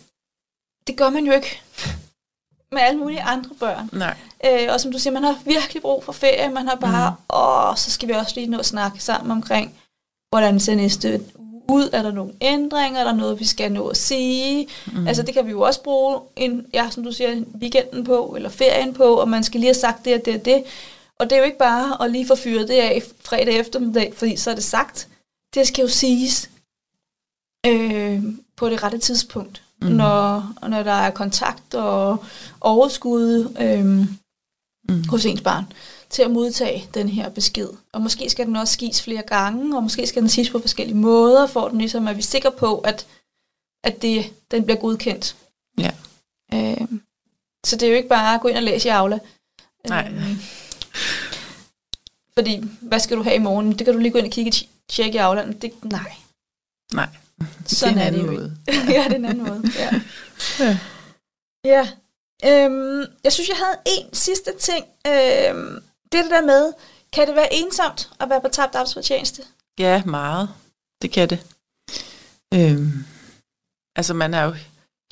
det 0.87 0.96
gør 0.96 1.10
man 1.10 1.26
jo 1.26 1.32
ikke 1.32 1.60
med 2.74 2.82
alle 2.82 2.98
mulige 3.00 3.22
andre 3.22 3.50
børn. 3.60 3.90
Nej. 3.92 4.16
Øh, 4.44 4.68
og 4.70 4.80
som 4.80 4.92
du 4.92 4.98
siger, 4.98 5.14
man 5.14 5.24
har 5.24 5.38
virkelig 5.44 5.82
brug 5.82 6.04
for 6.04 6.12
ferie. 6.12 6.50
Man 6.50 6.68
har 6.68 6.74
bare, 6.74 7.10
mm. 7.10 7.37
åh, 7.37 7.76
så 7.76 7.90
skal 7.90 8.08
vi 8.08 8.12
også 8.12 8.32
lige 8.37 8.46
nå 8.46 8.58
at 8.58 8.66
snakke 8.66 9.02
sammen 9.02 9.30
omkring, 9.30 9.74
hvordan 10.30 10.60
ser 10.60 10.74
næste 10.74 11.20
ud? 11.68 11.90
Er 11.92 12.02
der 12.02 12.12
nogle 12.12 12.32
ændringer? 12.40 13.00
Er 13.00 13.04
der 13.04 13.12
noget, 13.12 13.40
vi 13.40 13.44
skal 13.44 13.72
nå 13.72 13.88
at 13.88 13.96
sige? 13.96 14.68
Mm. 14.87 15.08
Altså 15.08 15.22
det 15.22 15.34
kan 15.34 15.46
vi 15.46 15.50
jo 15.50 15.60
også 15.60 15.82
bruge 15.82 16.20
en, 16.37 16.66
ja, 16.74 16.90
som 16.90 17.04
du 17.04 17.12
siger, 17.12 17.42
weekenden 17.60 18.04
på, 18.04 18.32
eller 18.37 18.48
ferien 18.48 18.94
på, 18.94 19.04
og 19.04 19.28
man 19.28 19.44
skal 19.44 19.60
lige 19.60 19.68
have 19.68 19.74
sagt 19.74 20.04
det 20.04 20.14
og 20.14 20.24
det 20.24 20.34
og 20.34 20.44
det. 20.44 20.64
Og 21.18 21.30
det 21.30 21.37
er 21.37 21.40
jo 21.40 21.44
ikke 21.44 21.58
bare 21.58 22.04
at 22.04 22.10
lige 22.10 22.26
få 22.26 22.34
fyret 22.34 22.68
det 22.68 22.74
af 22.74 23.02
fredag 23.24 23.58
eftermiddag, 23.58 24.12
fordi 24.16 24.37
så 24.37 24.50
er 24.50 24.54
det 24.54 24.64
sagt. 24.64 25.08
Det 25.54 25.66
skal 25.66 25.82
jo 25.82 25.88
siges 25.88 26.50
øh, 27.66 28.22
på 28.56 28.68
det 28.68 28.82
rette 28.82 28.98
tidspunkt, 28.98 29.62
mm. 29.85 29.90
når, 29.90 30.53
når 30.68 30.83
der 30.83 30.92
er 30.92 31.11
kontakt 31.11 31.75
og 31.75 32.25
overskud 32.61 33.55
øh, 33.61 33.85
mm. 34.88 35.09
hos 35.09 35.25
ens 35.27 35.40
barn 35.40 35.64
til 36.11 36.23
at 36.23 36.31
modtage 36.31 36.88
den 36.94 37.09
her 37.09 37.29
besked. 37.29 37.68
Og 37.92 38.03
måske 38.03 38.31
skal 38.31 38.47
den 38.47 38.57
også 38.57 38.79
gives 38.79 39.03
flere 39.03 39.23
gange, 39.23 39.77
og 39.77 39.83
måske 39.83 40.07
skal 40.07 40.23
den 40.23 40.29
siges 40.29 40.51
på 40.51 40.59
forskellige 40.59 40.97
måder, 40.97 41.47
for 41.47 41.68
den 41.68 41.79
ligesom, 41.79 42.09
at 42.09 42.17
vi 42.17 42.21
er 42.21 42.23
sikre 42.25 42.52
på, 42.52 42.79
at, 42.79 43.06
at 43.85 44.02
det, 44.02 44.33
den 44.50 44.65
bliver 44.65 44.81
godkendt. 44.81 45.37
Ja. 45.79 45.90
Øh, 46.54 46.88
så 47.67 47.77
det 47.77 47.83
er 47.83 47.90
jo 47.90 47.96
ikke 47.96 48.08
bare 48.08 48.35
at 48.35 48.40
gå 48.40 48.48
ind 48.48 48.56
og 48.56 48.63
læse 48.63 48.88
i 48.88 48.90
Aula. 48.90 49.19
Nej. 49.88 50.13
Øh, 50.13 50.37
fordi, 52.35 52.65
hvad 52.81 53.00
skal 53.00 53.17
du 53.17 53.23
have 53.23 53.37
i 53.37 53.38
morgen? 53.38 53.73
Det 53.79 53.85
kan 53.85 53.94
du 53.94 54.00
lige 54.00 54.13
gå 54.13 54.19
ind 54.19 54.27
og 54.27 54.33
kigge 54.33 54.52
tjekke 54.88 55.17
i 55.17 55.19
Aula. 55.19 55.52
Det, 55.63 55.85
nej. 55.85 56.13
Nej. 56.92 57.08
Sådan 57.66 57.94
det 57.94 58.02
er 58.02 58.08
en 58.08 58.14
anden 58.14 58.26
måde. 58.26 58.56
ja, 58.94 59.04
det 59.04 59.12
er 59.12 59.16
en 59.16 59.24
anden 59.24 59.46
måde. 59.46 59.62
Ja. 59.78 60.00
ja. 60.58 60.78
ja. 61.64 61.88
Øhm, 62.44 63.04
jeg 63.24 63.32
synes, 63.32 63.48
jeg 63.48 63.56
havde 63.56 63.78
en 63.87 64.14
sidste 64.14 64.50
ting. 64.60 64.85
Øhm, 65.06 65.82
det 66.12 66.18
er 66.18 66.22
det 66.22 66.30
der 66.30 66.46
med, 66.46 66.72
kan 67.12 67.26
det 67.26 67.37
være 67.37 67.54
ensomt 67.54 68.10
at 68.20 68.28
være 68.28 68.40
på 68.40 68.48
tabt 68.48 68.74
arbejdsfortjeneste? 68.74 69.42
Ja, 69.78 70.02
meget. 70.04 70.48
Det 71.02 71.12
kan 71.12 71.30
det. 71.30 71.46
Øhm, 72.54 73.04
altså, 73.96 74.14
man 74.14 74.35
er 74.35 74.42
jo 74.42 74.54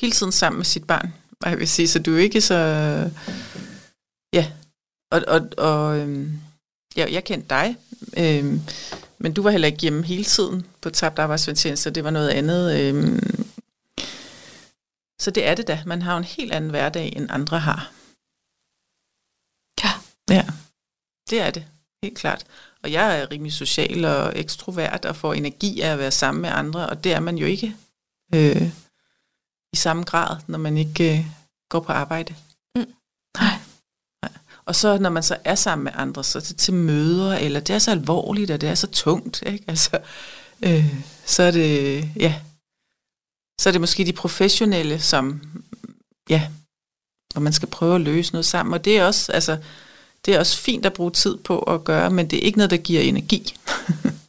hele 0.00 0.12
tiden 0.12 0.32
sammen 0.32 0.58
med 0.58 0.64
sit 0.64 0.86
barn, 0.86 1.12
jeg 1.44 1.58
vil 1.58 1.68
sige, 1.68 1.88
så 1.88 1.98
du 1.98 2.14
er 2.14 2.18
ikke 2.18 2.40
så... 2.40 2.54
Ja, 4.32 4.52
og, 5.10 5.22
og, 5.28 5.48
og 5.58 5.98
øhm, 5.98 6.40
ja, 6.96 7.06
jeg 7.10 7.24
kendte 7.24 7.48
dig, 7.48 7.76
øhm, 8.16 8.60
men 9.22 9.32
du 9.32 9.42
var 9.42 9.50
heller 9.50 9.68
ikke 9.68 9.82
hjemme 9.82 10.04
hele 10.04 10.24
tiden 10.24 10.66
på 10.80 10.90
tabt 10.90 11.18
arbejdsfortjeneste, 11.18 11.90
det 11.90 12.04
var 12.04 12.10
noget 12.10 12.28
andet. 12.28 12.80
Øhm, 12.80 13.44
så 15.20 15.30
det 15.30 15.46
er 15.46 15.54
det 15.54 15.68
da. 15.68 15.82
Man 15.86 16.02
har 16.02 16.16
en 16.16 16.24
helt 16.24 16.52
anden 16.52 16.70
hverdag, 16.70 17.12
end 17.16 17.26
andre 17.30 17.58
har. 17.58 17.92
Ja. 19.82 19.90
Ja, 20.30 20.46
det 21.30 21.40
er 21.40 21.50
det. 21.50 21.66
Helt 22.02 22.18
klart. 22.18 22.44
Og 22.82 22.92
jeg 22.92 23.20
er 23.20 23.30
rimelig 23.30 23.52
social 23.52 24.04
og 24.04 24.32
ekstrovert 24.38 25.04
og 25.04 25.16
får 25.16 25.34
energi 25.34 25.80
af 25.80 25.92
at 25.92 25.98
være 25.98 26.10
sammen 26.10 26.42
med 26.42 26.50
andre, 26.52 26.88
og 26.88 27.04
det 27.04 27.12
er 27.12 27.20
man 27.20 27.38
jo 27.38 27.46
ikke 27.46 27.76
øh, 28.34 28.62
i 29.72 29.76
samme 29.76 30.04
grad, 30.04 30.36
når 30.46 30.58
man 30.58 30.76
ikke 30.76 31.18
øh, 31.18 31.26
går 31.68 31.80
på 31.80 31.92
arbejde. 31.92 32.34
Og 34.72 34.76
så 34.76 34.98
når 34.98 35.10
man 35.10 35.22
så 35.22 35.36
er 35.44 35.54
sammen 35.54 35.84
med 35.84 35.92
andre, 35.94 36.24
så 36.24 36.40
til, 36.40 36.56
til 36.56 36.74
møder, 36.74 37.34
eller 37.34 37.60
det 37.60 37.74
er 37.74 37.78
så 37.78 37.90
alvorligt, 37.90 38.50
og 38.50 38.60
det 38.60 38.68
er 38.68 38.74
så 38.74 38.86
tungt, 38.86 39.42
ikke? 39.46 39.64
Altså, 39.68 39.98
øh, 40.62 40.94
så 41.26 41.42
er 41.42 41.50
det, 41.50 42.08
ja, 42.16 42.34
så 43.60 43.68
er 43.68 43.72
det 43.72 43.80
måske 43.80 44.04
de 44.04 44.12
professionelle, 44.12 45.00
som, 45.00 45.42
ja, 46.28 46.48
hvor 47.32 47.40
man 47.40 47.52
skal 47.52 47.68
prøve 47.68 47.94
at 47.94 48.00
løse 48.00 48.32
noget 48.32 48.44
sammen. 48.44 48.74
Og 48.74 48.84
det 48.84 48.98
er 48.98 49.04
også, 49.04 49.32
altså, 49.32 49.58
det 50.24 50.34
er 50.34 50.38
også 50.38 50.58
fint 50.58 50.86
at 50.86 50.92
bruge 50.92 51.10
tid 51.10 51.36
på 51.36 51.58
at 51.58 51.84
gøre, 51.84 52.10
men 52.10 52.30
det 52.30 52.38
er 52.38 52.42
ikke 52.42 52.58
noget, 52.58 52.70
der 52.70 52.76
giver 52.76 53.00
energi. 53.00 53.54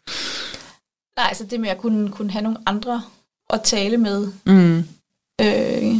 Nej, 1.19 1.33
så 1.33 1.45
det 1.49 1.59
med 1.59 1.69
at 1.69 1.77
kunne, 1.77 2.11
kunne 2.11 2.31
have 2.31 2.43
nogle 2.43 2.59
andre 2.65 3.03
at 3.49 3.61
tale 3.63 3.97
med, 3.97 4.31
mm. 4.45 4.77
øh, 5.41 5.95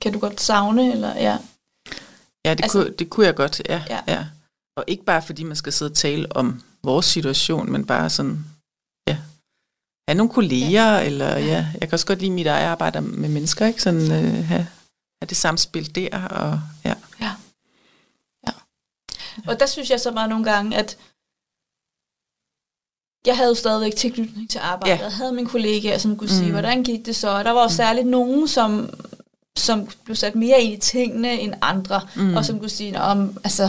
kan 0.00 0.12
du 0.12 0.18
godt 0.18 0.40
savne, 0.40 0.92
eller 0.92 1.14
ja? 1.14 1.38
Ja, 2.48 2.54
det, 2.54 2.62
altså, 2.62 2.82
kunne, 2.82 2.90
det 2.98 3.10
kunne 3.10 3.26
jeg 3.26 3.34
godt, 3.34 3.62
ja, 3.68 3.82
ja. 3.90 4.00
ja. 4.06 4.26
Og 4.76 4.84
ikke 4.86 5.04
bare 5.04 5.22
fordi 5.22 5.42
man 5.42 5.56
skal 5.56 5.72
sidde 5.72 5.90
og 5.90 5.96
tale 5.96 6.36
om 6.36 6.62
vores 6.82 7.06
situation, 7.06 7.72
men 7.72 7.86
bare 7.86 8.10
sådan, 8.10 8.44
ja, 9.08 9.16
have 10.08 10.16
nogle 10.16 10.32
kolleger, 10.32 10.92
ja. 10.92 11.04
eller 11.06 11.38
ja, 11.38 11.66
jeg 11.80 11.88
kan 11.88 11.92
også 11.92 12.06
godt 12.06 12.18
lide 12.18 12.30
mit 12.30 12.46
eget 12.46 12.66
arbejde 12.66 13.00
med 13.00 13.28
mennesker, 13.28 13.66
ikke? 13.66 13.82
Sådan 13.82 14.02
øh, 14.02 14.44
have, 14.44 14.66
have 15.22 15.28
det 15.28 15.36
samspil 15.36 15.94
der, 15.94 16.24
og 16.24 16.60
ja. 16.84 16.94
Ja. 17.20 17.32
ja. 18.46 18.52
Og 19.46 19.60
der 19.60 19.66
synes 19.66 19.90
jeg 19.90 20.00
så 20.00 20.10
meget 20.10 20.30
nogle 20.30 20.44
gange, 20.44 20.76
at 20.76 20.98
jeg 23.26 23.36
havde 23.36 23.48
jo 23.48 23.54
stadigvæk 23.54 23.96
tilknytning 23.96 24.50
til 24.50 24.58
arbejdet. 24.58 24.98
Ja. 24.98 25.02
Jeg 25.02 25.12
havde 25.12 25.32
min 25.32 25.46
kollega, 25.46 25.98
som 25.98 26.16
kunne 26.16 26.30
sige, 26.30 26.46
mm. 26.46 26.52
hvordan 26.52 26.82
gik 26.84 27.06
det 27.06 27.16
så? 27.16 27.28
Og 27.28 27.44
der 27.44 27.50
var 27.50 27.60
også 27.60 27.74
mm. 27.74 27.86
særligt 27.86 28.06
nogen, 28.06 28.48
som, 28.48 28.90
som 29.58 29.88
blev 30.04 30.16
sat 30.16 30.34
mere 30.34 30.62
ind 30.62 30.72
i 30.72 30.76
tingene 30.76 31.40
end 31.40 31.54
andre, 31.62 32.00
mm. 32.16 32.36
og 32.36 32.44
som 32.44 32.58
kunne 32.58 32.68
sige, 32.68 33.00
om, 33.00 33.38
altså, 33.44 33.68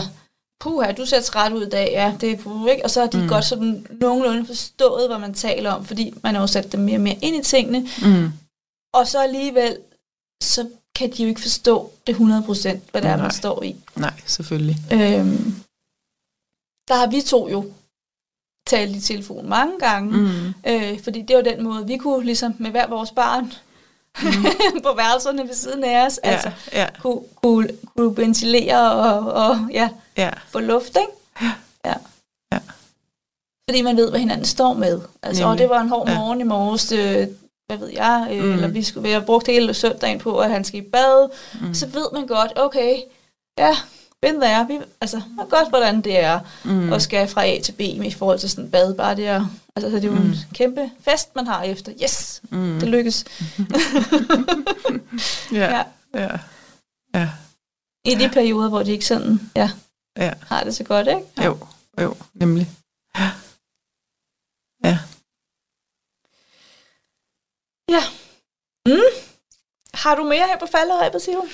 puha, 0.60 0.92
du 0.92 1.06
ser 1.06 1.20
træt 1.20 1.52
ud 1.52 1.66
i 1.66 1.70
dag, 1.70 1.88
ja, 1.92 2.16
det 2.20 2.30
er 2.30 2.36
puh, 2.36 2.70
ikke? 2.70 2.84
Og 2.84 2.90
så 2.90 3.00
har 3.00 3.06
de 3.06 3.22
mm. 3.22 3.28
godt 3.28 3.44
sådan 3.44 3.86
nogenlunde 3.90 4.46
forstået, 4.46 5.08
hvad 5.08 5.18
man 5.18 5.34
taler 5.34 5.70
om, 5.70 5.84
fordi 5.84 6.14
man 6.22 6.34
har 6.34 6.40
jo 6.42 6.46
sat 6.46 6.72
dem 6.72 6.80
mere 6.80 6.96
og 6.96 7.00
mere 7.00 7.18
ind 7.22 7.36
i 7.36 7.42
tingene. 7.42 7.88
Mm. 8.02 8.32
Og 8.94 9.06
så 9.06 9.22
alligevel, 9.22 9.78
så 10.42 10.68
kan 10.94 11.12
de 11.12 11.22
jo 11.22 11.28
ikke 11.28 11.40
forstå 11.40 11.92
det 12.06 12.14
100%, 12.14 12.18
hvad 12.90 13.02
det 13.02 13.10
er, 13.10 13.16
man 13.16 13.30
står 13.30 13.62
i. 13.62 13.76
Nej, 13.96 14.14
selvfølgelig. 14.26 14.76
Øhm, 14.92 15.54
der 16.88 16.94
har 16.94 17.06
vi 17.06 17.20
to 17.20 17.48
jo 17.48 17.72
talt 18.66 18.96
i 18.96 19.00
telefon 19.00 19.48
mange 19.48 19.78
gange, 19.78 20.16
mm. 20.16 20.54
øh, 20.66 21.02
fordi 21.02 21.22
det 21.22 21.36
var 21.36 21.42
den 21.42 21.62
måde, 21.62 21.86
vi 21.86 21.96
kunne 21.96 22.24
ligesom 22.24 22.54
med 22.58 22.70
hver 22.70 22.86
vores 22.86 23.10
barn 23.10 23.52
mm. 24.22 24.82
på 24.86 24.94
værelserne 24.96 25.42
ved 25.48 25.54
siden 25.54 25.84
af 25.84 26.06
os, 26.06 26.20
ja, 26.24 26.30
altså 26.30 26.50
ja. 26.72 26.86
Kunne, 27.00 27.20
kunne, 27.42 27.68
kunne 27.96 28.16
ventilere 28.16 28.92
og, 28.92 29.32
og 29.32 29.58
ja, 29.72 29.88
ja. 30.16 30.30
få 30.48 30.60
luft, 30.60 30.96
ikke? 30.96 31.12
Ja. 31.42 31.52
ja. 31.84 31.94
ja. 32.52 32.58
Fordi 33.70 33.82
man 33.82 33.96
ved, 33.96 34.10
hvad 34.10 34.20
hinanden 34.20 34.46
står 34.46 34.74
med. 34.74 35.00
Altså, 35.22 35.44
og 35.46 35.58
det 35.58 35.68
var 35.68 35.80
en 35.80 35.88
hård 35.88 36.08
ja. 36.08 36.18
morgen 36.18 36.40
i 36.40 36.44
morges, 36.44 36.92
øh, 36.92 37.26
hvad 37.66 37.78
ved 37.78 37.88
jeg, 37.88 38.28
øh, 38.32 38.44
mm. 38.44 38.52
eller 38.52 38.68
vi 38.68 38.82
skulle 38.82 39.08
have 39.08 39.22
brugt 39.22 39.46
hele 39.46 39.74
søndagen 39.74 40.18
på, 40.18 40.38
at 40.38 40.50
han 40.50 40.64
skal 40.64 40.80
i 40.80 40.88
bad. 40.92 41.28
Mm. 41.60 41.74
Så 41.74 41.86
ved 41.86 42.06
man 42.12 42.26
godt, 42.26 42.52
okay, 42.56 42.96
ja, 43.58 43.76
been 44.22 44.40
there. 44.40 44.66
Vi, 44.68 44.78
altså, 45.00 45.22
man 45.36 45.48
godt, 45.48 45.68
hvordan 45.68 46.00
det 46.00 46.18
er 46.18 46.40
mm. 46.64 46.92
at 46.92 47.02
skal 47.02 47.28
fra 47.28 47.46
A 47.46 47.60
til 47.60 47.72
B 47.72 47.80
i 47.80 48.12
forhold 48.12 48.38
til 48.38 48.50
sådan 48.50 48.70
bad. 48.70 48.94
Bare 48.94 49.16
det 49.16 49.26
er, 49.26 49.46
altså, 49.76 49.90
det 49.90 50.04
er 50.04 50.08
jo 50.08 50.14
mm. 50.14 50.26
en 50.26 50.36
kæmpe 50.54 50.90
fest, 51.00 51.36
man 51.36 51.46
har 51.46 51.62
efter. 51.62 51.92
Yes, 52.02 52.42
mm. 52.50 52.80
det 52.80 52.88
lykkes. 52.88 53.24
ja, 55.52 55.76
ja. 55.76 55.82
ja. 56.14 56.38
ja. 57.14 57.28
I 58.04 58.14
de 58.14 58.28
perioder, 58.28 58.68
hvor 58.68 58.82
de 58.82 58.92
ikke 58.92 59.06
sådan, 59.06 59.50
ja, 59.56 59.70
ja. 60.16 60.32
har 60.46 60.64
det 60.64 60.76
så 60.76 60.84
godt, 60.84 61.08
ikke? 61.08 61.20
Ja. 61.38 61.44
Jo, 61.44 61.58
jo, 62.00 62.16
nemlig. 62.34 62.70
Ja. 63.18 63.30
Ja. 64.84 64.98
Ja. 67.88 68.02
Mm. 68.86 69.00
Har 69.94 70.14
du 70.14 70.24
mere 70.24 70.46
her 70.46 70.58
på 70.58 70.66
falderæbet, 70.66 71.22
siger 71.22 71.36
du? 71.36 71.46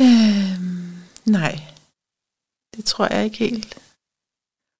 Øhm, 0.00 0.45
nej, 1.26 1.60
det 2.76 2.84
tror 2.84 3.14
jeg 3.14 3.24
ikke 3.24 3.36
helt. 3.36 3.78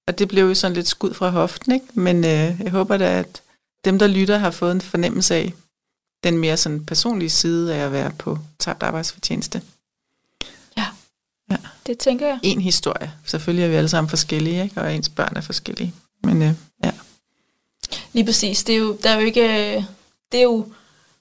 Og 0.07 0.19
det 0.19 0.29
blev 0.29 0.45
jo 0.49 0.55
sådan 0.55 0.75
lidt 0.75 0.89
skud 0.89 1.15
fra 1.15 1.31
hoften, 1.31 1.73
ikke? 1.73 1.87
Men 1.95 2.17
øh, 2.17 2.61
jeg 2.61 2.71
håber 2.71 2.97
da, 2.97 3.19
at 3.19 3.43
dem, 3.85 3.99
der 3.99 4.07
lytter, 4.07 4.39
har 4.39 4.51
fået 4.51 4.73
en 4.73 4.81
fornemmelse 4.81 5.35
af 5.35 5.53
den 6.25 6.39
mere 6.39 6.57
sådan 6.57 6.85
personlige 6.85 7.31
side 7.31 7.75
af 7.75 7.79
at 7.79 7.93
være 7.93 8.13
på 8.19 8.39
tabt 8.59 8.83
arbejdsfortjeneste. 8.83 9.63
Ja, 10.77 10.87
ja. 11.51 11.57
det 11.87 11.99
tænker 11.99 12.27
jeg. 12.27 12.41
En 12.43 12.61
historie. 12.61 13.13
Selvfølgelig 13.25 13.65
er 13.65 13.69
vi 13.69 13.75
alle 13.75 13.89
sammen 13.89 14.09
forskellige, 14.09 14.63
ikke? 14.63 14.81
og 14.81 14.95
ens 14.95 15.09
børn 15.09 15.37
er 15.37 15.41
forskellige. 15.41 15.95
Men 16.23 16.43
øh, 16.43 16.55
ja. 16.85 16.93
Lige 18.13 18.25
præcis. 18.25 18.65
Det 18.65 18.75
er 18.75 18.79
jo, 18.79 18.99
der 19.03 19.11
er 19.11 19.21
jo 19.21 19.27
ikke... 19.27 19.87
Det 20.33 20.39
er 20.39 20.45
jo, 20.45 20.73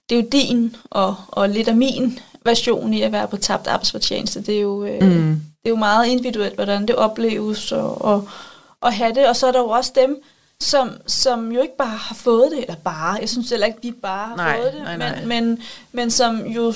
det 0.10 0.18
er 0.18 0.22
jo 0.22 0.30
din 0.32 0.76
og, 0.90 1.16
og 1.28 1.50
lidt 1.50 1.68
af 1.68 1.76
min 1.76 2.20
version 2.46 2.94
i 2.94 3.02
at 3.02 3.12
være 3.12 3.28
på 3.28 3.38
tabt 3.38 3.68
arbejdsfortjeneste. 3.68 4.42
Det 4.42 4.56
er 4.56 4.62
jo, 4.62 4.86
øh, 4.86 5.04
mm. 5.04 5.42
det 5.64 5.66
er 5.66 5.70
jo 5.70 5.76
meget 5.76 6.08
individuelt, 6.08 6.56
hvordan 6.56 6.88
det 6.88 6.96
opleves 6.96 7.72
og, 7.72 8.02
og, 8.02 8.28
og 8.82 8.94
have 8.94 9.16
det. 9.16 9.28
Og 9.28 9.36
så 9.36 9.48
er 9.48 9.52
der 9.52 9.60
jo 9.60 9.70
også 9.70 9.92
dem, 9.96 10.24
som, 10.60 10.92
som 11.08 11.52
jo 11.52 11.62
ikke 11.62 11.78
bare 11.78 11.98
har 11.98 12.16
fået 12.16 12.52
det, 12.52 12.60
eller 12.60 12.76
bare, 12.76 13.18
jeg 13.22 13.30
synes 13.30 13.50
heller 13.50 13.68
ikke, 13.68 13.80
vi 13.82 13.92
bare 13.92 14.28
har 14.28 14.36
nej, 14.36 14.62
fået 14.62 14.74
det, 14.74 14.82
nej, 14.82 14.98
nej. 14.98 15.20
Men, 15.20 15.28
men, 15.28 15.60
men 15.92 16.12
som 16.12 16.46
jo 16.46 16.74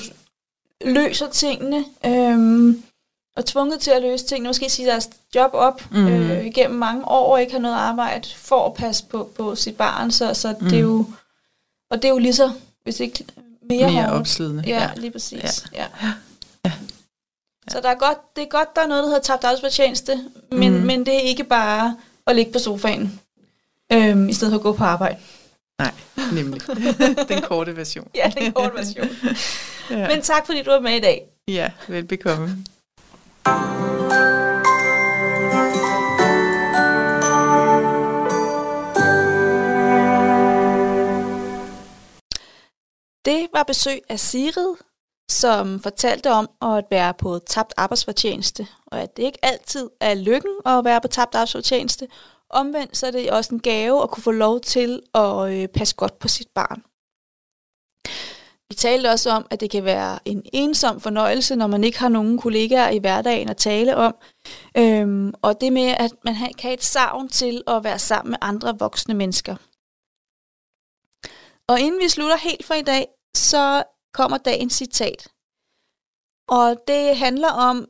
løser 0.84 1.28
tingene, 1.28 1.84
øhm, 2.06 2.82
og 3.36 3.44
tvunget 3.44 3.80
til 3.80 3.90
at 3.90 4.02
løse 4.02 4.26
tingene, 4.26 4.48
måske 4.48 4.70
sige 4.70 4.88
deres 4.88 5.10
job 5.34 5.50
op 5.54 5.82
mm. 5.90 6.06
øh, 6.06 6.46
igennem 6.46 6.78
mange 6.78 7.08
år, 7.08 7.32
og 7.32 7.40
ikke 7.40 7.52
har 7.52 7.60
noget 7.60 7.74
arbejde 7.74 8.28
for 8.36 8.66
at 8.66 8.74
passe 8.74 9.04
på, 9.04 9.30
på 9.36 9.54
sit 9.54 9.76
barn, 9.76 10.10
så, 10.10 10.34
så 10.34 10.54
mm. 10.60 10.68
det 10.68 10.76
er 10.76 10.82
jo, 10.82 11.06
og 11.90 12.02
det 12.02 12.04
er 12.04 12.12
jo 12.12 12.18
lige 12.18 12.34
så, 12.34 12.52
hvis 12.82 13.00
ikke 13.00 13.24
mere, 13.76 13.92
mere 13.92 14.12
opslidende. 14.12 14.62
Ja, 14.66 14.82
ja, 14.82 14.90
lige 14.96 15.10
præcis. 15.10 15.64
Ja. 15.72 15.78
Ja. 16.02 16.12
Ja. 16.64 16.72
Så 17.68 17.80
der 17.80 17.88
er 17.88 17.94
godt, 17.94 18.18
det 18.36 18.42
er 18.42 18.48
godt, 18.48 18.76
der 18.76 18.82
er 18.82 18.86
noget, 18.86 19.02
der 19.02 19.08
hedder 19.08 19.22
tabt 19.22 19.44
arbejdsfortjeneste, 19.44 20.20
men, 20.52 20.78
mm. 20.78 20.86
men 20.86 21.06
det 21.06 21.14
er 21.14 21.20
ikke 21.20 21.44
bare 21.44 21.96
at 22.26 22.36
ligge 22.36 22.52
på 22.52 22.58
sofaen, 22.58 23.20
øhm, 23.92 24.28
i 24.28 24.32
stedet 24.32 24.52
for 24.52 24.58
at 24.58 24.62
gå 24.62 24.72
på 24.72 24.84
arbejde. 24.84 25.16
Nej, 25.78 25.92
nemlig. 26.32 26.60
den 27.28 27.42
korte 27.42 27.76
version. 27.76 28.08
Ja, 28.14 28.32
den 28.38 28.52
korte 28.52 28.74
version. 28.74 29.08
ja. 29.98 30.08
Men 30.08 30.22
tak, 30.22 30.46
fordi 30.46 30.62
du 30.62 30.70
var 30.70 30.80
med 30.80 30.96
i 30.96 31.00
dag. 31.00 31.26
Ja, 31.48 31.70
velbekomme. 31.88 32.64
Det 43.24 43.48
var 43.52 43.62
besøg 43.62 44.00
af 44.08 44.20
Sigrid, 44.20 44.74
som 45.30 45.80
fortalte 45.80 46.30
om 46.30 46.50
at 46.62 46.84
være 46.90 47.14
på 47.14 47.38
tabt 47.46 47.74
arbejdsfortjeneste, 47.76 48.66
og 48.86 49.00
at 49.00 49.16
det 49.16 49.22
ikke 49.22 49.44
altid 49.44 49.90
er 50.00 50.14
lykken 50.14 50.52
at 50.66 50.84
være 50.84 51.00
på 51.00 51.08
tabt 51.08 51.34
arbejdsfortjeneste. 51.34 52.08
Omvendt 52.50 52.96
så 52.96 53.06
er 53.06 53.10
det 53.10 53.30
også 53.30 53.54
en 53.54 53.60
gave 53.60 54.02
at 54.02 54.10
kunne 54.10 54.22
få 54.22 54.30
lov 54.30 54.60
til 54.60 55.02
at 55.14 55.52
øh, 55.52 55.68
passe 55.68 55.96
godt 55.96 56.18
på 56.18 56.28
sit 56.28 56.48
barn. 56.54 56.82
Vi 58.68 58.74
talte 58.74 59.10
også 59.10 59.30
om, 59.30 59.46
at 59.50 59.60
det 59.60 59.70
kan 59.70 59.84
være 59.84 60.18
en 60.24 60.42
ensom 60.52 61.00
fornøjelse, 61.00 61.56
når 61.56 61.66
man 61.66 61.84
ikke 61.84 61.98
har 61.98 62.08
nogen 62.08 62.38
kollegaer 62.38 62.90
i 62.90 62.98
hverdagen 62.98 63.48
at 63.48 63.56
tale 63.56 63.96
om. 63.96 64.14
Øhm, 64.76 65.34
og 65.42 65.60
det 65.60 65.72
med, 65.72 65.94
at 65.98 66.10
man 66.24 66.34
kan 66.34 66.48
have 66.58 66.74
et 66.74 66.84
savn 66.84 67.28
til 67.28 67.62
at 67.66 67.84
være 67.84 67.98
sammen 67.98 68.30
med 68.30 68.38
andre 68.40 68.78
voksne 68.78 69.14
mennesker. 69.14 69.56
Og 71.70 71.80
inden 71.80 72.00
vi 72.00 72.08
slutter 72.08 72.36
helt 72.36 72.64
for 72.64 72.74
i 72.74 72.82
dag, 72.82 73.06
så 73.36 73.82
kommer 74.14 74.38
dagens 74.38 74.72
citat. 74.72 75.28
Og 76.48 76.76
det 76.88 77.16
handler 77.16 77.50
om 77.50 77.88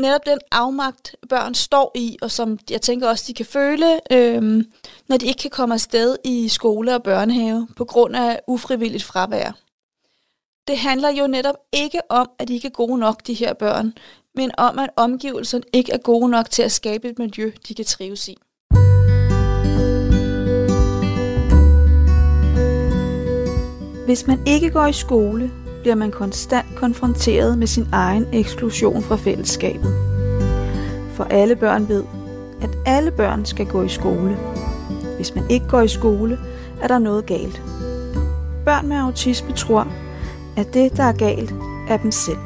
netop 0.00 0.26
den 0.26 0.38
afmagt, 0.50 1.16
børn 1.28 1.54
står 1.54 1.92
i, 1.94 2.18
og 2.22 2.30
som 2.30 2.58
jeg 2.70 2.82
tænker 2.82 3.08
også, 3.08 3.24
de 3.28 3.34
kan 3.34 3.46
føle, 3.46 4.00
øhm, 4.12 4.72
når 5.08 5.16
de 5.16 5.26
ikke 5.26 5.42
kan 5.42 5.50
komme 5.50 5.74
afsted 5.74 6.16
i 6.24 6.48
skole 6.48 6.94
og 6.94 7.02
børnehave 7.02 7.68
på 7.76 7.84
grund 7.84 8.16
af 8.16 8.40
ufrivilligt 8.48 9.04
fravær. 9.04 9.52
Det 10.68 10.78
handler 10.78 11.08
jo 11.08 11.26
netop 11.26 11.56
ikke 11.72 12.00
om, 12.10 12.30
at 12.38 12.48
de 12.48 12.54
ikke 12.54 12.68
er 12.68 12.72
gode 12.82 12.98
nok, 12.98 13.26
de 13.26 13.34
her 13.34 13.52
børn, 13.52 13.94
men 14.34 14.50
om, 14.58 14.78
at 14.78 14.90
omgivelserne 14.96 15.64
ikke 15.72 15.92
er 15.92 15.98
gode 15.98 16.28
nok 16.28 16.50
til 16.50 16.62
at 16.62 16.72
skabe 16.72 17.08
et 17.08 17.18
miljø, 17.18 17.52
de 17.68 17.74
kan 17.74 17.84
trives 17.84 18.28
i. 18.28 18.36
Hvis 24.04 24.26
man 24.26 24.46
ikke 24.46 24.70
går 24.70 24.86
i 24.86 24.92
skole, 24.92 25.50
bliver 25.80 25.94
man 25.94 26.10
konstant 26.10 26.66
konfronteret 26.76 27.58
med 27.58 27.66
sin 27.66 27.88
egen 27.92 28.26
eksklusion 28.32 29.02
fra 29.02 29.16
fællesskabet. 29.16 29.94
For 31.14 31.24
alle 31.24 31.56
børn 31.56 31.88
ved, 31.88 32.04
at 32.62 32.70
alle 32.86 33.10
børn 33.10 33.44
skal 33.44 33.66
gå 33.66 33.82
i 33.82 33.88
skole. 33.88 34.36
Hvis 35.16 35.34
man 35.34 35.50
ikke 35.50 35.68
går 35.68 35.80
i 35.80 35.88
skole, 35.88 36.38
er 36.82 36.88
der 36.88 36.98
noget 36.98 37.26
galt. 37.26 37.62
Børn 38.64 38.88
med 38.88 38.96
autisme 38.96 39.52
tror, 39.52 39.86
at 40.56 40.74
det, 40.74 40.96
der 40.96 41.02
er 41.02 41.16
galt, 41.16 41.54
er 41.88 41.96
dem 41.96 42.10
selv. 42.10 42.38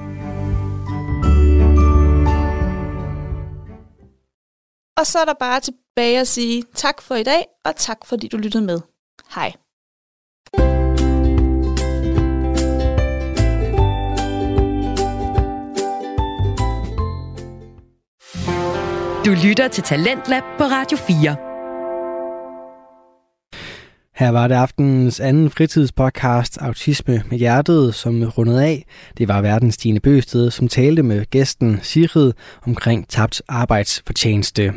Og 4.99 5.07
så 5.07 5.19
er 5.19 5.25
der 5.25 5.35
bare 5.41 5.61
tilbage 5.61 6.21
at 6.21 6.29
sige 6.29 6.65
tak 6.75 7.03
for 7.03 7.15
i 7.15 7.23
dag, 7.23 7.45
og 7.65 7.77
tak 7.77 7.99
fordi 8.05 8.29
du 8.29 8.37
lyttede 8.37 8.65
med. 8.65 8.81
Hej. 9.35 9.53
Du 19.29 19.35
lytter 19.47 19.68
til 19.68 19.85
Talentlab 19.85 20.43
på 20.59 20.64
Radio 20.64 20.99
4. 20.99 21.37
Her 24.16 24.31
var 24.31 24.49
det 24.49 24.55
aftenens 24.55 25.20
anden 25.20 25.51
fritidspodcast 25.51 26.59
Autisme 26.59 27.22
med 27.31 27.39
Hjertet, 27.39 27.95
som 27.95 28.24
rundede 28.24 28.64
af. 28.64 28.85
Det 29.18 29.29
var 29.29 29.41
verdens 29.41 29.74
Stine 29.74 30.01
Bøsted, 30.01 30.51
som 30.51 30.68
talte 30.68 31.03
med 31.03 31.24
gæsten 31.31 31.79
Sigrid 31.83 32.33
omkring 32.66 33.09
tabt 33.09 33.43
arbejdsfortjeneste. 33.49 34.72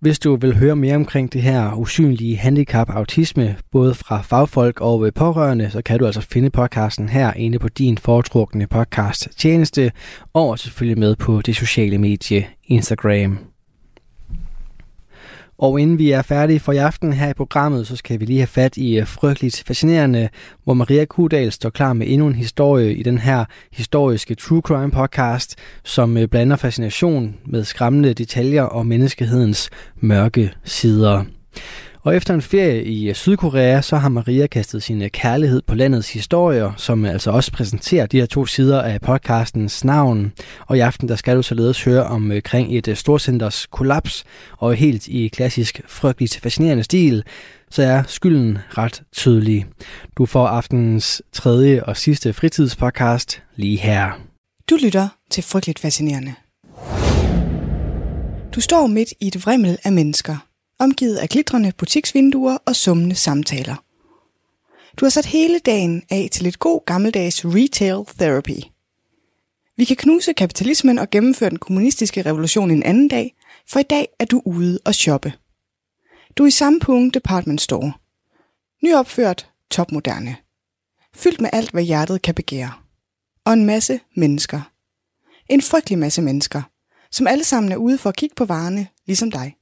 Hvis 0.00 0.18
du 0.18 0.36
vil 0.36 0.56
høre 0.56 0.76
mere 0.76 0.96
omkring 0.96 1.32
det 1.32 1.42
her 1.42 1.74
usynlige 1.74 2.36
handicap 2.36 2.90
autisme, 2.90 3.56
både 3.72 3.94
fra 3.94 4.22
fagfolk 4.22 4.80
og 4.80 5.12
pårørende, 5.14 5.70
så 5.70 5.82
kan 5.82 5.98
du 5.98 6.06
altså 6.06 6.20
finde 6.20 6.50
podcasten 6.50 7.08
her 7.08 7.32
inde 7.32 7.58
på 7.58 7.68
din 7.68 7.98
foretrukne 7.98 8.66
podcast 8.66 9.28
tjeneste, 9.36 9.92
og 10.34 10.58
selvfølgelig 10.58 10.98
med 10.98 11.16
på 11.16 11.42
det 11.42 11.56
sociale 11.56 11.98
medie 11.98 12.46
Instagram. 12.64 13.53
Og 15.58 15.80
inden 15.80 15.98
vi 15.98 16.10
er 16.10 16.22
færdige 16.22 16.60
for 16.60 16.72
i 16.72 16.76
aften 16.76 17.12
her 17.12 17.30
i 17.30 17.34
programmet, 17.34 17.86
så 17.86 17.96
skal 17.96 18.20
vi 18.20 18.24
lige 18.24 18.38
have 18.38 18.46
fat 18.46 18.76
i 18.76 18.98
øh, 18.98 19.06
Frygteligt 19.06 19.62
Fascinerende, 19.66 20.28
hvor 20.64 20.74
Maria 20.74 21.04
Kudal 21.04 21.52
står 21.52 21.70
klar 21.70 21.92
med 21.92 22.06
endnu 22.10 22.26
en 22.26 22.34
historie 22.34 22.94
i 22.94 23.02
den 23.02 23.18
her 23.18 23.44
historiske 23.72 24.34
True 24.34 24.60
Crime 24.60 24.90
podcast, 24.90 25.56
som 25.84 26.16
øh, 26.16 26.28
blander 26.28 26.56
fascination 26.56 27.34
med 27.46 27.64
skræmmende 27.64 28.14
detaljer 28.14 28.62
og 28.62 28.86
menneskehedens 28.86 29.70
mørke 30.00 30.52
sider. 30.64 31.24
Og 32.04 32.16
efter 32.16 32.34
en 32.34 32.42
ferie 32.42 32.84
i 32.84 33.08
øh, 33.08 33.14
Sydkorea, 33.14 33.80
så 33.80 33.96
har 33.96 34.08
Maria 34.08 34.46
kastet 34.46 34.82
sin 34.82 35.02
øh, 35.02 35.10
kærlighed 35.10 35.62
på 35.66 35.74
landets 35.74 36.12
historier, 36.12 36.72
som 36.76 37.04
øh, 37.04 37.12
altså 37.12 37.30
også 37.30 37.52
præsenterer 37.52 38.06
de 38.06 38.18
her 38.18 38.26
to 38.26 38.46
sider 38.46 38.82
af 38.82 39.00
podcastens 39.00 39.84
navn. 39.84 40.32
Og 40.66 40.76
i 40.76 40.80
aften, 40.80 41.08
der 41.08 41.16
skal 41.16 41.36
du 41.36 41.42
således 41.42 41.84
høre 41.84 42.04
omkring 42.04 42.78
et 42.78 42.98
storcenters 42.98 43.66
kollaps, 43.66 44.24
og 44.58 44.74
helt 44.74 45.08
i 45.08 45.28
klassisk 45.28 45.80
frygteligt 45.88 46.40
fascinerende 46.42 46.84
stil, 46.84 47.22
så 47.70 47.82
er 47.82 48.02
skylden 48.06 48.58
ret 48.70 49.02
tydelig. 49.12 49.66
Du 50.18 50.26
får 50.26 50.46
aftenens 50.46 51.22
tredje 51.32 51.84
og 51.84 51.96
sidste 51.96 52.32
fritidspodcast 52.32 53.42
lige 53.56 53.76
her. 53.76 54.20
Du 54.70 54.78
lytter 54.82 55.08
til 55.30 55.42
Frygteligt 55.42 55.78
Fascinerende. 55.78 56.34
Du 58.54 58.60
står 58.60 58.86
midt 58.86 59.12
i 59.20 59.26
et 59.26 59.46
vrimmel 59.46 59.78
af 59.84 59.92
mennesker– 59.92 60.36
omgivet 60.78 61.16
af 61.16 61.28
glitrende 61.28 61.72
butiksvinduer 61.78 62.58
og 62.66 62.76
summende 62.76 63.14
samtaler. 63.14 63.84
Du 64.96 65.04
har 65.04 65.10
sat 65.10 65.26
hele 65.26 65.58
dagen 65.58 66.02
af 66.10 66.28
til 66.32 66.42
lidt 66.42 66.58
god 66.58 66.84
gammeldags 66.86 67.44
retail 67.44 68.04
therapy. 68.18 68.64
Vi 69.76 69.84
kan 69.84 69.96
knuse 69.96 70.32
kapitalismen 70.32 70.98
og 70.98 71.10
gennemføre 71.10 71.50
den 71.50 71.58
kommunistiske 71.58 72.22
revolution 72.22 72.70
en 72.70 72.82
anden 72.82 73.08
dag, 73.08 73.34
for 73.68 73.80
i 73.80 73.82
dag 73.82 74.08
er 74.18 74.24
du 74.24 74.42
ude 74.44 74.78
og 74.84 74.94
shoppe. 74.94 75.32
Du 76.36 76.42
er 76.42 76.46
i 76.46 76.50
samme 76.50 76.80
punkt 76.80 77.14
department 77.14 77.60
store. 77.60 77.92
Nyopført, 78.82 79.50
topmoderne. 79.70 80.36
Fyldt 81.14 81.40
med 81.40 81.50
alt, 81.52 81.70
hvad 81.70 81.82
hjertet 81.82 82.22
kan 82.22 82.34
begære. 82.34 82.72
Og 83.44 83.52
en 83.52 83.64
masse 83.64 84.00
mennesker. 84.16 84.60
En 85.48 85.62
frygtelig 85.62 85.98
masse 85.98 86.22
mennesker, 86.22 86.62
som 87.10 87.26
alle 87.26 87.44
sammen 87.44 87.72
er 87.72 87.76
ude 87.76 87.98
for 87.98 88.08
at 88.08 88.16
kigge 88.16 88.34
på 88.34 88.44
varerne, 88.44 88.88
ligesom 89.06 89.30
dig. 89.30 89.56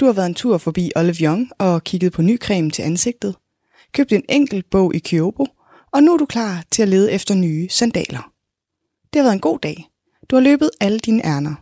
Du 0.00 0.04
har 0.04 0.12
været 0.12 0.26
en 0.26 0.34
tur 0.34 0.58
forbi 0.58 0.92
Olive 0.96 1.14
Young 1.14 1.50
og 1.58 1.84
kigget 1.84 2.12
på 2.12 2.22
ny 2.22 2.38
creme 2.38 2.70
til 2.70 2.82
ansigtet, 2.82 3.36
købt 3.92 4.12
en 4.12 4.24
enkelt 4.28 4.70
bog 4.70 4.94
i 4.94 4.98
Kyobo, 4.98 5.46
og 5.92 6.02
nu 6.02 6.12
er 6.12 6.16
du 6.16 6.26
klar 6.26 6.64
til 6.70 6.82
at 6.82 6.88
lede 6.88 7.12
efter 7.12 7.34
nye 7.34 7.68
sandaler. 7.68 8.32
Det 9.12 9.20
har 9.20 9.22
været 9.22 9.34
en 9.34 9.40
god 9.40 9.58
dag. 9.58 9.88
Du 10.30 10.36
har 10.36 10.40
løbet 10.40 10.70
alle 10.80 10.98
dine 10.98 11.26
ærner. 11.26 11.54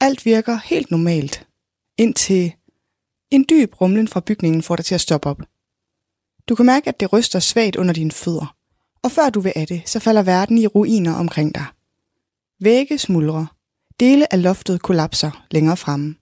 Alt 0.00 0.24
virker 0.24 0.58
helt 0.64 0.90
normalt, 0.90 1.46
indtil 1.98 2.52
en 3.30 3.44
dyb 3.50 3.80
rumlen 3.80 4.08
fra 4.08 4.20
bygningen 4.20 4.62
får 4.62 4.76
dig 4.76 4.84
til 4.84 4.94
at 4.94 5.00
stoppe 5.00 5.28
op. 5.28 5.42
Du 6.48 6.54
kan 6.54 6.66
mærke, 6.66 6.88
at 6.88 7.00
det 7.00 7.12
ryster 7.12 7.38
svagt 7.38 7.76
under 7.76 7.94
dine 7.94 8.10
fødder, 8.10 8.56
og 9.02 9.10
før 9.10 9.30
du 9.30 9.40
vil 9.40 9.52
af 9.56 9.66
det, 9.66 9.82
så 9.86 9.98
falder 9.98 10.22
verden 10.22 10.58
i 10.58 10.66
ruiner 10.66 11.14
omkring 11.14 11.54
dig. 11.54 11.64
Vægge 12.60 12.98
smuldrer, 12.98 13.46
dele 14.00 14.32
af 14.32 14.42
loftet 14.42 14.82
kollapser 14.82 15.46
længere 15.50 15.76
fremme. 15.76 16.14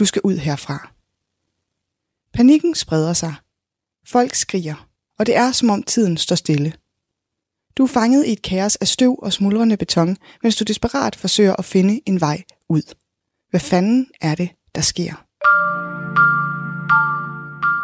Du 0.00 0.04
skal 0.04 0.22
ud 0.24 0.36
herfra. 0.36 0.88
Panikken 2.34 2.74
spreder 2.74 3.12
sig. 3.12 3.34
Folk 4.06 4.34
skriger, 4.34 4.88
og 5.18 5.26
det 5.26 5.36
er 5.36 5.52
som 5.52 5.70
om 5.70 5.82
tiden 5.82 6.16
står 6.16 6.36
stille. 6.36 6.72
Du 7.76 7.82
er 7.82 7.88
fanget 7.88 8.26
i 8.26 8.32
et 8.32 8.42
kaos 8.42 8.76
af 8.76 8.88
støv 8.88 9.18
og 9.22 9.32
smuldrende 9.32 9.76
beton, 9.76 10.16
mens 10.42 10.56
du 10.56 10.64
desperat 10.64 11.16
forsøger 11.16 11.56
at 11.56 11.64
finde 11.64 12.00
en 12.06 12.20
vej 12.20 12.42
ud. 12.68 12.82
Hvad 13.50 13.60
fanden 13.60 14.06
er 14.20 14.34
det, 14.34 14.50
der 14.74 14.80
sker? 14.80 15.12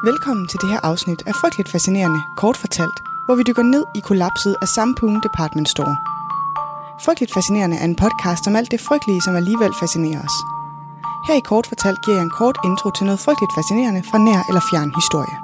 Velkommen 0.06 0.48
til 0.48 0.60
det 0.60 0.70
her 0.70 0.80
afsnit 0.80 1.22
af 1.26 1.34
Frygteligt 1.34 1.68
Fascinerende, 1.68 2.20
kort 2.36 2.56
fortalt, 2.56 2.98
hvor 3.26 3.34
vi 3.34 3.42
dykker 3.42 3.62
ned 3.62 3.84
i 3.96 4.00
kollapset 4.00 4.56
af 4.62 4.68
Sampoon 4.68 5.22
Department 5.22 5.68
Store. 5.68 5.96
Frygteligt 7.04 7.34
Fascinerende 7.34 7.76
er 7.76 7.84
en 7.84 7.96
podcast 7.96 8.46
om 8.46 8.56
alt 8.56 8.70
det 8.70 8.80
frygtelige, 8.80 9.22
som 9.22 9.36
alligevel 9.36 9.72
fascinerer 9.80 10.24
os– 10.24 10.36
her 11.26 11.34
i 11.34 11.40
Kort 11.40 11.66
Fortalt 11.66 12.04
giver 12.04 12.16
jeg 12.16 12.24
en 12.24 12.30
kort 12.30 12.58
intro 12.64 12.90
til 12.90 13.06
noget 13.06 13.20
frygteligt 13.20 13.54
fascinerende 13.56 14.02
fra 14.02 14.18
nær 14.18 14.40
eller 14.48 14.62
fjern 14.70 14.90
historie. 15.00 15.36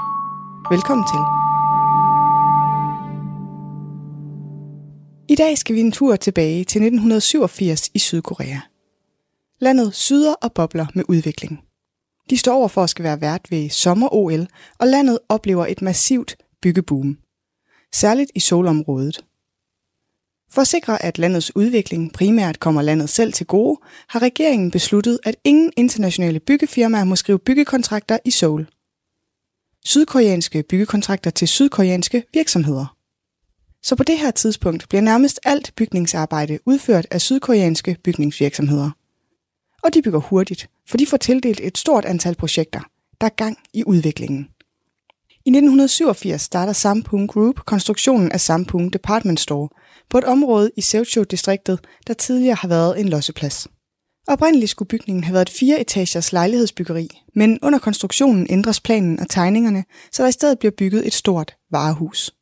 Velkommen 0.75 1.07
til. 1.13 1.23
I 5.33 5.37
dag 5.43 5.59
skal 5.59 5.75
vi 5.75 5.81
en 5.81 5.93
tur 5.93 6.17
tilbage 6.17 6.65
til 6.65 6.81
1987 6.83 7.91
i 7.95 7.99
Sydkorea. 7.99 8.59
Landet 9.61 9.95
syder 9.95 10.35
og 10.35 10.53
bobler 10.53 10.87
med 10.95 11.05
udvikling. 11.09 11.61
De 12.31 12.39
står 12.39 12.55
over 12.55 12.69
for 12.69 12.83
at 12.83 12.91
skal 12.91 13.03
være 13.03 13.21
vært 13.21 13.51
ved 13.51 13.71
sommer-OL, 13.71 14.47
og 14.79 14.87
landet 14.87 15.19
oplever 15.29 15.67
et 15.67 15.83
massivt 15.83 16.37
byggeboom. 16.63 17.19
Særligt 17.93 18.31
i 18.35 18.41
solområdet– 18.41 19.25
for 20.53 20.61
at 20.61 20.69
sikre, 20.69 21.05
at 21.05 21.19
landets 21.19 21.57
udvikling 21.57 22.13
primært 22.13 22.61
kommer 22.61 22.83
landet 22.83 23.09
selv 23.09 23.33
til 23.33 23.47
gode, 23.47 23.81
har 24.09 24.23
regeringen 24.23 24.71
besluttet, 24.71 25.19
at 25.25 25.37
ingen 25.45 25.73
internationale 25.77 26.41
byggefirmaer 26.41 27.05
må 27.05 27.17
skrive 27.17 27.39
byggekontrakter 27.39 28.19
i 28.25 28.31
Seoul. 28.31 28.69
Sydkoreanske 29.85 30.63
byggekontrakter 30.63 31.31
til 31.31 31.49
sydkoreanske 31.49 32.25
virksomheder. 32.35 32.97
Så 33.83 33.97
på 33.97 34.03
det 34.03 34.19
her 34.19 34.31
tidspunkt 34.31 34.89
bliver 34.89 35.03
nærmest 35.03 35.41
alt 35.45 35.73
bygningsarbejde 35.77 36.59
udført 36.67 37.07
af 37.11 37.21
sydkoreanske 37.21 37.97
bygningsvirksomheder. 38.05 38.91
Og 39.83 39.95
de 39.95 40.03
bygger 40.03 40.21
hurtigt, 40.21 40.71
for 40.89 40.97
de 40.97 41.07
får 41.07 41.17
tildelt 41.17 41.61
et 41.63 41.79
stort 41.79 42.05
antal 42.05 42.35
projekter, 42.35 42.81
der 43.21 43.27
er 43.27 43.35
gang 43.37 43.59
i 43.73 43.85
udviklingen. 43.87 44.49
I 45.45 45.51
1987 45.51 46.43
starter 46.43 46.73
Sampoon 46.73 47.27
Group 47.27 47.61
konstruktionen 47.65 48.33
af 48.33 48.41
Sampoon 48.41 48.91
Department 48.91 49.41
Store– 49.41 49.69
på 50.11 50.19
et 50.19 50.25
område 50.25 50.71
i 50.77 50.81
Sevcho-distriktet, 50.81 51.79
der 52.07 52.15
tidligere 52.15 52.55
har 52.55 52.69
været 52.69 53.01
en 53.01 53.09
losseplads. 53.09 53.69
Oprindeligt 54.29 54.71
skulle 54.71 54.89
bygningen 54.89 55.25
have 55.25 55.35
været 55.35 55.49
et 55.49 55.57
fire 55.61 55.81
etagers 55.81 56.33
lejlighedsbyggeri, 56.33 57.09
men 57.35 57.59
under 57.63 57.79
konstruktionen 57.79 58.47
ændres 58.51 58.81
planen 58.81 59.21
og 59.21 59.29
tegningerne, 59.29 59.85
så 60.13 60.23
der 60.23 60.29
i 60.29 60.33
stedet 60.33 60.59
bliver 60.59 60.73
bygget 60.79 61.07
et 61.07 61.15
stort 61.15 61.55
varehus. 61.71 62.35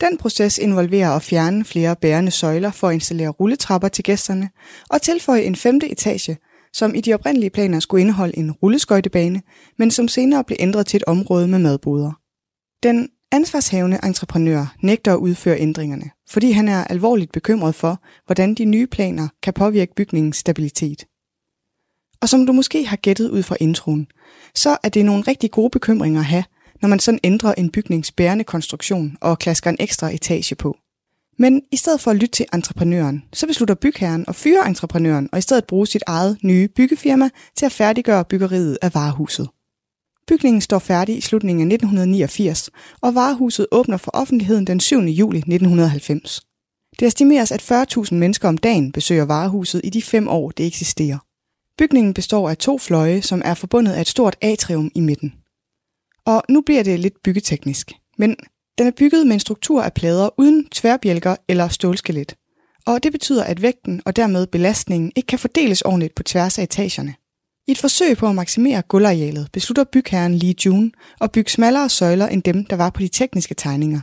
Den 0.00 0.18
proces 0.18 0.58
involverer 0.58 1.10
at 1.10 1.22
fjerne 1.22 1.64
flere 1.64 1.96
bærende 1.96 2.30
søjler 2.30 2.70
for 2.70 2.88
at 2.88 2.94
installere 2.94 3.28
rulletrapper 3.28 3.88
til 3.88 4.04
gæsterne 4.04 4.50
og 4.90 5.02
tilføje 5.02 5.42
en 5.42 5.56
femte 5.56 5.90
etage, 5.90 6.38
som 6.72 6.94
i 6.94 7.00
de 7.00 7.14
oprindelige 7.14 7.50
planer 7.50 7.80
skulle 7.80 8.00
indeholde 8.00 8.38
en 8.38 8.52
rulleskøjtebane, 8.52 9.42
men 9.78 9.90
som 9.90 10.08
senere 10.08 10.44
blev 10.44 10.56
ændret 10.60 10.86
til 10.86 10.96
et 10.96 11.04
område 11.06 11.48
med 11.48 11.58
madboder. 11.58 12.12
Den 12.82 13.08
Ansvarshavende 13.32 13.98
entreprenør 14.04 14.74
nægter 14.82 15.12
at 15.12 15.18
udføre 15.18 15.60
ændringerne, 15.60 16.10
fordi 16.30 16.50
han 16.50 16.68
er 16.68 16.84
alvorligt 16.84 17.32
bekymret 17.32 17.74
for, 17.74 18.02
hvordan 18.26 18.54
de 18.54 18.64
nye 18.64 18.86
planer 18.86 19.28
kan 19.42 19.52
påvirke 19.52 19.94
bygningens 19.94 20.36
stabilitet. 20.36 21.04
Og 22.20 22.28
som 22.28 22.46
du 22.46 22.52
måske 22.52 22.86
har 22.86 22.96
gættet 22.96 23.30
ud 23.30 23.42
fra 23.42 23.56
introen, 23.60 24.06
så 24.54 24.76
er 24.82 24.88
det 24.88 25.04
nogle 25.04 25.24
rigtig 25.28 25.50
gode 25.50 25.70
bekymringer 25.70 26.20
at 26.20 26.26
have, 26.26 26.44
når 26.82 26.88
man 26.88 26.98
sådan 26.98 27.20
ændrer 27.24 27.54
en 27.54 27.70
bygnings 27.70 28.12
bærende 28.12 28.44
konstruktion 28.44 29.16
og 29.20 29.38
klasker 29.38 29.70
en 29.70 29.76
ekstra 29.80 30.14
etage 30.14 30.54
på. 30.54 30.76
Men 31.38 31.62
i 31.72 31.76
stedet 31.76 32.00
for 32.00 32.10
at 32.10 32.16
lytte 32.16 32.32
til 32.32 32.46
entreprenøren, 32.52 33.22
så 33.32 33.46
beslutter 33.46 33.74
bygherren 33.74 34.24
at 34.28 34.34
fyre 34.34 34.68
entreprenøren 34.68 35.28
og 35.32 35.38
i 35.38 35.42
stedet 35.42 35.66
bruge 35.66 35.86
sit 35.86 36.02
eget 36.06 36.38
nye 36.42 36.68
byggefirma 36.68 37.30
til 37.56 37.66
at 37.66 37.72
færdiggøre 37.72 38.24
byggeriet 38.24 38.78
af 38.82 38.94
varehuset. 38.94 39.48
Bygningen 40.30 40.60
står 40.60 40.78
færdig 40.78 41.16
i 41.16 41.20
slutningen 41.20 41.70
af 41.70 41.74
1989, 41.74 42.70
og 43.00 43.14
varehuset 43.14 43.66
åbner 43.72 43.96
for 43.96 44.10
offentligheden 44.14 44.66
den 44.66 44.80
7. 44.80 45.00
juli 45.00 45.38
1990. 45.38 46.40
Det 46.98 47.06
estimeres, 47.06 47.52
at 47.52 47.72
40.000 47.72 48.14
mennesker 48.14 48.48
om 48.48 48.58
dagen 48.58 48.92
besøger 48.92 49.24
varehuset 49.24 49.80
i 49.84 49.90
de 49.90 50.02
fem 50.02 50.28
år, 50.28 50.50
det 50.50 50.66
eksisterer. 50.66 51.18
Bygningen 51.78 52.14
består 52.14 52.50
af 52.50 52.56
to 52.56 52.78
fløje, 52.78 53.22
som 53.22 53.42
er 53.44 53.54
forbundet 53.54 53.92
af 53.92 54.00
et 54.00 54.08
stort 54.08 54.36
atrium 54.40 54.90
i 54.94 55.00
midten. 55.00 55.32
Og 56.26 56.42
nu 56.48 56.60
bliver 56.60 56.82
det 56.82 57.00
lidt 57.00 57.22
byggeteknisk, 57.24 57.92
men 58.18 58.36
den 58.78 58.86
er 58.86 58.92
bygget 58.98 59.26
med 59.26 59.34
en 59.34 59.40
struktur 59.40 59.82
af 59.82 59.92
plader 59.92 60.28
uden 60.38 60.68
tværbjælker 60.68 61.36
eller 61.48 61.68
stålskelet. 61.68 62.34
Og 62.86 63.02
det 63.02 63.12
betyder, 63.12 63.44
at 63.44 63.62
vægten 63.62 64.02
og 64.06 64.16
dermed 64.16 64.46
belastningen 64.46 65.12
ikke 65.16 65.26
kan 65.26 65.38
fordeles 65.38 65.82
ordentligt 65.82 66.14
på 66.14 66.22
tværs 66.22 66.58
af 66.58 66.62
etagerne. 66.62 67.14
I 67.70 67.72
et 67.72 67.78
forsøg 67.78 68.16
på 68.16 68.28
at 68.28 68.34
maksimere 68.34 68.82
gulvarealet 68.82 69.48
beslutter 69.52 69.84
bygherren 69.84 70.34
Lee 70.34 70.54
June 70.66 70.90
at 71.20 71.32
bygge 71.32 71.50
smallere 71.50 71.88
søjler 71.88 72.28
end 72.28 72.42
dem, 72.42 72.64
der 72.64 72.76
var 72.76 72.90
på 72.90 73.00
de 73.00 73.08
tekniske 73.08 73.54
tegninger, 73.54 74.00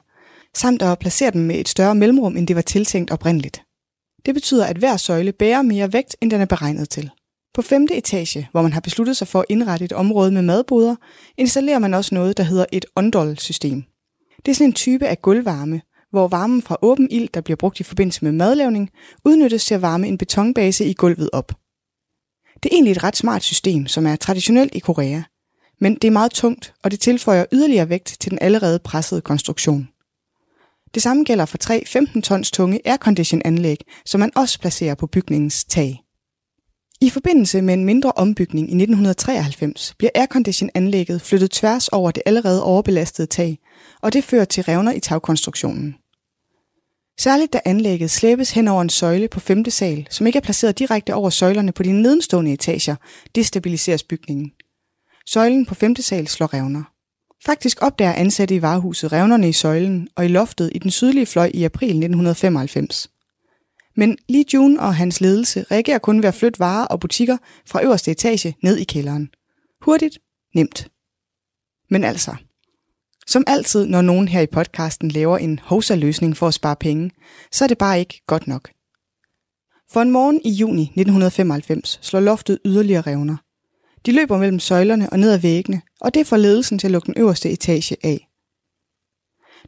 samt 0.56 0.82
at 0.82 1.00
placere 1.00 1.32
dem 1.32 1.42
med 1.42 1.60
et 1.60 1.70
større 1.70 1.96
mellemrum, 1.96 2.38
end 2.38 2.48
det 2.48 2.56
var 2.56 2.62
tiltænkt 2.62 3.12
oprindeligt. 3.12 3.62
Det 4.26 4.34
betyder, 4.34 4.66
at 4.66 4.78
hver 4.78 4.98
søjle 4.98 5.32
bærer 5.32 5.62
mere 5.62 5.94
vægt, 5.94 6.16
end 6.22 6.32
den 6.32 6.42
er 6.42 6.46
beregnet 6.46 6.90
til. 6.90 7.10
På 7.54 7.62
femte 7.62 7.98
etage, 7.98 8.50
hvor 8.52 8.62
man 8.62 8.74
har 8.74 8.80
besluttet 8.80 9.18
sig 9.18 9.28
for 9.28 9.40
at 9.40 9.46
indrette 9.50 9.86
et 9.86 9.94
område 9.94 10.32
med 10.32 10.42
madboder, 10.42 10.96
installerer 11.38 11.80
man 11.80 11.94
også 11.94 12.16
noget, 12.16 12.38
der 12.38 12.44
hedder 12.44 12.66
et 12.72 12.86
ondol-system. 12.96 13.84
Det 14.46 14.52
er 14.52 14.56
sådan 14.56 14.70
en 14.70 14.74
type 14.74 15.08
af 15.08 15.22
gulvvarme, 15.22 15.82
hvor 16.12 16.28
varmen 16.28 16.62
fra 16.62 16.78
åben 16.82 17.08
ild, 17.12 17.30
der 17.34 17.42
bliver 17.42 17.58
brugt 17.58 17.80
i 17.80 17.84
forbindelse 17.84 18.26
med 18.26 18.32
madlavning, 18.32 18.90
udnyttes 19.26 19.66
til 19.66 19.76
at 19.76 19.82
varme 19.82 20.08
en 20.08 20.18
betonbase 20.18 20.86
i 20.86 20.94
gulvet 20.94 21.30
op. 21.34 21.52
Det 22.64 22.70
er 22.72 22.76
egentlig 22.76 22.92
et 22.92 23.04
ret 23.04 23.18
smart 23.18 23.44
system, 23.44 23.88
som 23.88 24.08
er 24.08 24.16
traditionelt 24.16 24.76
i 24.76 24.80
Korea, 24.80 25.22
men 25.80 25.96
det 25.96 26.04
er 26.04 26.12
meget 26.12 26.32
tungt, 26.32 26.74
og 26.84 26.92
det 26.92 27.00
tilføjer 27.00 27.46
yderligere 27.52 27.90
vægt 27.90 28.18
til 28.20 28.32
den 28.32 28.40
allerede 28.42 28.80
pressede 28.80 29.22
konstruktion. 29.22 29.88
Det 30.94 31.04
samme 31.04 31.24
gælder 31.24 31.46
for 31.46 31.58
tre 31.58 31.84
15 31.86 32.22
tons 32.22 32.52
tunge 32.52 32.82
aircondition-anlæg, 32.86 33.78
som 34.06 34.20
man 34.20 34.32
også 34.36 34.60
placerer 34.60 34.96
på 34.96 35.08
bygningens 35.08 35.66
tag. 35.66 36.04
I 37.02 37.10
forbindelse 37.10 37.62
med 37.62 37.74
en 37.74 37.86
mindre 37.86 38.12
ombygning 38.12 38.68
i 38.68 38.76
1993 38.76 39.94
bliver 39.98 40.12
aircondition-anlægget 40.16 41.22
flyttet 41.22 41.52
tværs 41.52 41.88
over 41.88 42.12
det 42.12 42.24
allerede 42.26 42.64
overbelastede 42.64 43.28
tag, 43.28 43.60
og 44.02 44.14
det 44.14 44.24
fører 44.24 44.46
til 44.46 44.64
revner 44.64 44.92
i 44.92 45.00
tagkonstruktionen. 45.00 45.96
Særligt 47.20 47.54
da 47.54 47.60
anlægget 47.66 48.12
slæbes 48.12 48.52
hen 48.52 48.68
over 48.68 48.82
en 48.82 48.90
søjle 48.90 49.28
på 49.28 49.40
5. 49.40 49.70
sal, 49.70 50.08
som 50.10 50.28
ikke 50.28 50.38
er 50.38 50.42
placeret 50.42 50.80
direkte 50.80 51.14
over 51.14 51.30
søjlerne 51.30 51.72
på 51.72 51.84
de 51.84 52.02
nedenstående 52.02 52.54
etager, 52.54 52.96
destabiliseres 53.36 54.04
bygningen. 54.04 54.52
Søjlen 55.26 55.66
på 55.66 55.76
5. 55.76 55.96
sal 55.96 56.28
slår 56.28 56.54
revner. 56.54 56.84
Faktisk 57.46 57.82
opdager 57.82 58.14
ansatte 58.14 58.56
i 58.56 58.62
varehuset 58.62 59.12
revnerne 59.12 59.50
i 59.50 59.54
søjlen 59.54 60.08
og 60.16 60.26
i 60.26 60.28
loftet 60.28 60.72
i 60.76 60.80
den 60.80 60.92
sydlige 60.92 61.26
fløj 61.26 61.52
i 61.54 61.64
april 61.64 61.90
1995. 61.90 63.10
Men 63.96 64.18
Lee 64.30 64.46
June 64.54 64.80
og 64.80 64.96
hans 64.96 65.22
ledelse 65.22 65.66
reagerer 65.72 65.98
kun 65.98 66.22
ved 66.22 66.28
at 66.28 66.36
flytte 66.36 66.60
varer 66.60 66.86
og 66.86 67.00
butikker 67.00 67.38
fra 67.66 67.84
øverste 67.84 68.12
etage 68.12 68.56
ned 68.64 68.78
i 68.78 68.84
kælderen. 68.84 69.30
Hurtigt, 69.82 70.20
nemt. 70.56 70.88
Men 71.90 72.04
altså, 72.04 72.36
som 73.28 73.44
altid, 73.48 73.86
når 73.86 74.02
nogen 74.02 74.28
her 74.28 74.42
i 74.42 74.48
podcasten 74.48 75.12
laver 75.12 75.38
en 75.38 75.60
hosa-løsning 75.60 76.38
for 76.38 76.48
at 76.48 76.54
spare 76.54 76.76
penge, 76.76 77.12
så 77.52 77.64
er 77.64 77.68
det 77.68 77.78
bare 77.78 78.00
ikke 78.00 78.22
godt 78.28 78.48
nok. 78.48 78.70
For 79.92 80.02
en 80.02 80.12
morgen 80.12 80.42
i 80.44 80.50
juni 80.50 80.82
1995 80.82 82.00
slår 82.02 82.20
loftet 82.20 82.60
yderligere 82.66 83.02
revner. 83.02 83.38
De 84.06 84.12
løber 84.12 84.38
mellem 84.38 84.60
søjlerne 84.60 85.10
og 85.10 85.20
ned 85.20 85.32
ad 85.32 85.38
væggene, 85.38 85.82
og 86.02 86.14
det 86.14 86.28
får 86.28 86.38
ledelsen 86.38 86.80
til 86.80 86.88
at 86.88 86.92
lukke 86.92 87.06
den 87.06 87.14
øverste 87.18 87.52
etage 87.52 87.98
af. 88.04 88.28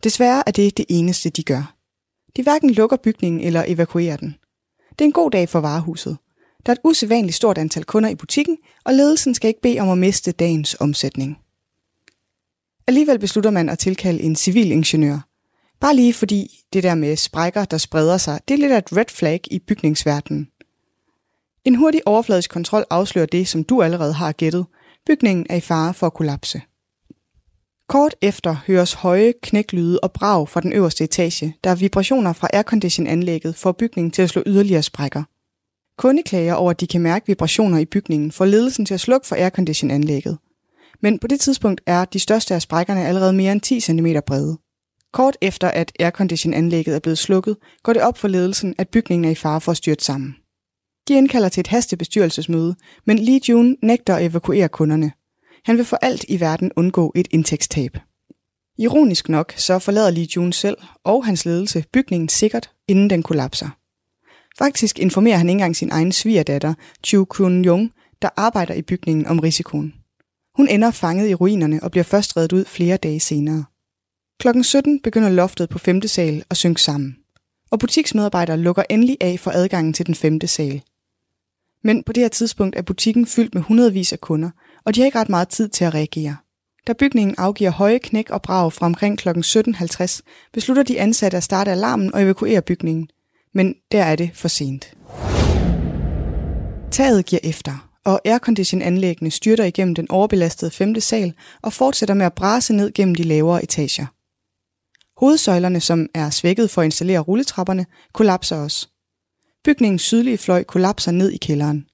Desværre 0.04 0.44
er 0.48 0.52
det 0.52 0.78
det 0.78 0.86
eneste, 0.90 1.30
de 1.30 1.44
gør. 1.44 1.76
De 2.36 2.44
hverken 2.44 2.70
lukker 2.70 2.98
bygningen 2.98 3.42
eller 3.42 3.64
evakuerer 3.68 4.18
den. 4.18 4.36
Det 4.90 5.02
er 5.02 5.06
en 5.06 5.12
god 5.12 5.32
dag 5.32 5.50
for 5.50 5.60
varehuset. 5.60 6.18
Der 6.66 6.72
er 6.72 6.76
et 6.76 6.82
usædvanligt 6.84 7.36
stort 7.36 7.58
antal 7.58 7.84
kunder 7.84 8.10
i 8.10 8.16
butikken, 8.16 8.58
og 8.86 8.94
ledelsen 8.94 9.36
skal 9.36 9.48
ikke 9.48 9.62
bede 9.62 9.80
om 9.80 9.90
at 9.90 9.98
miste 9.98 10.32
dagens 10.32 10.76
omsætning. 10.80 11.38
Alligevel 12.90 13.20
beslutter 13.20 13.52
man 13.52 13.70
at 13.70 13.80
tilkalde 13.80 14.22
en 14.22 14.36
civil 14.36 14.72
ingeniør. 14.72 15.20
Bare 15.80 15.96
lige 15.96 16.14
fordi 16.14 16.48
det 16.74 16.84
der 16.84 16.96
med 16.96 17.16
sprækker, 17.16 17.66
der 17.66 17.78
spreder 17.78 18.18
sig, 18.18 18.40
det 18.48 18.54
er 18.54 18.58
lidt 18.58 18.72
af 18.72 18.78
et 18.78 18.98
red 18.98 19.06
flag 19.10 19.42
i 19.52 19.60
bygningsverdenen. 19.60 20.48
En 21.66 21.76
hurtig 21.76 22.02
overfladisk 22.06 22.50
kontrol 22.50 22.86
afslører 22.90 23.26
det, 23.26 23.48
som 23.48 23.64
du 23.64 23.82
allerede 23.82 24.14
har 24.14 24.32
gættet. 24.32 24.66
Bygningen 25.06 25.46
er 25.50 25.56
i 25.56 25.60
fare 25.60 25.94
for 25.94 26.08
at 26.08 26.14
kollapse. 26.14 26.62
Kort 27.88 28.16
efter 28.22 28.56
høres 28.68 28.94
høje 28.94 29.34
knæklyde 29.44 30.00
og 30.00 30.12
brag 30.12 30.50
fra 30.50 30.62
den 30.62 30.74
øverste 30.74 31.04
etage, 31.04 31.56
der 31.64 31.70
er 31.70 31.76
vibrationer 31.76 32.34
fra 32.34 32.48
airconditionanlægget 32.54 33.56
får 33.56 33.72
bygningen 33.72 34.12
til 34.12 34.22
at 34.22 34.30
slå 34.30 34.44
yderligere 34.46 34.84
sprækker. 34.84 35.24
Kundeklager 35.98 36.54
over, 36.54 36.72
at 36.72 36.80
de 36.80 36.88
kan 36.88 37.02
mærke 37.02 37.28
vibrationer 37.28 37.78
i 37.78 37.86
bygningen, 37.86 38.32
får 38.32 38.46
ledelsen 38.46 38.86
til 38.86 38.94
at 38.94 39.00
slukke 39.00 39.28
for 39.28 39.36
airconditionanlægget 39.36 40.38
men 41.02 41.20
på 41.20 41.28
det 41.28 41.40
tidspunkt 41.40 41.82
er 41.86 42.06
de 42.06 42.20
største 42.20 42.56
af 42.56 42.62
sprækkerne 42.62 43.06
allerede 43.06 43.34
mere 43.34 43.52
end 43.52 43.62
10 43.62 43.80
cm 43.80 44.08
brede. 44.26 44.58
Kort 45.14 45.38
efter 45.42 45.68
at 45.68 45.92
airconditionanlægget 46.00 46.96
er 46.96 47.00
blevet 47.00 47.18
slukket, 47.18 47.58
går 47.84 47.94
det 47.94 48.02
op 48.02 48.18
for 48.18 48.28
ledelsen, 48.28 48.76
at 48.78 48.90
bygningen 48.90 49.26
er 49.26 49.30
i 49.30 49.36
fare 49.36 49.62
for 49.62 49.72
at 49.72 49.78
styrte 49.78 50.06
sammen. 50.06 50.36
De 51.08 51.14
indkalder 51.14 51.50
til 51.50 51.62
et 51.62 51.68
hastebestyrelsesmøde, 51.68 52.76
men 53.06 53.20
Lee 53.20 53.40
June 53.50 53.76
nægter 53.84 54.16
at 54.16 54.26
evakuere 54.26 54.70
kunderne. 54.70 55.12
Han 55.66 55.78
vil 55.78 55.86
for 55.86 55.98
alt 56.02 56.26
i 56.28 56.40
verden 56.40 56.72
undgå 56.76 57.14
et 57.16 57.28
indtægtstab. 57.32 57.98
Ironisk 58.78 59.30
nok 59.30 59.54
så 59.58 59.80
forlader 59.80 60.10
Lee 60.10 60.28
June 60.36 60.54
selv 60.54 60.78
og 61.04 61.26
hans 61.26 61.46
ledelse 61.46 61.86
bygningen 61.94 62.30
sikkert, 62.30 62.72
inden 62.88 63.10
den 63.10 63.24
kollapser. 63.24 63.70
Faktisk 64.58 65.00
informerer 65.00 65.38
han 65.38 65.50
ikke 65.50 65.56
engang 65.56 65.76
sin 65.76 65.92
egen 65.92 66.12
svigerdatter, 66.12 66.74
Chu 67.06 67.26
Kun 67.26 67.66
Jung, 67.66 67.92
der 68.22 68.30
arbejder 68.36 68.74
i 68.74 68.82
bygningen 68.82 69.26
om 69.26 69.40
risikoen. 69.40 69.94
Hun 70.56 70.68
ender 70.68 70.92
fanget 70.92 71.30
i 71.30 71.36
ruinerne 71.36 71.84
og 71.84 71.92
bliver 71.92 72.04
først 72.04 72.38
reddet 72.38 72.54
ud 72.54 72.66
flere 72.66 72.98
dage 72.98 73.20
senere. 73.20 73.66
Klokken 74.40 74.64
17 74.64 75.00
begynder 75.00 75.30
loftet 75.30 75.70
på 75.70 75.80
5. 75.80 76.02
sal 76.02 76.44
at 76.50 76.58
synke 76.58 76.82
sammen, 76.82 77.18
og 77.72 77.80
butiksmedarbejdere 77.80 78.58
lukker 78.58 78.84
endelig 78.90 79.18
af 79.22 79.40
for 79.40 79.52
adgangen 79.52 79.94
til 79.94 80.06
den 80.06 80.16
5. 80.16 80.48
sal. 80.48 80.82
Men 81.84 82.04
på 82.04 82.14
det 82.14 82.24
her 82.24 82.28
tidspunkt 82.28 82.76
er 82.76 82.82
butikken 82.82 83.26
fyldt 83.26 83.56
med 83.56 83.62
hundredvis 83.62 84.14
af 84.14 84.22
kunder, 84.22 84.50
og 84.86 84.96
de 84.96 85.00
har 85.00 85.06
ikke 85.06 85.20
ret 85.20 85.30
meget 85.30 85.50
tid 85.50 85.70
til 85.70 85.86
at 85.86 85.94
reagere. 85.94 86.36
Da 86.88 86.94
bygningen 86.94 87.36
afgiver 87.38 87.72
høje 87.72 88.00
knæk 88.00 88.30
og 88.30 88.42
brag 88.42 88.74
fra 88.74 88.86
omkring 88.86 89.18
kl. 89.18 89.30
17.50, 89.30 90.20
beslutter 90.54 90.84
de 90.84 91.00
ansatte 91.00 91.38
at 91.38 91.44
starte 91.44 91.72
alarmen 91.72 92.14
og 92.14 92.22
evakuere 92.22 92.62
bygningen. 92.62 93.10
Men 93.54 93.76
der 93.92 94.04
er 94.04 94.16
det 94.16 94.32
for 94.34 94.48
sent. 94.48 94.94
Taget 96.92 97.26
giver 97.26 97.40
efter, 97.44 97.89
og 98.06 98.22
airconditionanlæggene 98.26 99.32
styrter 99.32 99.64
igennem 99.64 99.96
den 99.96 100.12
overbelastede 100.12 100.72
femte 100.72 101.02
sal 101.02 101.34
og 101.62 101.74
fortsætter 101.74 102.16
med 102.16 102.26
at 102.26 102.34
brase 102.34 102.74
ned 102.74 102.92
gennem 102.94 103.16
de 103.16 103.24
lavere 103.24 103.64
etager. 103.64 104.06
Hovedsøjlerne, 105.20 105.80
som 105.80 106.08
er 106.14 106.30
svækket 106.30 106.70
for 106.70 106.82
at 106.82 106.86
installere 106.86 107.20
rulletrapperne, 107.20 107.86
kollapser 108.14 108.56
også. 108.56 108.88
Bygningens 109.64 110.02
sydlige 110.02 110.38
fløj 110.38 110.64
kollapser 110.64 111.12
ned 111.12 111.32
i 111.32 111.38
kælderen. 111.38 111.86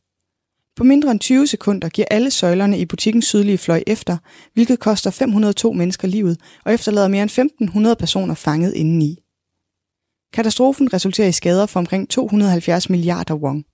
På 0.75 0.83
mindre 0.83 1.11
end 1.11 1.19
20 1.19 1.47
sekunder 1.47 1.89
giver 1.89 2.07
alle 2.11 2.31
søjlerne 2.31 2.79
i 2.79 2.85
butikkens 2.85 3.25
sydlige 3.25 3.57
fløj 3.57 3.83
efter, 3.87 4.17
hvilket 4.53 4.79
koster 4.79 5.11
502 5.11 5.73
mennesker 5.73 6.07
livet 6.07 6.39
og 6.65 6.73
efterlader 6.73 7.07
mere 7.07 7.21
end 7.23 7.29
1500 7.29 7.95
personer 7.95 8.33
fanget 8.33 8.73
indeni. 8.73 9.19
Katastrofen 10.33 10.93
resulterer 10.93 11.27
i 11.27 11.31
skader 11.31 11.65
for 11.65 11.79
omkring 11.79 12.09
270 12.09 12.89
milliarder 12.89 13.35
wong. 13.35 13.65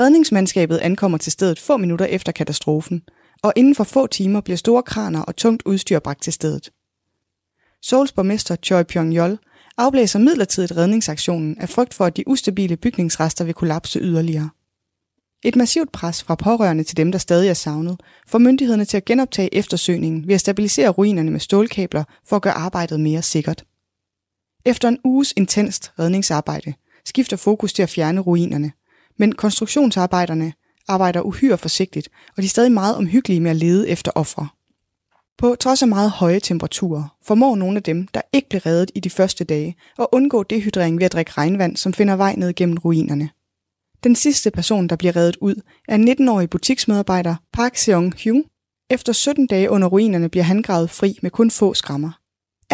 Redningsmandskabet 0.00 0.78
ankommer 0.78 1.18
til 1.18 1.32
stedet 1.32 1.58
få 1.58 1.76
minutter 1.76 2.06
efter 2.06 2.32
katastrofen, 2.32 3.02
og 3.42 3.52
inden 3.56 3.74
for 3.74 3.84
få 3.84 4.06
timer 4.06 4.40
bliver 4.40 4.56
store 4.56 4.82
kraner 4.82 5.20
og 5.22 5.36
tungt 5.36 5.62
udstyr 5.66 5.98
bragt 5.98 6.22
til 6.22 6.32
stedet. 6.32 6.70
Seouls 7.82 8.12
borgmester 8.12 8.56
Choi 8.56 8.82
Pyong-yol 8.82 9.38
afblæser 9.78 10.18
midlertidigt 10.18 10.76
redningsaktionen 10.76 11.58
af 11.58 11.68
frygt 11.68 11.94
for, 11.94 12.04
at 12.04 12.16
de 12.16 12.28
ustabile 12.28 12.76
bygningsrester 12.76 13.44
vil 13.44 13.54
kollapse 13.54 13.98
yderligere. 14.00 14.50
Et 15.42 15.56
massivt 15.56 15.92
pres 15.92 16.22
fra 16.22 16.34
pårørende 16.34 16.84
til 16.84 16.96
dem, 16.96 17.12
der 17.12 17.18
stadig 17.18 17.48
er 17.48 17.54
savnet, 17.54 18.00
får 18.26 18.38
myndighederne 18.38 18.84
til 18.84 18.96
at 18.96 19.04
genoptage 19.04 19.54
eftersøgningen 19.54 20.28
ved 20.28 20.34
at 20.34 20.40
stabilisere 20.40 20.88
ruinerne 20.88 21.30
med 21.30 21.40
stålkabler 21.40 22.04
for 22.26 22.36
at 22.36 22.42
gøre 22.42 22.52
arbejdet 22.52 23.00
mere 23.00 23.22
sikkert. 23.22 23.64
Efter 24.64 24.88
en 24.88 24.98
uges 25.04 25.34
intenst 25.36 25.92
redningsarbejde 25.98 26.74
skifter 27.04 27.36
fokus 27.36 27.72
til 27.72 27.82
at 27.82 27.90
fjerne 27.90 28.20
ruinerne, 28.20 28.72
men 29.18 29.34
konstruktionsarbejderne 29.34 30.52
arbejder 30.88 31.20
uhyre 31.20 31.58
forsigtigt, 31.58 32.08
og 32.36 32.42
de 32.42 32.46
er 32.46 32.50
stadig 32.50 32.72
meget 32.72 32.96
omhyggelige 32.96 33.40
med 33.40 33.50
at 33.50 33.56
lede 33.56 33.88
efter 33.88 34.12
ofre. 34.14 34.48
På 35.38 35.56
trods 35.60 35.82
af 35.82 35.88
meget 35.88 36.10
høje 36.10 36.40
temperaturer, 36.40 37.16
formår 37.22 37.56
nogle 37.56 37.76
af 37.76 37.82
dem, 37.82 38.06
der 38.06 38.20
ikke 38.32 38.48
blev 38.48 38.60
reddet 38.60 38.90
i 38.94 39.00
de 39.00 39.10
første 39.10 39.44
dage, 39.44 39.76
at 39.98 40.06
undgå 40.12 40.42
dehydrering 40.42 40.98
ved 40.98 41.04
at 41.04 41.12
drikke 41.12 41.32
regnvand, 41.32 41.76
som 41.76 41.92
finder 41.92 42.16
vej 42.16 42.34
ned 42.34 42.54
gennem 42.54 42.78
ruinerne. 42.78 43.30
Den 44.04 44.16
sidste 44.16 44.50
person, 44.50 44.88
der 44.88 44.96
bliver 44.96 45.16
reddet 45.16 45.36
ud, 45.40 45.54
er 45.88 45.98
19-årig 45.98 46.50
butiksmedarbejder 46.50 47.34
Park 47.52 47.76
Seong-hyun. 47.76 48.42
Efter 48.90 49.12
17 49.12 49.46
dage 49.46 49.70
under 49.70 49.88
ruinerne 49.88 50.28
bliver 50.28 50.44
han 50.44 50.62
gravet 50.62 50.90
fri 50.90 51.18
med 51.22 51.30
kun 51.30 51.50
få 51.50 51.74
skrammer. 51.74 52.10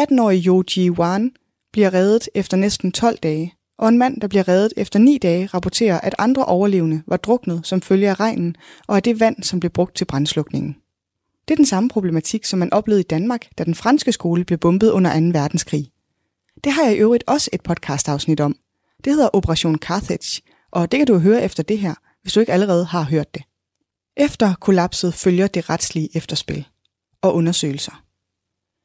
18-årig 0.01 0.39
Jo 0.39 0.65
Ji-wan 0.77 1.31
bliver 1.73 1.95
reddet 1.95 2.29
efter 2.35 2.57
næsten 2.57 2.93
12 2.93 3.19
dage, 3.19 3.55
og 3.81 3.89
en 3.89 3.99
mand, 3.99 4.21
der 4.21 4.29
bliver 4.29 4.49
reddet 4.49 4.73
efter 4.77 4.99
9 4.99 5.19
dage, 5.19 5.47
rapporterer, 5.47 6.01
at 6.01 6.15
andre 6.19 6.45
overlevende 6.45 7.03
var 7.07 7.17
druknet 7.17 7.61
som 7.65 7.81
følge 7.81 8.11
af 8.11 8.21
regnen 8.21 8.57
og 8.87 8.97
af 8.97 9.03
det 9.03 9.21
vand, 9.21 9.43
som 9.43 9.61
blev 9.61 9.71
brugt 9.71 9.97
til 9.97 10.05
brandslukningen. 10.05 10.77
Det 11.49 11.55
er 11.55 11.57
den 11.57 11.67
samme 11.67 11.89
problematik, 11.89 12.45
som 12.45 12.59
man 12.59 12.73
oplevede 12.73 13.01
i 13.01 13.11
Danmark, 13.11 13.47
da 13.59 13.65
den 13.65 13.75
franske 13.75 14.13
skole 14.13 14.45
blev 14.45 14.59
bombet 14.59 14.91
under 14.91 15.21
2. 15.21 15.39
verdenskrig. 15.39 15.91
Det 16.65 16.73
har 16.73 16.85
jeg 16.85 16.97
i 16.97 16.99
øvrigt 16.99 17.25
også 17.27 17.51
et 17.53 17.63
podcast-afsnit 17.63 18.41
om. 18.41 18.57
Det 19.05 19.13
hedder 19.13 19.29
Operation 19.33 19.79
Carthage, 19.79 20.43
og 20.71 20.93
det 20.93 20.99
kan 20.99 21.07
du 21.07 21.19
høre 21.19 21.43
efter 21.43 21.63
det 21.63 21.79
her, 21.79 21.95
hvis 22.23 22.33
du 22.33 22.41
ikke 22.41 22.53
allerede 22.53 22.85
har 22.85 23.03
hørt 23.03 23.35
det. 23.35 23.43
Efter 24.17 24.55
kollapset 24.61 25.15
følger 25.15 25.47
det 25.47 25.71
retslige 25.71 26.17
efterspil 26.17 26.67
og 27.23 27.35
undersøgelser. 27.35 28.05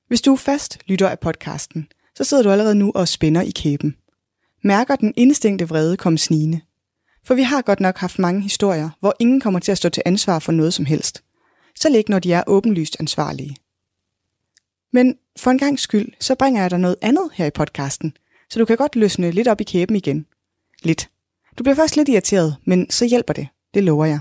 Hvis 0.07 0.21
du 0.21 0.33
er 0.33 0.37
fast 0.37 0.77
lytter 0.85 1.09
af 1.09 1.19
podcasten, 1.19 1.87
så 2.17 2.23
sidder 2.23 2.43
du 2.43 2.49
allerede 2.49 2.75
nu 2.75 2.91
og 2.95 3.07
spænder 3.07 3.41
i 3.41 3.51
kæben. 3.51 3.95
Mærker 4.65 4.95
den 4.95 5.13
instinkte 5.17 5.69
vrede 5.69 5.97
komme 5.97 6.17
snigende. 6.17 6.61
For 7.23 7.35
vi 7.35 7.41
har 7.41 7.61
godt 7.61 7.79
nok 7.79 7.97
haft 7.97 8.19
mange 8.19 8.41
historier, 8.41 8.89
hvor 8.99 9.15
ingen 9.19 9.41
kommer 9.41 9.59
til 9.59 9.71
at 9.71 9.77
stå 9.77 9.89
til 9.89 10.03
ansvar 10.05 10.39
for 10.39 10.51
noget 10.51 10.73
som 10.73 10.85
helst. 10.85 11.23
Så 11.75 11.89
ikke 11.89 12.11
når 12.11 12.19
de 12.19 12.33
er 12.33 12.43
åbenlyst 12.47 12.97
ansvarlige. 12.99 13.55
Men 14.93 15.17
for 15.37 15.51
en 15.51 15.57
gang 15.57 15.79
skyld, 15.79 16.07
så 16.19 16.35
bringer 16.35 16.61
jeg 16.61 16.71
dig 16.71 16.79
noget 16.79 16.95
andet 17.01 17.29
her 17.33 17.45
i 17.45 17.49
podcasten, 17.49 18.13
så 18.49 18.59
du 18.59 18.65
kan 18.65 18.77
godt 18.77 18.95
løsne 18.95 19.31
lidt 19.31 19.47
op 19.47 19.61
i 19.61 19.63
kæben 19.63 19.95
igen. 19.95 20.25
Lidt. 20.83 21.09
Du 21.57 21.63
bliver 21.63 21.75
først 21.75 21.95
lidt 21.95 22.09
irriteret, 22.09 22.55
men 22.65 22.89
så 22.89 23.05
hjælper 23.05 23.33
det. 23.33 23.47
Det 23.73 23.83
lover 23.83 24.05
jeg. 24.05 24.19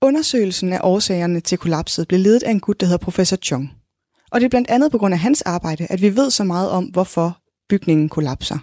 Undersøgelsen 0.00 0.72
af 0.72 0.80
årsagerne 0.82 1.40
til 1.40 1.58
kollapset 1.58 2.08
blev 2.08 2.20
ledet 2.20 2.42
af 2.42 2.50
en 2.50 2.60
gut, 2.60 2.80
der 2.80 2.86
hedder 2.86 3.04
professor 3.04 3.36
Chung. 3.36 3.72
Og 4.30 4.40
det 4.40 4.44
er 4.44 4.50
blandt 4.50 4.70
andet 4.70 4.92
på 4.92 4.98
grund 4.98 5.14
af 5.14 5.20
hans 5.20 5.42
arbejde, 5.42 5.86
at 5.90 6.02
vi 6.02 6.16
ved 6.16 6.30
så 6.30 6.44
meget 6.44 6.70
om, 6.70 6.84
hvorfor 6.84 7.38
bygningen 7.68 8.08
kollapser. 8.08 8.58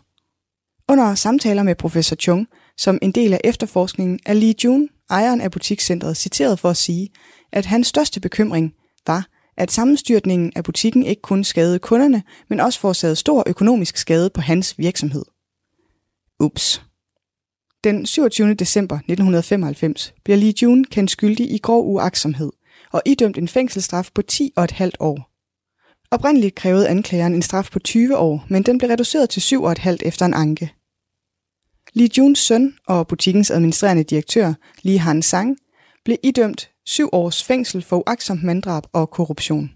Under 0.89 1.15
samtaler 1.15 1.63
med 1.63 1.75
professor 1.75 2.15
Chung, 2.15 2.47
som 2.77 2.99
en 3.01 3.11
del 3.11 3.33
af 3.33 3.41
efterforskningen, 3.43 4.19
er 4.25 4.33
Lee 4.33 4.53
Jun, 4.63 4.89
ejeren 5.09 5.41
af 5.41 5.51
butikscentret, 5.51 6.17
citeret 6.17 6.59
for 6.59 6.69
at 6.69 6.77
sige, 6.77 7.09
at 7.51 7.65
hans 7.65 7.87
største 7.87 8.19
bekymring 8.19 8.73
var, 9.07 9.27
at 9.57 9.71
sammenstyrtningen 9.71 10.51
af 10.55 10.63
butikken 10.63 11.03
ikke 11.03 11.21
kun 11.21 11.43
skadede 11.43 11.79
kunderne, 11.79 12.23
men 12.49 12.59
også 12.59 12.79
forårsagede 12.79 13.15
stor 13.15 13.43
økonomisk 13.47 13.97
skade 13.97 14.29
på 14.29 14.41
hans 14.41 14.77
virksomhed. 14.77 15.25
Ups. 16.39 16.81
Den 17.83 18.05
27. 18.05 18.53
december 18.53 18.95
1995 18.95 20.13
bliver 20.23 20.37
Lee 20.37 20.53
Jun 20.61 20.83
kendt 20.83 21.11
skyldig 21.11 21.51
i 21.51 21.57
grov 21.57 21.93
uaksomhed 21.93 22.51
og 22.91 23.01
idømt 23.05 23.37
en 23.37 23.47
fængselsstraf 23.47 24.09
på 24.15 24.21
10 24.21 24.53
og 24.55 24.63
et 24.63 24.71
halvt 24.71 24.97
år. 24.99 25.32
Oprindeligt 26.13 26.55
krævede 26.55 26.87
anklageren 26.87 27.35
en 27.35 27.41
straf 27.41 27.69
på 27.71 27.79
20 27.79 28.17
år, 28.17 28.45
men 28.49 28.63
den 28.63 28.77
blev 28.77 28.89
reduceret 28.89 29.29
til 29.29 29.41
7 29.41 29.63
og 29.63 29.71
et 29.71 29.77
halvt 29.77 30.03
efter 30.03 30.25
en 30.25 30.33
anke. 30.33 30.73
Lee 31.93 32.09
Juns 32.17 32.39
søn 32.39 32.73
og 32.87 33.07
butikkens 33.07 33.51
administrerende 33.51 34.03
direktør, 34.03 34.53
Lee 34.81 34.99
Han 34.99 35.21
Sang, 35.21 35.57
blev 36.05 36.17
idømt 36.23 36.69
syv 36.85 37.09
års 37.11 37.43
fængsel 37.43 37.81
for 37.81 37.97
uagtsomt 37.97 38.43
manddrab 38.43 38.83
og 38.93 39.09
korruption. 39.09 39.71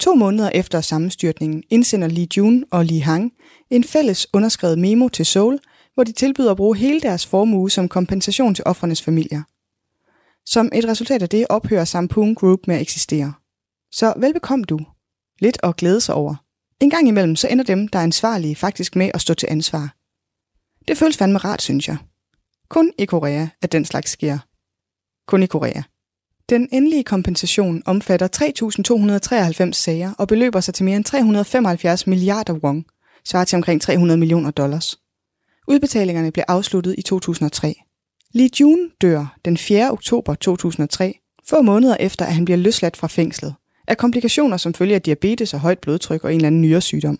To 0.00 0.14
måneder 0.14 0.50
efter 0.54 0.80
sammenstyrtningen 0.80 1.62
indsender 1.70 2.08
Lee 2.08 2.28
Jun 2.36 2.64
og 2.70 2.84
Lee 2.84 3.02
Hang 3.02 3.32
en 3.70 3.84
fælles 3.84 4.26
underskrevet 4.32 4.78
memo 4.78 5.08
til 5.08 5.26
Seoul, 5.26 5.58
hvor 5.94 6.04
de 6.04 6.12
tilbyder 6.12 6.50
at 6.50 6.56
bruge 6.56 6.76
hele 6.76 7.00
deres 7.00 7.26
formue 7.26 7.70
som 7.70 7.88
kompensation 7.88 8.54
til 8.54 8.64
offrenes 8.66 9.02
familier. 9.02 9.42
Som 10.46 10.70
et 10.74 10.88
resultat 10.88 11.22
af 11.22 11.28
det 11.28 11.46
ophører 11.48 11.84
Sampoon 11.84 12.34
Group 12.34 12.60
med 12.66 12.74
at 12.74 12.82
eksistere. 12.82 13.32
Så 13.92 14.14
velbekomme 14.16 14.64
du. 14.64 14.78
Lidt 15.42 15.58
at 15.62 15.76
glæde 15.76 16.00
sig 16.00 16.14
over. 16.14 16.34
En 16.80 16.90
gang 16.90 17.08
imellem 17.08 17.36
så 17.36 17.48
ender 17.48 17.64
dem, 17.64 17.88
der 17.88 17.98
er 17.98 18.02
ansvarlige, 18.02 18.56
faktisk 18.56 18.96
med 18.96 19.10
at 19.14 19.20
stå 19.20 19.34
til 19.34 19.48
ansvar. 19.50 19.94
Det 20.88 20.98
føles 20.98 21.16
fandme 21.16 21.38
rart, 21.38 21.62
synes 21.62 21.88
jeg. 21.88 21.96
Kun 22.68 22.92
i 22.98 23.04
Korea, 23.04 23.46
at 23.62 23.72
den 23.72 23.84
slags 23.84 24.10
sker. 24.10 24.38
Kun 25.26 25.42
i 25.42 25.46
Korea. 25.46 25.82
Den 26.48 26.68
endelige 26.72 27.04
kompensation 27.04 27.82
omfatter 27.86 28.28
3.293 29.66 29.72
sager 29.72 30.12
og 30.18 30.28
beløber 30.28 30.60
sig 30.60 30.74
til 30.74 30.84
mere 30.84 30.96
end 30.96 31.04
375 31.04 32.06
milliarder 32.06 32.52
won, 32.52 32.84
svarer 33.24 33.44
til 33.44 33.56
omkring 33.56 33.82
300 33.82 34.18
millioner 34.18 34.50
dollars. 34.50 34.98
Udbetalingerne 35.68 36.32
blev 36.32 36.44
afsluttet 36.48 36.94
i 36.98 37.02
2003. 37.02 37.74
Lee 38.32 38.48
Jun 38.60 38.90
dør 39.00 39.36
den 39.44 39.56
4. 39.56 39.90
oktober 39.90 40.34
2003, 40.34 41.18
få 41.48 41.62
måneder 41.62 41.96
efter 42.00 42.24
at 42.24 42.34
han 42.34 42.44
bliver 42.44 42.58
løsladt 42.58 42.96
fra 42.96 43.06
fængslet, 43.06 43.54
af 43.88 43.96
komplikationer 43.96 44.56
som 44.56 44.74
følge 44.74 44.94
af 44.94 45.02
diabetes 45.02 45.54
og 45.54 45.60
højt 45.60 45.78
blodtryk 45.78 46.24
og 46.24 46.30
en 46.30 46.36
eller 46.36 46.46
anden 46.46 46.62
nyresygdom. 46.62 47.18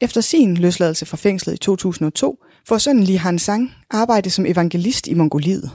Efter 0.00 0.20
sin 0.20 0.56
løsladelse 0.56 1.06
fra 1.06 1.16
fængslet 1.16 1.54
i 1.54 1.58
2002 1.58 2.44
får 2.68 2.78
sønnen 2.78 3.04
Li 3.04 3.14
Han 3.14 3.38
Sang 3.38 3.74
arbejde 3.90 4.30
som 4.30 4.46
evangelist 4.46 5.06
i 5.06 5.14
Mongoliet. 5.14 5.70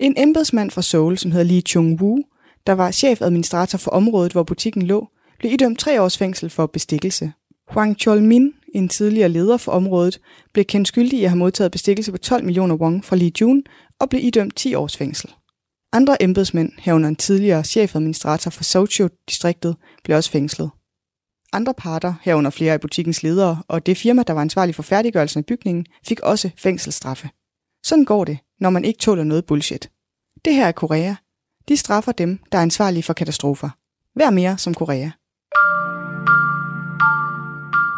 En 0.00 0.14
embedsmand 0.16 0.70
fra 0.70 0.82
Seoul, 0.82 1.18
som 1.18 1.30
hedder 1.30 1.46
Lee 1.46 1.62
Chung-woo, 1.68 2.32
der 2.66 2.72
var 2.72 2.90
chefadministrator 2.90 3.78
for 3.78 3.90
området, 3.90 4.32
hvor 4.32 4.42
butikken 4.42 4.82
lå, 4.82 5.08
blev 5.38 5.52
idømt 5.52 5.78
tre 5.78 6.02
års 6.02 6.18
fængsel 6.18 6.50
for 6.50 6.66
bestikkelse. 6.66 7.32
Huang 7.70 7.96
Chol-min, 8.00 8.52
en 8.74 8.88
tidligere 8.88 9.28
leder 9.28 9.56
for 9.56 9.72
området, 9.72 10.20
blev 10.52 10.64
kendt 10.64 10.88
skyldig 10.88 11.18
i 11.18 11.24
at 11.24 11.30
have 11.30 11.38
modtaget 11.38 11.72
bestikkelse 11.72 12.12
på 12.12 12.18
12 12.18 12.44
millioner 12.44 12.74
won 12.74 13.02
fra 13.02 13.16
Lee 13.16 13.32
Jun 13.40 13.62
og 14.00 14.08
blev 14.08 14.24
idømt 14.24 14.56
10 14.56 14.74
års 14.74 14.96
fængsel. 14.96 15.30
Andre 15.94 16.22
embedsmænd, 16.22 16.72
herunder 16.78 17.08
en 17.08 17.16
tidligere 17.16 17.64
chefadministrator 17.64 18.50
for 18.50 18.64
Socho-distriktet, 18.64 19.76
blev 20.04 20.16
også 20.16 20.30
fængslet. 20.30 20.70
Andre 21.52 21.74
parter, 21.74 22.14
herunder 22.22 22.50
flere 22.50 22.72
af 22.72 22.80
butikkens 22.80 23.22
ledere 23.22 23.62
og 23.68 23.86
det 23.86 23.96
firma, 23.96 24.22
der 24.22 24.32
var 24.32 24.40
ansvarlig 24.40 24.74
for 24.74 24.82
færdiggørelsen 24.82 25.38
af 25.38 25.46
bygningen, 25.46 25.86
fik 26.06 26.20
også 26.20 26.50
fængselsstraffe. 26.58 27.30
Sådan 27.84 28.04
går 28.04 28.24
det, 28.24 28.38
når 28.60 28.70
man 28.70 28.84
ikke 28.84 28.98
tåler 28.98 29.24
noget 29.24 29.46
bullshit. 29.46 29.90
Det 30.44 30.54
her 30.54 30.66
er 30.66 30.72
Korea. 30.72 31.14
De 31.68 31.76
straffer 31.76 32.12
dem, 32.12 32.38
der 32.52 32.58
er 32.58 32.62
ansvarlige 32.62 33.02
for 33.02 33.12
katastrofer. 33.12 33.70
Vær 34.18 34.30
mere 34.30 34.58
som 34.58 34.74
Korea. 34.74 35.10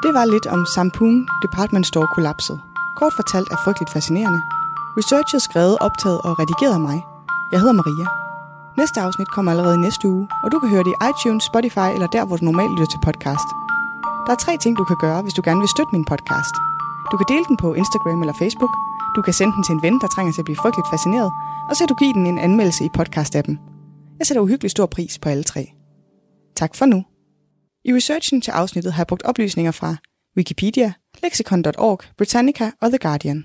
Det 0.05 0.15
var 0.15 0.25
lidt 0.25 0.47
om 0.47 0.67
Sampoon 0.75 1.29
Department 1.43 1.87
Store 1.87 2.09
kollapset. 2.15 2.61
Kort 2.97 3.13
fortalt 3.17 3.49
er 3.53 3.57
frygteligt 3.65 3.93
fascinerende. 3.93 4.43
Researchet 4.99 5.43
skrevet, 5.43 5.79
optaget 5.79 6.21
og 6.21 6.39
redigeret 6.39 6.75
af 6.75 6.81
mig. 6.81 7.14
Jeg 7.55 7.61
hedder 7.61 7.81
Maria. 7.83 8.07
Næste 8.81 8.99
afsnit 9.01 9.31
kommer 9.35 9.51
allerede 9.53 9.79
næste 9.87 10.09
uge, 10.09 10.29
og 10.45 10.53
du 10.53 10.59
kan 10.61 10.69
høre 10.69 10.85
det 10.85 10.95
i 10.95 11.01
iTunes, 11.11 11.45
Spotify 11.51 11.89
eller 11.97 12.09
der, 12.17 12.25
hvor 12.25 12.37
du 12.37 12.45
normalt 12.45 12.73
lytter 12.73 12.91
til 12.93 13.01
podcast. 13.09 13.49
Der 14.25 14.33
er 14.33 14.41
tre 14.45 14.53
ting, 14.63 14.73
du 14.81 14.85
kan 14.85 14.99
gøre, 15.05 15.23
hvis 15.23 15.35
du 15.39 15.43
gerne 15.45 15.61
vil 15.61 15.75
støtte 15.75 15.93
min 15.97 16.05
podcast. 16.13 16.55
Du 17.11 17.17
kan 17.17 17.27
dele 17.33 17.45
den 17.51 17.57
på 17.57 17.69
Instagram 17.75 18.21
eller 18.23 18.37
Facebook. 18.43 18.73
Du 19.17 19.21
kan 19.23 19.35
sende 19.39 19.53
den 19.57 19.63
til 19.65 19.75
en 19.77 19.83
ven, 19.87 20.01
der 20.03 20.09
trænger 20.15 20.33
til 20.33 20.41
at 20.41 20.49
blive 20.49 20.63
frygteligt 20.63 20.89
fascineret. 20.95 21.31
Og 21.69 21.73
så 21.75 21.81
kan 21.81 21.89
du 21.93 21.99
give 22.03 22.13
den 22.19 22.27
en 22.27 22.39
anmeldelse 22.39 22.85
i 22.85 22.91
podcast-appen. 22.99 23.55
Jeg 24.19 24.27
sætter 24.27 24.43
uhyggelig 24.43 24.71
stor 24.71 24.87
pris 24.87 25.19
på 25.19 25.29
alle 25.29 25.45
tre. 25.53 25.63
Tak 26.57 26.75
for 26.75 26.87
nu. 26.93 26.99
I 27.89 27.91
researchen 27.99 28.41
til 28.41 28.51
afsnittet 28.51 28.93
har 28.93 29.01
jeg 29.03 29.07
brugt 29.07 29.23
oplysninger 29.23 29.73
fra 29.73 29.97
Wikipedia, 30.37 30.93
lexicon.org, 31.23 31.99
Britannica 32.19 32.71
og 32.83 32.89
The 32.89 32.99
Guardian. 32.99 33.45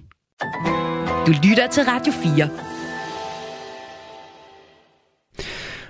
Du 1.28 1.32
lytter 1.44 1.68
til 1.68 1.84
Radio 1.84 2.14
4. 2.14 2.79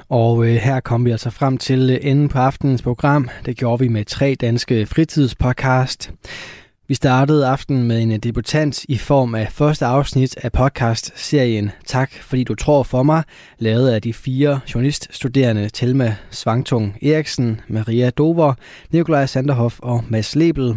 Og 0.10 0.46
øh, 0.46 0.56
her 0.56 0.80
kom 0.80 1.06
vi 1.06 1.12
altså 1.12 1.30
frem 1.30 1.58
til 1.58 1.90
øh, 1.90 1.98
enden 2.02 2.30
på 2.30 2.40
aftenens 2.40 2.82
program. 2.82 3.30
Det 3.46 3.58
gjorde 3.58 3.80
vi 3.80 3.88
med 3.88 4.06
tre 4.06 4.36
danske 4.42 4.86
fritidspodcast. 4.86 6.12
Vi 6.90 6.94
startede 6.94 7.48
aftenen 7.48 7.84
med 7.84 8.02
en 8.02 8.12
øh, 8.12 8.18
debutant 8.18 8.84
i 8.84 8.98
form 8.98 9.36
af 9.36 9.48
første 9.52 9.86
afsnit 9.86 10.38
af 10.44 10.52
podcast-serien 10.52 11.72
Tak 11.86 12.12
fordi 12.14 12.44
du 12.44 12.56
tror 12.56 12.84
for 12.84 13.04
mig, 13.04 13.24
lavet 13.60 13.90
af 13.90 14.02
de 14.02 14.14
fire 14.14 14.60
journaliststuderende 14.74 15.70
Telma 15.70 16.16
Svangtung 16.32 16.98
Eriksen, 17.02 17.62
Maria 17.68 18.10
Dover, 18.10 18.54
Nikolaj 18.92 19.26
Sanderhoff 19.26 19.80
og 19.80 20.04
Mads 20.08 20.36
Lebel. 20.36 20.76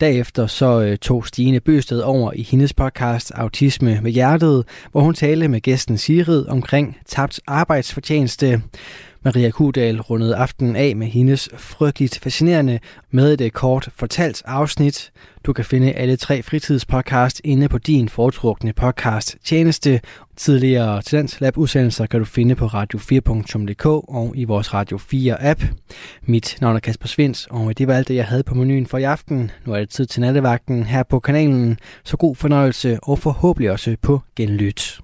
Derefter 0.00 0.46
så 0.46 0.80
øh, 0.80 0.98
tog 0.98 1.26
Stine 1.26 1.60
Bøsted 1.60 2.00
over 2.00 2.32
i 2.32 2.42
hendes 2.42 2.72
podcast 2.72 3.32
Autisme 3.34 4.00
med 4.02 4.12
hjertet, 4.12 4.64
hvor 4.92 5.00
hun 5.00 5.14
talte 5.14 5.48
med 5.48 5.60
gæsten 5.60 5.98
Sigrid 5.98 6.46
omkring 6.48 6.98
tabt 7.06 7.40
arbejdsfortjeneste. 7.46 8.62
Maria 9.24 9.50
Kudal 9.50 10.00
rundede 10.00 10.36
aftenen 10.36 10.76
af 10.76 10.96
med 10.96 11.06
hendes 11.06 11.48
frygteligt 11.56 12.18
fascinerende 12.18 12.78
med 13.10 13.32
et 13.32 13.40
øh, 13.40 13.50
kort 13.50 13.88
fortalt 13.96 14.42
afsnit. 14.44 15.12
Du 15.44 15.52
kan 15.52 15.64
finde 15.64 15.92
alle 15.92 16.16
tre 16.16 16.42
fritidspodcast 16.42 17.40
inde 17.44 17.68
på 17.68 17.78
din 17.78 18.08
foretrukne 18.08 18.72
podcast 18.72 19.36
tjeneste. 19.44 20.00
Tidligere 20.36 21.02
Lab 21.40 21.58
udsendelser 21.58 22.06
kan 22.06 22.20
du 22.20 22.26
finde 22.26 22.54
på 22.54 22.66
radio4.dk 22.66 23.86
og 23.86 24.32
i 24.36 24.44
vores 24.44 24.74
Radio 24.74 24.98
4 24.98 25.44
app. 25.44 25.62
Mit 26.22 26.58
navn 26.60 26.76
er 26.76 26.80
Kasper 26.80 27.08
Svens, 27.08 27.46
og 27.50 27.78
det 27.78 27.88
var 27.88 27.94
alt 27.94 28.08
det, 28.08 28.14
jeg 28.14 28.26
havde 28.26 28.42
på 28.42 28.54
menuen 28.54 28.86
for 28.86 28.98
i 28.98 29.02
aften. 29.02 29.50
Nu 29.66 29.72
er 29.72 29.78
det 29.78 29.88
tid 29.88 30.06
til 30.06 30.20
nattevagten 30.20 30.84
her 30.84 31.02
på 31.02 31.20
kanalen, 31.20 31.78
så 32.04 32.16
god 32.16 32.36
fornøjelse 32.36 32.98
og 33.02 33.18
forhåbentlig 33.18 33.70
også 33.70 33.96
på 34.02 34.20
genlyt. 34.36 35.03